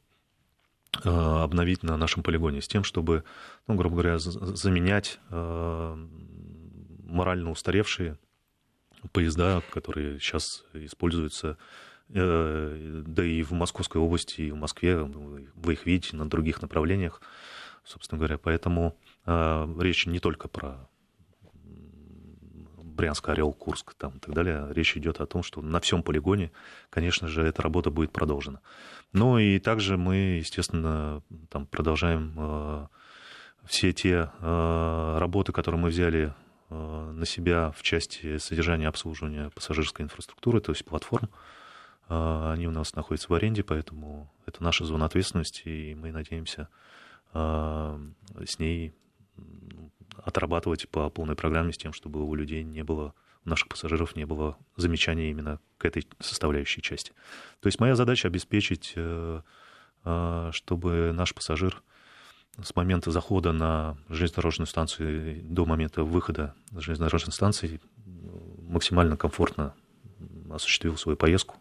э, 1.02 1.08
обновить 1.08 1.82
на 1.82 1.96
нашем 1.96 2.22
полигоне 2.22 2.60
с 2.60 2.68
тем, 2.68 2.84
чтобы, 2.84 3.24
ну, 3.66 3.74
грубо 3.74 3.96
говоря, 3.96 4.18
заменять 4.18 5.18
морально 7.10 7.50
устаревшие 7.50 8.18
поезда, 9.12 9.62
которые 9.72 10.20
сейчас 10.20 10.64
используются 10.74 11.56
да 12.12 13.24
и 13.24 13.42
в 13.42 13.52
Московской 13.52 14.00
области, 14.00 14.42
и 14.42 14.50
в 14.50 14.56
Москве, 14.56 14.96
вы 14.98 15.72
их 15.72 15.86
видите 15.86 16.16
на 16.16 16.28
других 16.28 16.62
направлениях, 16.62 17.20
собственно 17.84 18.18
говоря. 18.18 18.38
Поэтому 18.38 18.96
э, 19.26 19.74
речь 19.78 20.06
не 20.06 20.18
только 20.18 20.48
про 20.48 20.88
Брянск, 23.00 23.28
Орел, 23.28 23.52
Курск 23.52 23.94
там, 23.94 24.16
и 24.16 24.18
так 24.18 24.34
далее. 24.34 24.66
Речь 24.70 24.96
идет 24.96 25.20
о 25.20 25.26
том, 25.26 25.42
что 25.42 25.62
на 25.62 25.80
всем 25.80 26.02
полигоне, 26.02 26.52
конечно 26.90 27.28
же, 27.28 27.42
эта 27.42 27.62
работа 27.62 27.90
будет 27.90 28.12
продолжена. 28.12 28.60
Ну 29.12 29.38
и 29.38 29.58
также 29.58 29.96
мы, 29.96 30.38
естественно, 30.38 31.22
там 31.48 31.66
продолжаем 31.66 32.34
э, 32.36 32.86
все 33.64 33.92
те 33.92 34.30
э, 34.38 35.16
работы, 35.18 35.52
которые 35.52 35.80
мы 35.80 35.88
взяли 35.88 36.34
э, 36.68 37.12
на 37.14 37.24
себя 37.24 37.72
в 37.74 37.82
части 37.82 38.36
содержания 38.36 38.88
обслуживания 38.88 39.50
пассажирской 39.54 40.04
инфраструктуры, 40.04 40.60
то 40.60 40.72
есть 40.72 40.84
платформ, 40.84 41.30
они 42.10 42.66
у 42.66 42.72
нас 42.72 42.96
находятся 42.96 43.28
в 43.28 43.34
аренде, 43.34 43.62
поэтому 43.62 44.32
это 44.44 44.62
наша 44.64 44.84
зона 44.84 45.04
ответственности, 45.06 45.68
и 45.68 45.94
мы 45.94 46.10
надеемся 46.10 46.68
а, 47.32 48.00
с 48.44 48.58
ней 48.58 48.92
отрабатывать 50.16 50.88
по 50.88 51.08
полной 51.08 51.36
программе 51.36 51.72
с 51.72 51.78
тем, 51.78 51.92
чтобы 51.92 52.24
у 52.24 52.34
людей 52.34 52.64
не 52.64 52.82
было, 52.82 53.14
у 53.44 53.48
наших 53.48 53.68
пассажиров 53.68 54.16
не 54.16 54.26
было 54.26 54.58
замечаний 54.76 55.30
именно 55.30 55.60
к 55.78 55.84
этой 55.84 56.06
составляющей 56.18 56.82
части. 56.82 57.12
То 57.60 57.68
есть 57.68 57.78
моя 57.78 57.94
задача 57.94 58.26
обеспечить, 58.26 58.92
э, 58.96 59.42
а, 60.02 60.50
чтобы 60.52 61.12
наш 61.12 61.32
пассажир 61.32 61.80
с 62.60 62.74
момента 62.74 63.12
захода 63.12 63.52
на 63.52 63.96
железнодорожную 64.08 64.66
станцию 64.66 65.44
до 65.44 65.64
момента 65.64 66.02
выхода 66.02 66.56
с 66.72 66.80
железнодорожной 66.80 67.32
станции 67.32 67.80
максимально 68.68 69.16
комфортно 69.16 69.74
осуществил 70.50 70.96
свою 70.96 71.16
поездку, 71.16 71.59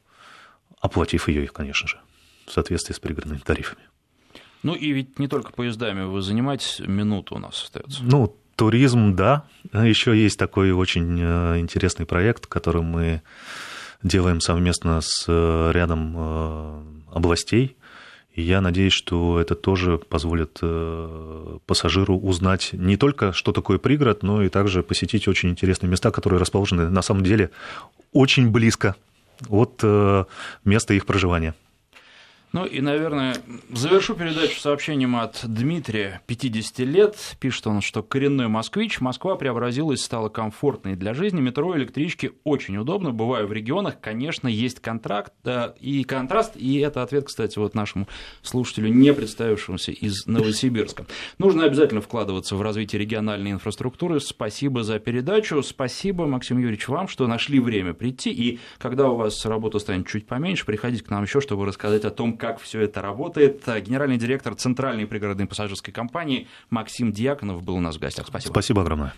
оплатив 0.79 1.27
ее, 1.27 1.47
конечно 1.47 1.87
же, 1.87 1.99
в 2.45 2.51
соответствии 2.51 2.93
с 2.93 2.99
пригородными 2.99 3.39
тарифами. 3.39 3.81
Ну 4.63 4.75
и 4.75 4.91
ведь 4.91 5.19
не 5.19 5.27
только 5.27 5.53
поездами 5.53 6.03
вы 6.03 6.21
занимаетесь, 6.21 6.81
минуту 6.85 7.35
у 7.35 7.39
нас 7.39 7.63
остается. 7.63 8.03
Ну, 8.03 8.35
туризм, 8.55 9.15
да. 9.15 9.45
Еще 9.71 10.21
есть 10.21 10.37
такой 10.37 10.71
очень 10.71 11.17
э, 11.19 11.59
интересный 11.59 12.05
проект, 12.05 12.45
который 12.45 12.81
мы 12.81 13.21
делаем 14.03 14.41
совместно 14.41 14.99
с 15.01 15.25
э, 15.27 15.71
рядом 15.73 16.15
э, 16.17 16.81
областей. 17.13 17.77
И 18.33 18.41
я 18.41 18.61
надеюсь, 18.61 18.93
что 18.93 19.39
это 19.39 19.55
тоже 19.55 19.97
позволит 19.97 20.61
пассажиру 21.65 22.17
узнать 22.17 22.69
не 22.71 22.95
только, 22.95 23.33
что 23.33 23.51
такое 23.51 23.79
пригород, 23.79 24.23
но 24.23 24.43
и 24.43 24.49
также 24.49 24.83
посетить 24.83 25.27
очень 25.27 25.49
интересные 25.49 25.89
места, 25.89 26.11
которые 26.11 26.39
расположены 26.39 26.89
на 26.89 27.01
самом 27.01 27.23
деле 27.23 27.49
очень 28.13 28.49
близко 28.49 28.95
от 29.47 29.79
э, 29.83 30.25
места 30.65 30.93
их 30.93 31.05
проживания. 31.05 31.53
Ну 32.51 32.65
и, 32.65 32.81
наверное, 32.81 33.35
завершу 33.71 34.15
передачу 34.15 34.59
сообщением 34.59 35.15
от 35.15 35.41
Дмитрия, 35.43 36.21
50 36.25 36.79
лет. 36.79 37.15
Пишет 37.39 37.67
он, 37.67 37.81
что 37.81 38.01
коренной 38.01 38.47
москвич. 38.47 39.01
Москва 39.01 39.35
преобразилась, 39.35 40.01
стала 40.01 40.29
комфортной 40.29 40.95
для 40.95 41.13
жизни. 41.13 41.41
Метро, 41.41 41.77
электрички 41.77 42.31
очень 42.43 42.77
удобно. 42.77 43.11
Бываю 43.11 43.45
в 43.45 43.53
регионах, 43.53 44.01
конечно, 44.01 44.47
есть 44.47 44.79
контракт 44.79 45.31
да, 45.43 45.75
и 45.79 46.03
контраст. 46.03 46.53
И 46.55 46.79
это 46.79 47.03
ответ, 47.03 47.25
кстати, 47.25 47.59
вот 47.59 47.75
нашему 47.75 48.07
слушателю, 48.41 48.89
не 48.89 49.13
представившемуся 49.13 49.91
из 49.91 50.25
Новосибирска. 50.25 51.05
Нужно 51.37 51.65
обязательно 51.65 52.01
вкладываться 52.01 52.55
в 52.55 52.63
развитие 52.63 52.99
региональной 52.99 53.51
инфраструктуры. 53.51 54.19
Спасибо 54.19 54.83
за 54.83 54.97
передачу. 54.97 55.61
Спасибо, 55.61 56.25
Максим 56.25 56.57
Юрьевич, 56.57 56.87
вам, 56.87 57.07
что 57.07 57.27
нашли 57.27 57.59
время 57.59 57.93
прийти. 57.93 58.31
И 58.31 58.59
когда 58.79 59.09
у 59.09 59.15
вас 59.15 59.45
работа 59.45 59.77
станет 59.77 60.07
чуть 60.07 60.25
поменьше, 60.25 60.65
приходите 60.65 61.03
к 61.03 61.11
нам 61.11 61.23
еще, 61.23 61.41
чтобы 61.41 61.67
рассказать 61.67 62.05
о 62.05 62.09
том, 62.09 62.38
как 62.39 62.59
все 62.59 62.81
это 62.81 63.03
работает. 63.03 63.63
Генеральный 63.67 64.17
директор 64.17 64.55
Центральной 64.55 65.05
пригородной 65.05 65.45
пассажирской 65.45 65.93
компании 65.93 66.47
Максим 66.71 67.11
Дьяконов 67.11 67.61
был 67.61 67.75
у 67.75 67.81
нас 67.81 67.97
в 67.97 67.99
гостях. 67.99 68.25
Спасибо. 68.25 68.53
Спасибо 68.53 68.81
огромное. 68.81 69.13